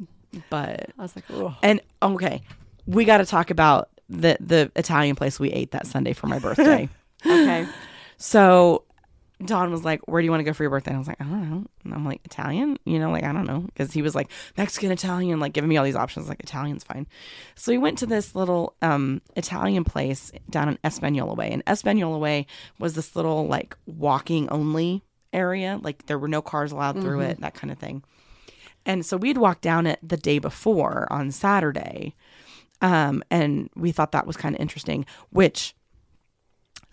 But 0.51 0.91
I 0.99 1.01
was 1.01 1.15
like, 1.15 1.25
oh, 1.31 1.55
and 1.63 1.81
okay, 2.03 2.41
we 2.85 3.05
got 3.05 3.17
to 3.17 3.25
talk 3.25 3.49
about 3.49 3.89
the 4.07 4.37
the 4.39 4.71
Italian 4.75 5.15
place 5.15 5.39
we 5.39 5.51
ate 5.51 5.71
that 5.71 5.87
Sunday 5.87 6.13
for 6.13 6.27
my 6.27 6.37
birthday. 6.37 6.89
okay. 7.25 7.65
So 8.17 8.83
Don 9.45 9.71
was 9.71 9.85
like, 9.85 10.01
"Where 10.07 10.21
do 10.21 10.25
you 10.25 10.31
want 10.31 10.41
to 10.41 10.45
go 10.45 10.53
for 10.53 10.63
your 10.63 10.69
birthday?" 10.69 10.91
And 10.91 10.97
I 10.97 10.99
was 10.99 11.07
like, 11.07 11.21
"I 11.21 11.25
don't 11.25 11.49
know." 11.49 11.65
And 11.83 11.93
I'm 11.93 12.05
like, 12.05 12.21
"Italian?" 12.25 12.77
You 12.85 12.99
know, 12.99 13.11
like 13.11 13.23
I 13.23 13.31
don't 13.31 13.45
know, 13.45 13.61
because 13.61 13.93
he 13.93 14.01
was 14.01 14.15
like 14.15 14.31
Mexican, 14.57 14.91
Italian, 14.91 15.39
like 15.39 15.53
giving 15.53 15.69
me 15.69 15.77
all 15.77 15.85
these 15.85 15.95
options. 15.95 16.27
Like 16.27 16.39
Italian's 16.39 16.83
fine. 16.83 17.07
So 17.55 17.71
we 17.71 17.77
went 17.77 17.99
to 17.99 18.05
this 18.05 18.35
little 18.35 18.75
um, 18.81 19.21
Italian 19.35 19.83
place 19.83 20.31
down 20.49 20.69
in 20.69 20.79
Espanola 20.83 21.35
Way, 21.35 21.51
and 21.51 21.63
Espanola 21.67 22.17
Way 22.17 22.47
was 22.79 22.95
this 22.95 23.15
little 23.15 23.47
like 23.47 23.77
walking 23.85 24.49
only 24.49 25.03
area. 25.33 25.79
Like 25.81 26.07
there 26.07 26.19
were 26.19 26.27
no 26.27 26.41
cars 26.41 26.71
allowed 26.71 27.01
through 27.01 27.21
it, 27.21 27.41
that 27.41 27.53
kind 27.53 27.71
of 27.71 27.77
thing. 27.77 28.03
And 28.85 29.05
so 29.05 29.17
we'd 29.17 29.37
walked 29.37 29.61
down 29.61 29.85
it 29.85 29.99
the 30.01 30.17
day 30.17 30.39
before 30.39 31.07
on 31.11 31.31
Saturday. 31.31 32.15
Um, 32.81 33.23
and 33.29 33.69
we 33.75 33.91
thought 33.91 34.13
that 34.13 34.25
was 34.25 34.37
kind 34.37 34.55
of 34.55 34.61
interesting, 34.61 35.05
which 35.29 35.75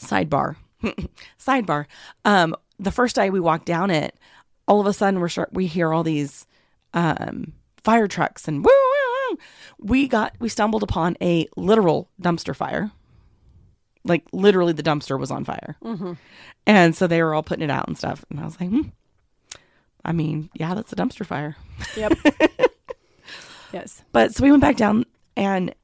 sidebar, 0.00 0.56
sidebar. 1.38 1.86
Um, 2.24 2.54
the 2.78 2.90
first 2.90 3.16
day 3.16 3.30
we 3.30 3.40
walked 3.40 3.66
down 3.66 3.90
it, 3.90 4.16
all 4.66 4.80
of 4.80 4.86
a 4.86 4.92
sudden 4.92 5.20
we're 5.20 5.28
start, 5.28 5.52
we 5.52 5.66
hear 5.66 5.92
all 5.92 6.02
these 6.02 6.46
um, 6.92 7.52
fire 7.82 8.08
trucks 8.08 8.48
and 8.48 8.64
woo, 8.64 8.70
woo, 8.70 9.30
woo. 9.30 9.38
we 9.78 10.08
got 10.08 10.34
we 10.38 10.48
stumbled 10.48 10.82
upon 10.82 11.16
a 11.20 11.48
literal 11.56 12.08
dumpster 12.20 12.54
fire. 12.54 12.90
Like 14.06 14.24
literally, 14.32 14.74
the 14.74 14.82
dumpster 14.82 15.18
was 15.18 15.30
on 15.30 15.44
fire, 15.44 15.76
and 16.66 16.94
so 16.94 17.06
they 17.06 17.22
were 17.22 17.34
all 17.34 17.42
putting 17.42 17.64
it 17.64 17.70
out 17.70 17.88
and 17.88 17.96
stuff. 17.96 18.22
And 18.28 18.38
I 18.38 18.44
was 18.44 18.60
like, 18.60 18.68
hmm. 18.68 18.88
I 20.04 20.12
mean, 20.12 20.50
yeah, 20.54 20.74
that's 20.74 20.92
a 20.92 20.96
dumpster 20.96 21.24
fire. 21.24 21.56
Yep. 21.96 22.12
yes. 23.72 24.02
But 24.12 24.34
so 24.34 24.44
we 24.44 24.50
went 24.50 24.60
back 24.60 24.76
down 24.76 25.06
and 25.36 25.74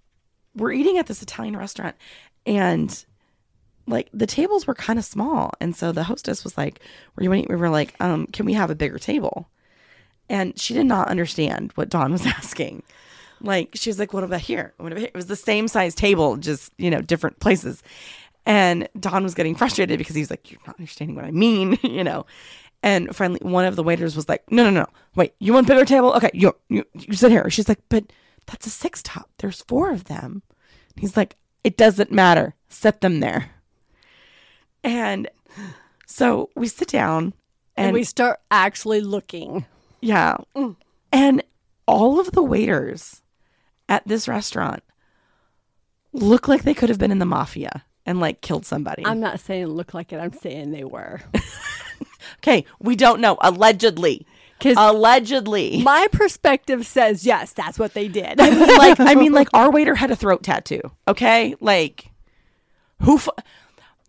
we're 0.54 0.72
eating 0.72 0.98
at 0.98 1.06
this 1.06 1.22
Italian 1.22 1.56
restaurant 1.56 1.96
and 2.44 3.04
like 3.90 4.08
the 4.12 4.26
tables 4.26 4.66
were 4.66 4.74
kind 4.74 4.98
of 4.98 5.04
small. 5.04 5.52
And 5.60 5.74
so 5.74 5.92
the 5.92 6.04
hostess 6.04 6.44
was 6.44 6.56
like, 6.56 6.80
Where 7.14 7.24
you? 7.24 7.46
We 7.48 7.56
were 7.56 7.68
like, 7.68 7.94
um, 8.00 8.26
can 8.28 8.46
we 8.46 8.54
have 8.54 8.70
a 8.70 8.74
bigger 8.74 8.98
table? 8.98 9.48
And 10.28 10.58
she 10.58 10.74
did 10.74 10.86
not 10.86 11.08
understand 11.08 11.72
what 11.74 11.88
Don 11.88 12.12
was 12.12 12.26
asking. 12.26 12.82
Like 13.40 13.70
she 13.74 13.90
was 13.90 13.98
like, 13.98 14.12
What 14.12 14.24
about 14.24 14.40
here? 14.40 14.74
What 14.78 14.92
about 14.92 15.00
here? 15.00 15.08
It 15.08 15.16
was 15.16 15.26
the 15.26 15.36
same 15.36 15.68
size 15.68 15.94
table, 15.94 16.36
just, 16.36 16.72
you 16.78 16.90
know, 16.90 17.00
different 17.00 17.40
places. 17.40 17.82
And 18.46 18.88
Don 18.98 19.22
was 19.22 19.34
getting 19.34 19.54
frustrated 19.54 19.98
because 19.98 20.14
he 20.14 20.22
was 20.22 20.30
like, 20.30 20.50
You're 20.50 20.60
not 20.66 20.78
understanding 20.78 21.16
what 21.16 21.24
I 21.24 21.30
mean, 21.30 21.78
you 21.82 22.04
know. 22.04 22.26
And 22.82 23.14
finally, 23.14 23.40
one 23.42 23.66
of 23.66 23.76
the 23.76 23.82
waiters 23.82 24.16
was 24.16 24.26
like, 24.26 24.50
"No, 24.50 24.64
no, 24.64 24.70
no, 24.70 24.86
wait, 25.14 25.34
you 25.38 25.52
want 25.52 25.66
bigger 25.66 25.84
table? 25.84 26.14
Okay, 26.14 26.30
you 26.32 26.56
you, 26.70 26.84
you 26.94 27.12
sit 27.12 27.30
here." 27.30 27.50
She's 27.50 27.68
like, 27.68 27.80
"But 27.90 28.10
that's 28.46 28.66
a 28.66 28.70
six 28.70 29.02
top. 29.02 29.28
There's 29.38 29.60
four 29.60 29.90
of 29.90 30.04
them." 30.04 30.42
He's 30.96 31.14
like, 31.14 31.36
"It 31.62 31.76
doesn't 31.76 32.10
matter. 32.10 32.54
Set 32.70 33.02
them 33.02 33.20
there." 33.20 33.50
And 34.82 35.28
so 36.06 36.50
we 36.56 36.68
sit 36.68 36.88
down, 36.88 37.34
And, 37.76 37.88
and, 37.88 37.94
we 37.94 38.04
start 38.04 38.40
actually 38.50 39.00
looking. 39.00 39.66
yeah, 40.00 40.36
mm. 40.56 40.76
and 41.12 41.42
all 41.86 42.20
of 42.20 42.32
the 42.32 42.42
waiters 42.42 43.22
at 43.88 44.06
this 44.06 44.28
restaurant 44.28 44.82
look 46.12 46.48
like 46.48 46.62
they 46.62 46.74
could 46.74 46.88
have 46.88 46.98
been 46.98 47.10
in 47.12 47.18
the 47.18 47.26
mafia 47.26 47.84
and 48.06 48.20
like 48.20 48.40
killed 48.40 48.64
somebody. 48.66 49.04
I'm 49.04 49.20
not 49.20 49.40
saying 49.40 49.66
look 49.66 49.94
like 49.94 50.12
it. 50.12 50.18
I'm 50.18 50.32
saying 50.32 50.70
they 50.70 50.84
were. 50.84 51.20
okay, 52.38 52.64
we 52.80 52.96
don't 52.96 53.20
know. 53.20 53.36
Allegedly. 53.40 54.26
Because 54.58 54.76
allegedly. 54.78 55.82
My 55.82 56.06
perspective 56.12 56.86
says 56.86 57.24
yes, 57.24 57.52
that's 57.52 57.78
what 57.78 57.94
they 57.94 58.08
did. 58.08 58.38
like 58.38 59.00
I 59.00 59.14
mean, 59.14 59.32
like 59.32 59.48
our 59.54 59.70
waiter 59.70 59.94
had 59.94 60.10
a 60.10 60.16
throat 60.16 60.42
tattoo. 60.42 60.82
Okay, 61.08 61.54
like 61.60 62.10
who? 63.02 63.16
F- 63.16 63.28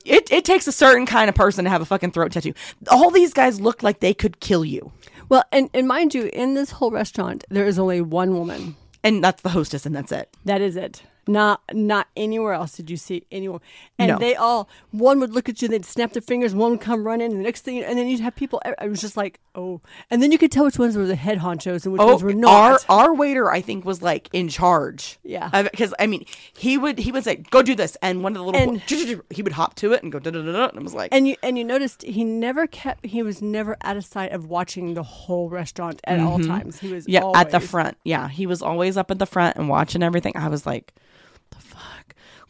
it, 0.06 0.32
it 0.32 0.46
takes 0.46 0.68
a 0.68 0.72
certain 0.72 1.06
kind 1.06 1.30
of 1.30 1.36
person 1.36 1.64
to 1.66 1.70
have 1.70 1.82
a 1.82 1.86
fucking 1.86 2.12
throat 2.12 2.32
tattoo. 2.32 2.54
All 2.90 3.12
these 3.12 3.34
guys 3.34 3.60
look 3.62 3.84
like 3.84 4.00
they 4.00 4.14
could 4.14 4.40
kill 4.40 4.66
you. 4.66 4.92
Well, 5.30 5.44
and, 5.52 5.70
and 5.74 5.88
mind 5.88 6.14
you, 6.14 6.30
in 6.34 6.56
this 6.56 6.72
whole 6.72 6.92
restaurant, 6.92 7.46
there 7.50 7.66
is 7.66 7.80
only 7.80 8.02
one 8.02 8.34
woman. 8.34 8.76
And 9.04 9.24
that's 9.24 9.42
the 9.42 9.50
hostess 9.50 9.86
and 9.86 9.96
that's 9.96 10.12
it. 10.12 10.36
That 10.46 10.62
is 10.62 10.76
it. 10.76 11.04
Not 11.32 11.62
not 11.74 12.08
anywhere 12.16 12.54
else 12.54 12.76
did 12.76 12.90
you 12.90 12.98
see 12.98 13.24
anyone. 13.32 13.62
And 13.98 14.10
No. 14.10 14.18
they 14.20 14.36
all 14.36 14.68
one 14.92 15.20
would 15.20 15.34
look 15.34 15.48
at 15.50 15.62
you, 15.62 15.68
they'd 15.68 15.86
snap 15.86 16.12
their 16.14 16.22
fingers, 16.22 16.54
one 16.54 16.72
would 16.72 16.82
come 16.82 17.04
running, 17.06 17.32
and 17.32 17.40
the 17.40 17.44
next 17.44 17.62
thing, 17.62 17.84
and 17.84 17.98
then 17.98 18.08
you'd 18.08 18.20
have 18.20 18.36
people. 18.36 18.62
It 18.66 18.90
was 18.90 19.00
just 19.02 19.16
like, 19.18 19.40
oh, 19.56 19.82
and 20.10 20.22
then 20.22 20.32
you 20.32 20.38
could 20.38 20.52
tell 20.52 20.66
which 20.66 20.80
ones 20.80 20.98
were 20.98 21.06
the 21.06 21.16
head 21.16 21.40
honchos 21.40 21.84
and 21.86 21.94
which 21.94 22.02
ones 22.02 22.24
were 22.24 22.34
not. 22.34 22.52
our 22.90 23.04
our 23.08 23.14
waiter 23.14 23.50
I 23.52 23.62
think 23.62 23.86
was 23.86 24.02
like 24.02 24.30
in 24.34 24.48
charge. 24.50 25.20
Yeah. 25.24 25.62
because 25.72 25.94
I 26.00 26.08
mean 26.08 26.26
he 26.58 26.78
would 26.78 26.98
he 27.00 27.12
would 27.12 27.24
say 27.24 27.36
go 27.38 27.62
do 27.62 27.76
this 27.76 27.96
and 28.02 28.24
one 28.24 28.34
of 28.34 28.40
the 28.40 28.44
little 28.46 28.62
And- 28.62 28.82
he 29.30 29.42
would 29.42 29.54
hop 29.54 29.76
to 29.76 29.94
it 29.94 30.04
and 30.04 30.12
go 30.12 30.20
da 30.20 30.32
da 30.32 30.42
da 30.42 30.52
da 30.52 30.68
and 30.70 30.80
I 30.80 30.82
was 30.84 30.94
like 30.94 31.10
and 31.14 31.28
you 31.28 31.36
and 31.44 31.58
you 31.58 31.64
noticed 31.64 32.04
he 32.04 32.24
never 32.24 32.68
kept. 32.68 33.06
He 33.06 33.24
was 33.24 33.42
never 33.42 33.78
out 33.84 33.98
of 33.98 34.06
sight 34.06 34.32
of 34.32 34.48
watching 34.48 34.94
the 34.96 35.04
whole 35.04 35.50
restaurant 35.50 36.00
at 36.06 36.20
all 36.20 36.40
times. 36.40 36.80
He 36.80 36.92
was 36.92 37.06
Mm-hmm. 37.06 37.12
yeah 37.14 37.32
at 37.42 37.52
the 37.52 37.60
front 37.60 37.98
yeah 38.04 38.28
he 38.28 38.46
was 38.46 38.62
always 38.62 38.98
up 38.98 39.12
at 39.12 39.20
the 39.20 39.26
front 39.26 39.56
and 39.58 39.70
watching 39.70 40.02
everything. 40.04 40.34
I 40.36 40.48
was 40.50 40.66
like 40.66 40.94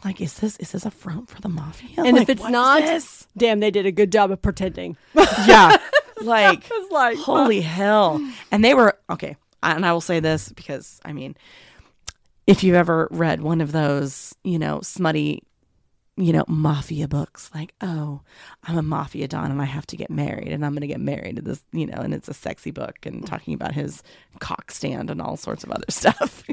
like 0.04 0.22
is 0.22 0.36
this 0.36 0.58
is 0.58 0.72
this 0.72 0.86
a 0.86 0.92
front 0.92 1.30
for 1.30 1.42
the 1.42 1.50
mafia? 1.50 2.04
And 2.04 2.18
Like, 2.18 2.24
if 2.24 2.30
it's 2.30 2.48
not, 2.50 2.84
damn, 3.38 3.60
they 3.60 3.72
did 3.72 3.86
a 3.86 3.92
good 3.92 4.12
job 4.12 4.32
of 4.32 4.42
pretending. 4.42 4.98
yeah. 5.46 5.78
Like 6.22 6.70
like, 6.92 7.18
holy 7.18 7.62
hell. 7.62 8.22
And 8.52 8.64
they 8.64 8.76
were 8.76 8.96
okay 9.10 9.38
and 9.64 9.86
i 9.86 9.94
will 9.94 10.02
say 10.02 10.20
this 10.20 10.50
because 10.50 11.00
i 11.06 11.14
mean 11.14 11.36
if 12.48 12.64
you've 12.64 12.76
ever 12.76 13.08
read 13.12 13.42
one 13.42 13.62
of 13.62 13.72
those 13.72 14.34
you 14.44 14.60
know 14.60 14.82
smutty 14.82 15.44
you 16.18 16.34
know 16.34 16.44
mafia 16.48 17.08
books 17.08 17.50
like 17.54 17.74
oh 17.82 18.22
i'm 18.64 18.78
a 18.78 18.82
mafia 18.82 19.28
don 19.28 19.52
and 19.52 19.62
i 19.62 19.66
have 19.66 19.86
to 19.88 19.96
get 19.96 20.10
married 20.10 20.50
and 20.50 20.66
i'm 20.66 20.74
going 20.74 20.82
to 20.82 20.88
get 20.88 21.00
married 21.00 21.38
to 21.38 21.42
this 21.42 21.64
you 21.72 21.86
know 21.86 21.98
and 21.98 22.14
it's 22.14 22.28
a 22.28 22.34
sexy 22.34 22.72
book 22.72 22.98
and 23.06 23.26
talking 23.26 23.54
about 23.54 23.74
his 23.74 24.04
cock 24.40 24.72
stand 24.72 25.10
and 25.10 25.22
all 25.22 25.38
sorts 25.38 25.64
of 25.64 25.72
other 25.72 25.86
stuff 25.90 26.44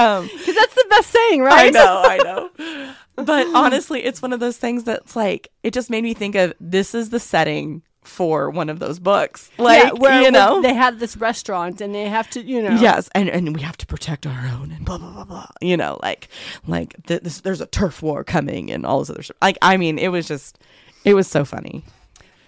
um 0.00 0.30
Because 0.38 0.54
that's 0.54 0.74
the 0.74 0.86
best 0.90 1.10
saying, 1.10 1.42
right? 1.42 1.66
I 1.66 1.70
know, 1.70 2.02
I 2.04 2.16
know. 3.16 3.24
But 3.24 3.46
honestly, 3.54 4.02
it's 4.04 4.22
one 4.22 4.32
of 4.32 4.40
those 4.40 4.56
things 4.56 4.84
that's 4.84 5.14
like 5.16 5.50
it 5.62 5.72
just 5.72 5.90
made 5.90 6.04
me 6.04 6.14
think 6.14 6.34
of 6.34 6.54
this 6.60 6.94
is 6.94 7.10
the 7.10 7.20
setting 7.20 7.82
for 8.02 8.50
one 8.50 8.70
of 8.70 8.78
those 8.78 8.98
books. 8.98 9.50
Like 9.58 9.84
yeah, 9.84 9.92
where, 9.92 10.22
you 10.22 10.30
know. 10.30 10.62
they 10.62 10.74
have 10.74 10.98
this 10.98 11.16
restaurant 11.16 11.80
and 11.80 11.94
they 11.94 12.08
have 12.08 12.30
to, 12.30 12.42
you 12.42 12.62
know. 12.62 12.76
Yes, 12.80 13.08
and 13.14 13.28
and 13.28 13.54
we 13.54 13.62
have 13.62 13.76
to 13.78 13.86
protect 13.86 14.26
our 14.26 14.46
own 14.46 14.72
and 14.72 14.84
blah 14.84 14.98
blah 14.98 15.12
blah 15.12 15.24
blah. 15.24 15.46
You 15.60 15.76
know, 15.76 15.98
like 16.02 16.28
like 16.66 16.94
th- 17.06 17.22
this, 17.22 17.40
there's 17.40 17.60
a 17.60 17.66
turf 17.66 18.02
war 18.02 18.24
coming 18.24 18.70
and 18.70 18.86
all 18.86 19.00
this 19.00 19.10
other 19.10 19.22
stuff. 19.22 19.36
Like 19.42 19.58
I 19.62 19.76
mean, 19.76 19.98
it 19.98 20.08
was 20.08 20.26
just, 20.26 20.58
it 21.04 21.14
was 21.14 21.28
so 21.28 21.44
funny. 21.44 21.84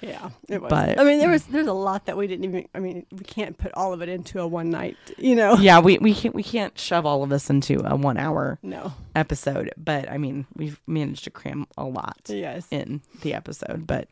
Yeah, 0.02 0.30
it 0.48 0.60
was. 0.60 0.68
But- 0.68 0.98
I 1.00 1.04
mean, 1.04 1.18
there 1.18 1.30
was 1.30 1.44
there's 1.44 1.66
a 1.66 1.72
lot 1.72 2.06
that 2.06 2.16
we 2.16 2.26
didn't 2.26 2.44
even. 2.44 2.68
I 2.74 2.80
mean, 2.80 3.06
we 3.12 3.24
can't 3.24 3.56
put 3.56 3.72
all 3.74 3.92
of 3.92 4.02
it 4.02 4.08
into 4.08 4.40
a 4.40 4.46
one 4.46 4.68
night. 4.70 4.96
You 5.16 5.36
know. 5.36 5.54
Yeah, 5.54 5.78
we 5.80 5.98
we 5.98 6.12
can't 6.14 6.34
we 6.34 6.42
can't 6.42 6.76
shove 6.78 7.06
all 7.06 7.22
of 7.22 7.30
this 7.30 7.48
into 7.48 7.80
a 7.84 7.94
one 7.96 8.18
hour 8.18 8.58
No. 8.62 8.92
episode, 9.14 9.70
but 9.76 10.10
I 10.10 10.18
mean, 10.18 10.46
we've 10.56 10.80
managed 10.86 11.24
to 11.24 11.30
cram 11.30 11.66
a 11.78 11.84
lot. 11.84 12.20
Yes. 12.28 12.66
in 12.70 13.00
the 13.22 13.34
episode 13.34 13.86
but 13.86 14.08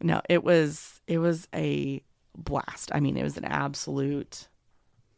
no 0.00 0.20
it 0.28 0.42
was 0.42 1.00
it 1.06 1.18
was 1.18 1.46
a 1.54 2.02
blast 2.36 2.90
i 2.94 3.00
mean 3.00 3.16
it 3.16 3.22
was 3.22 3.36
an 3.36 3.44
absolute 3.44 4.48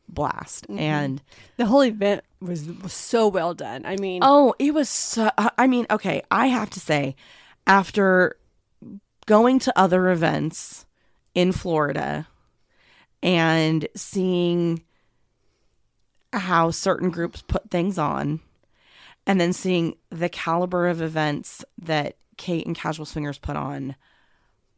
blast 0.08 0.66
mm-hmm. 0.68 0.78
and 0.78 1.22
The 1.56 1.66
whole 1.66 1.82
event 1.82 2.22
was, 2.40 2.66
was 2.66 2.92
so 2.92 3.28
well 3.28 3.54
done. 3.54 3.84
I 3.86 3.96
mean, 3.96 4.20
oh 4.22 4.54
it 4.58 4.72
was 4.74 4.88
so 4.88 5.30
i 5.58 5.66
mean 5.66 5.86
okay 5.90 6.22
i 6.30 6.46
have 6.48 6.70
to 6.70 6.80
say 6.80 7.16
after 7.66 8.36
going 9.26 9.58
to 9.58 9.78
other 9.78 10.10
events 10.10 10.86
in 11.34 11.52
florida 11.52 12.26
and 13.22 13.88
seeing 13.94 14.82
how 16.32 16.70
certain 16.70 17.10
groups 17.10 17.42
put 17.42 17.70
things 17.70 17.98
on 17.98 18.40
and 19.26 19.40
then 19.40 19.52
seeing 19.52 19.96
the 20.10 20.28
caliber 20.28 20.86
of 20.86 21.02
events 21.02 21.64
that 21.78 22.16
Kate 22.36 22.66
and 22.66 22.76
Casual 22.76 23.06
Swingers 23.06 23.38
put 23.38 23.56
on, 23.56 23.96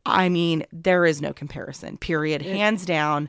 I 0.07 0.29
mean, 0.29 0.65
there 0.73 1.05
is 1.05 1.21
no 1.21 1.33
comparison. 1.33 1.99
Period. 1.99 2.43
Hands 2.43 2.83
down, 2.85 3.29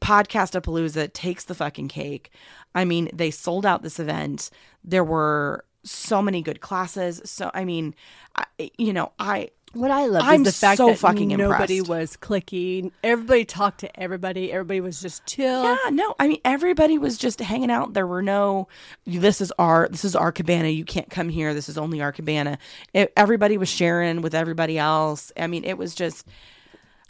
Podcastapalooza 0.00 1.12
takes 1.12 1.44
the 1.44 1.54
fucking 1.54 1.88
cake. 1.88 2.30
I 2.74 2.84
mean, 2.84 3.08
they 3.12 3.30
sold 3.30 3.64
out 3.64 3.82
this 3.82 3.98
event. 3.98 4.50
There 4.84 5.04
were 5.04 5.64
so 5.82 6.20
many 6.20 6.42
good 6.42 6.60
classes. 6.60 7.22
So 7.24 7.50
I 7.54 7.64
mean, 7.64 7.94
I, 8.36 8.70
you 8.76 8.92
know, 8.92 9.12
I 9.18 9.50
what 9.72 9.90
I 9.90 10.06
love 10.06 10.22
I'm 10.24 10.42
is 10.42 10.48
the 10.48 10.66
fact 10.66 10.78
so 10.78 10.86
that 10.88 10.98
fucking 10.98 11.28
nobody 11.28 11.78
impressed. 11.78 11.88
was 11.88 12.16
clicky. 12.16 12.90
Everybody 13.04 13.44
talked 13.44 13.80
to 13.80 14.00
everybody. 14.00 14.52
Everybody 14.52 14.80
was 14.80 15.00
just 15.00 15.24
chill. 15.26 15.62
Yeah, 15.62 15.76
no, 15.90 16.14
I 16.18 16.28
mean 16.28 16.40
everybody 16.44 16.98
was 16.98 17.16
just 17.16 17.40
hanging 17.40 17.70
out. 17.70 17.92
There 17.92 18.06
were 18.06 18.22
no, 18.22 18.68
this 19.06 19.40
is 19.40 19.52
our, 19.58 19.88
this 19.88 20.04
is 20.04 20.16
our 20.16 20.32
cabana. 20.32 20.68
You 20.68 20.84
can't 20.84 21.08
come 21.10 21.28
here. 21.28 21.54
This 21.54 21.68
is 21.68 21.78
only 21.78 22.00
our 22.00 22.12
cabana. 22.12 22.58
It, 22.92 23.12
everybody 23.16 23.58
was 23.58 23.68
sharing 23.68 24.22
with 24.22 24.34
everybody 24.34 24.78
else. 24.78 25.30
I 25.36 25.46
mean, 25.46 25.64
it 25.64 25.78
was 25.78 25.94
just, 25.94 26.26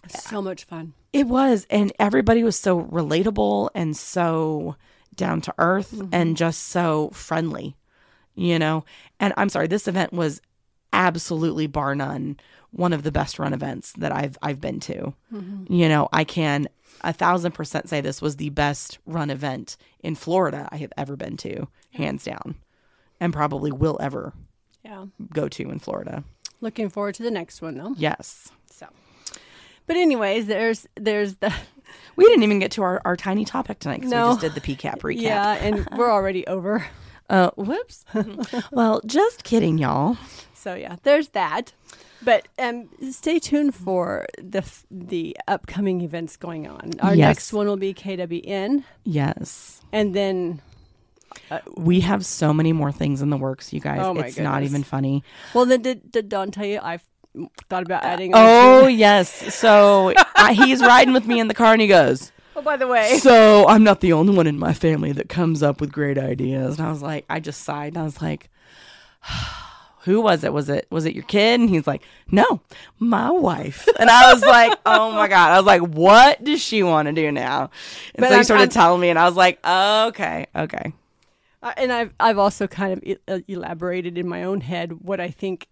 So 0.08 0.40
much 0.42 0.64
fun. 0.64 0.92
it 1.12 1.26
was, 1.26 1.66
and 1.70 1.92
everybody 1.98 2.42
was 2.42 2.56
so 2.56 2.82
relatable 2.84 3.70
and 3.74 3.96
so 3.96 4.76
down 5.14 5.40
to 5.42 5.54
earth 5.58 5.92
mm-hmm. 5.92 6.08
and 6.12 6.36
just 6.36 6.68
so 6.68 7.10
friendly, 7.12 7.76
you 8.34 8.58
know. 8.58 8.84
And 9.18 9.34
I'm 9.36 9.48
sorry, 9.48 9.66
this 9.66 9.88
event 9.88 10.12
was 10.12 10.40
absolutely 10.92 11.66
bar 11.66 11.94
none 11.94 12.38
one 12.72 12.92
of 12.92 13.02
the 13.02 13.10
best 13.10 13.38
run 13.40 13.52
events 13.52 13.92
that 13.98 14.12
I've 14.12 14.38
I've 14.42 14.60
been 14.60 14.78
to. 14.80 15.12
Mm-hmm. 15.32 15.72
You 15.72 15.88
know, 15.88 16.08
I 16.12 16.24
can 16.24 16.68
a 17.02 17.12
thousand 17.12 17.52
percent 17.52 17.88
say 17.88 18.00
this 18.00 18.22
was 18.22 18.36
the 18.36 18.50
best 18.50 18.98
run 19.06 19.30
event 19.30 19.76
in 20.00 20.14
Florida 20.14 20.68
I 20.70 20.76
have 20.76 20.92
ever 20.96 21.16
been 21.16 21.36
to, 21.38 21.66
hands 21.92 22.24
down, 22.24 22.54
and 23.20 23.32
probably 23.32 23.72
will 23.72 23.98
ever 24.00 24.32
Yeah. 24.84 25.06
go 25.32 25.48
to 25.48 25.70
in 25.70 25.78
Florida. 25.80 26.22
Looking 26.60 26.88
forward 26.90 27.14
to 27.16 27.22
the 27.22 27.30
next 27.30 27.60
one 27.62 27.76
though. 27.76 27.94
Yes. 27.96 28.50
So. 28.70 28.86
But 29.86 29.96
anyways, 29.96 30.46
there's 30.46 30.86
there's 30.94 31.34
the 31.36 31.52
We 32.14 32.24
didn't 32.26 32.44
even 32.44 32.60
get 32.60 32.70
to 32.72 32.82
our, 32.82 33.02
our 33.04 33.16
tiny 33.16 33.44
topic 33.44 33.80
tonight 33.80 33.96
because 33.96 34.12
No. 34.12 34.28
we 34.28 34.34
just 34.34 34.40
did 34.42 34.54
the 34.54 34.60
PCAP 34.60 34.98
recap. 35.00 35.20
yeah, 35.22 35.54
and 35.54 35.88
we're 35.96 36.10
already 36.10 36.46
over. 36.46 36.86
Uh, 37.30 37.50
whoops. 37.56 38.04
well, 38.72 39.00
just 39.06 39.44
kidding, 39.44 39.78
y'all. 39.78 40.18
So 40.52 40.74
yeah, 40.74 40.96
there's 41.04 41.28
that. 41.30 41.72
But 42.22 42.48
um, 42.58 42.88
stay 43.12 43.38
tuned 43.38 43.74
for 43.74 44.26
the 44.36 44.58
f- 44.58 44.84
the 44.90 45.34
upcoming 45.48 46.02
events 46.02 46.36
going 46.36 46.66
on. 46.68 46.90
Our 47.00 47.14
Yes. 47.14 47.28
next 47.28 47.52
one 47.54 47.66
will 47.66 47.78
be 47.78 47.94
KWN, 47.94 48.84
Yes. 49.04 49.80
and 49.92 50.14
then 50.14 50.60
We 51.76 52.00
have 52.00 52.26
so 52.26 52.52
many 52.52 52.72
more 52.72 52.92
things 52.92 53.22
in 53.22 53.30
the 53.30 53.36
works, 53.38 53.72
you 53.72 53.80
guys. 53.80 54.00
Oh 54.02 54.14
it's 54.18 54.36
not 54.36 54.62
even 54.64 54.82
funny. 54.82 55.22
well, 55.54 55.64
then 55.64 55.80
did, 55.82 56.10
did 56.12 56.28
Don 56.28 56.50
tell 56.50 56.66
you 56.66 56.80
I've 56.82 57.04
thought 57.70 57.84
about 57.84 58.04
adding? 58.04 58.32
Oh, 58.34 58.86
yes. 58.88 59.54
So 59.54 60.12
I, 60.36 60.52
he's 60.52 60.80
riding 60.82 61.14
with 61.14 61.26
me 61.26 61.38
in 61.40 61.46
the 61.48 61.54
car 61.54 61.72
and 61.72 61.80
he 61.80 61.86
goes, 61.88 62.32
oh, 62.60 62.62
by 62.64 62.76
the 62.76 62.86
way, 62.86 63.18
So 63.18 63.66
I'm 63.66 63.82
not 63.84 64.00
the 64.00 64.12
only 64.12 64.34
one 64.34 64.46
in 64.46 64.58
my 64.58 64.72
family 64.72 65.12
that 65.12 65.28
comes 65.28 65.62
up 65.62 65.80
with 65.80 65.90
great 65.92 66.18
ideas. 66.18 66.78
And 66.78 66.86
I 66.86 66.90
was 66.90 67.02
like, 67.02 67.24
I 67.28 67.40
just 67.40 67.62
sighed 67.62 67.88
and 67.94 67.98
I 67.98 68.04
was 68.04 68.20
like, 68.22 68.48
who 70.04 70.20
was 70.22 70.44
it? 70.44 70.52
Was 70.52 70.68
it 70.70 70.86
was 70.90 71.04
it 71.04 71.14
your 71.14 71.24
kid? 71.24 71.60
And 71.60 71.68
he's 71.68 71.86
like, 71.86 72.02
no, 72.30 72.60
my 72.98 73.30
wife. 73.30 73.86
And 73.98 74.08
I 74.08 74.32
was 74.32 74.42
like, 74.42 74.78
oh 74.86 75.12
my 75.12 75.28
god. 75.28 75.52
I 75.52 75.56
was 75.58 75.66
like, 75.66 75.82
what 75.82 76.42
does 76.42 76.60
she 76.62 76.82
want 76.82 77.06
to 77.06 77.12
do 77.12 77.30
now? 77.30 77.70
And 78.14 78.20
But 78.20 78.28
so 78.28 78.30
he 78.30 78.34
I'm- 78.36 78.44
started 78.44 78.62
I'm- 78.62 78.68
telling 78.70 79.00
me, 79.00 79.10
and 79.10 79.18
I 79.18 79.26
was 79.26 79.36
like, 79.36 79.58
okay, 79.66 80.46
okay. 80.56 80.92
Uh, 81.62 81.74
and 81.76 81.92
I've 81.92 82.14
I've 82.18 82.38
also 82.38 82.66
kind 82.66 82.94
of 82.94 83.18
uh, 83.28 83.40
elaborated 83.46 84.16
in 84.16 84.26
my 84.26 84.44
own 84.44 84.62
head 84.62 85.02
what 85.02 85.20
I 85.20 85.28
think 85.28 85.68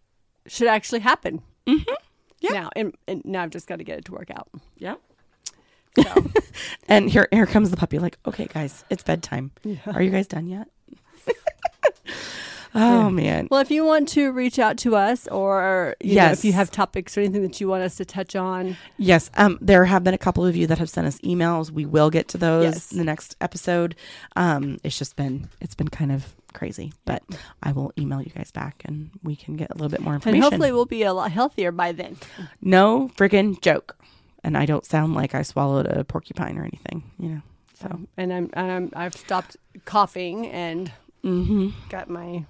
should 0.46 0.68
actually 0.68 1.00
happen. 1.00 1.40
Mm-hmm. 1.66 1.94
Yeah. 2.40 2.52
Now 2.52 2.70
and, 2.76 2.94
and 3.06 3.22
now 3.24 3.42
I've 3.42 3.50
just 3.50 3.66
got 3.66 3.76
to 3.76 3.84
get 3.84 3.98
it 3.98 4.04
to 4.06 4.12
work 4.12 4.30
out. 4.30 4.48
Yep. 4.76 5.00
So 5.96 6.30
And 6.88 7.10
here 7.10 7.28
here 7.30 7.46
comes 7.46 7.70
the 7.70 7.76
puppy. 7.76 7.98
Like, 7.98 8.18
okay, 8.26 8.46
guys, 8.52 8.84
it's 8.90 9.02
bedtime. 9.02 9.50
Are 9.86 10.02
you 10.02 10.10
guys 10.10 10.26
done 10.26 10.46
yet? 10.48 10.68
oh 12.74 13.08
man. 13.10 13.48
well, 13.50 13.60
if 13.60 13.70
you 13.70 13.84
want 13.84 14.08
to 14.10 14.30
reach 14.30 14.58
out 14.58 14.76
to 14.78 14.94
us, 14.94 15.26
or 15.28 15.96
you 16.00 16.16
know, 16.16 16.30
if 16.30 16.44
you 16.44 16.52
have 16.52 16.70
topics 16.70 17.16
or 17.16 17.20
anything 17.20 17.42
that 17.42 17.60
you 17.60 17.68
want 17.68 17.82
us 17.82 17.96
to 17.96 18.04
touch 18.04 18.36
on, 18.36 18.76
Yes, 18.98 19.30
um, 19.36 19.58
there 19.60 19.84
have 19.86 20.04
been 20.04 20.14
a 20.14 20.18
couple 20.18 20.44
of 20.46 20.54
you 20.54 20.66
that 20.66 20.78
have 20.78 20.90
sent 20.90 21.06
us 21.06 21.18
emails. 21.20 21.70
We 21.70 21.86
will 21.86 22.10
get 22.10 22.28
to 22.28 22.38
those 22.38 22.64
Yes. 22.64 22.92
in 22.92 22.98
the 22.98 23.04
next 23.04 23.36
episode. 23.40 23.94
Um, 24.36 24.78
it's 24.84 24.98
just 24.98 25.16
been 25.16 25.48
it's 25.60 25.74
been 25.74 25.88
kind 25.88 26.12
of 26.12 26.34
crazy, 26.52 26.92
but 27.04 27.22
I 27.62 27.72
will 27.72 27.92
email 27.98 28.20
you 28.22 28.30
guys 28.30 28.50
back 28.50 28.82
and 28.84 29.10
we 29.22 29.34
can 29.36 29.56
get 29.56 29.70
a 29.70 29.74
little 29.74 29.88
bit 29.90 30.00
more 30.00 30.14
information. 30.14 30.36
and 30.36 30.44
hopefully 30.44 30.72
we'll 30.72 30.86
be 30.86 31.02
a 31.04 31.12
lot 31.14 31.30
healthier 31.32 31.72
by 31.72 31.92
then. 31.92 32.16
no 32.60 33.10
friggin' 33.16 33.60
joke, 33.62 33.96
and 34.48 34.56
I 34.56 34.64
don't 34.64 34.84
sound 34.84 35.14
like 35.14 35.34
I 35.34 35.42
swallowed 35.42 35.86
a 35.86 36.04
porcupine 36.04 36.56
or 36.56 36.62
anything, 36.62 37.02
you 37.18 37.28
know. 37.28 37.42
So 37.74 38.00
And 38.16 38.32
I'm 38.32 38.50
and 38.54 38.72
I'm 38.72 38.90
I've 38.96 39.14
stopped 39.14 39.56
coughing 39.84 40.46
and 40.46 40.90
hmm 41.22 41.68
got 41.90 42.08
my 42.08 42.46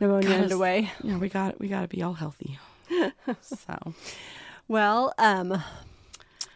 pneumonia 0.00 0.28
Gotta 0.30 0.42
underway. 0.42 0.90
Yeah, 1.04 1.18
we 1.18 1.28
got 1.28 1.60
we 1.60 1.68
got 1.68 1.82
to 1.82 1.88
be 1.88 2.02
all 2.02 2.14
healthy. 2.14 2.58
so 3.42 3.94
Well, 4.68 5.12
um, 5.18 5.62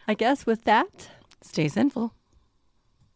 I 0.07 0.15
guess 0.15 0.45
with 0.47 0.63
that, 0.63 1.09
stay 1.43 1.67
sinful. 1.67 2.13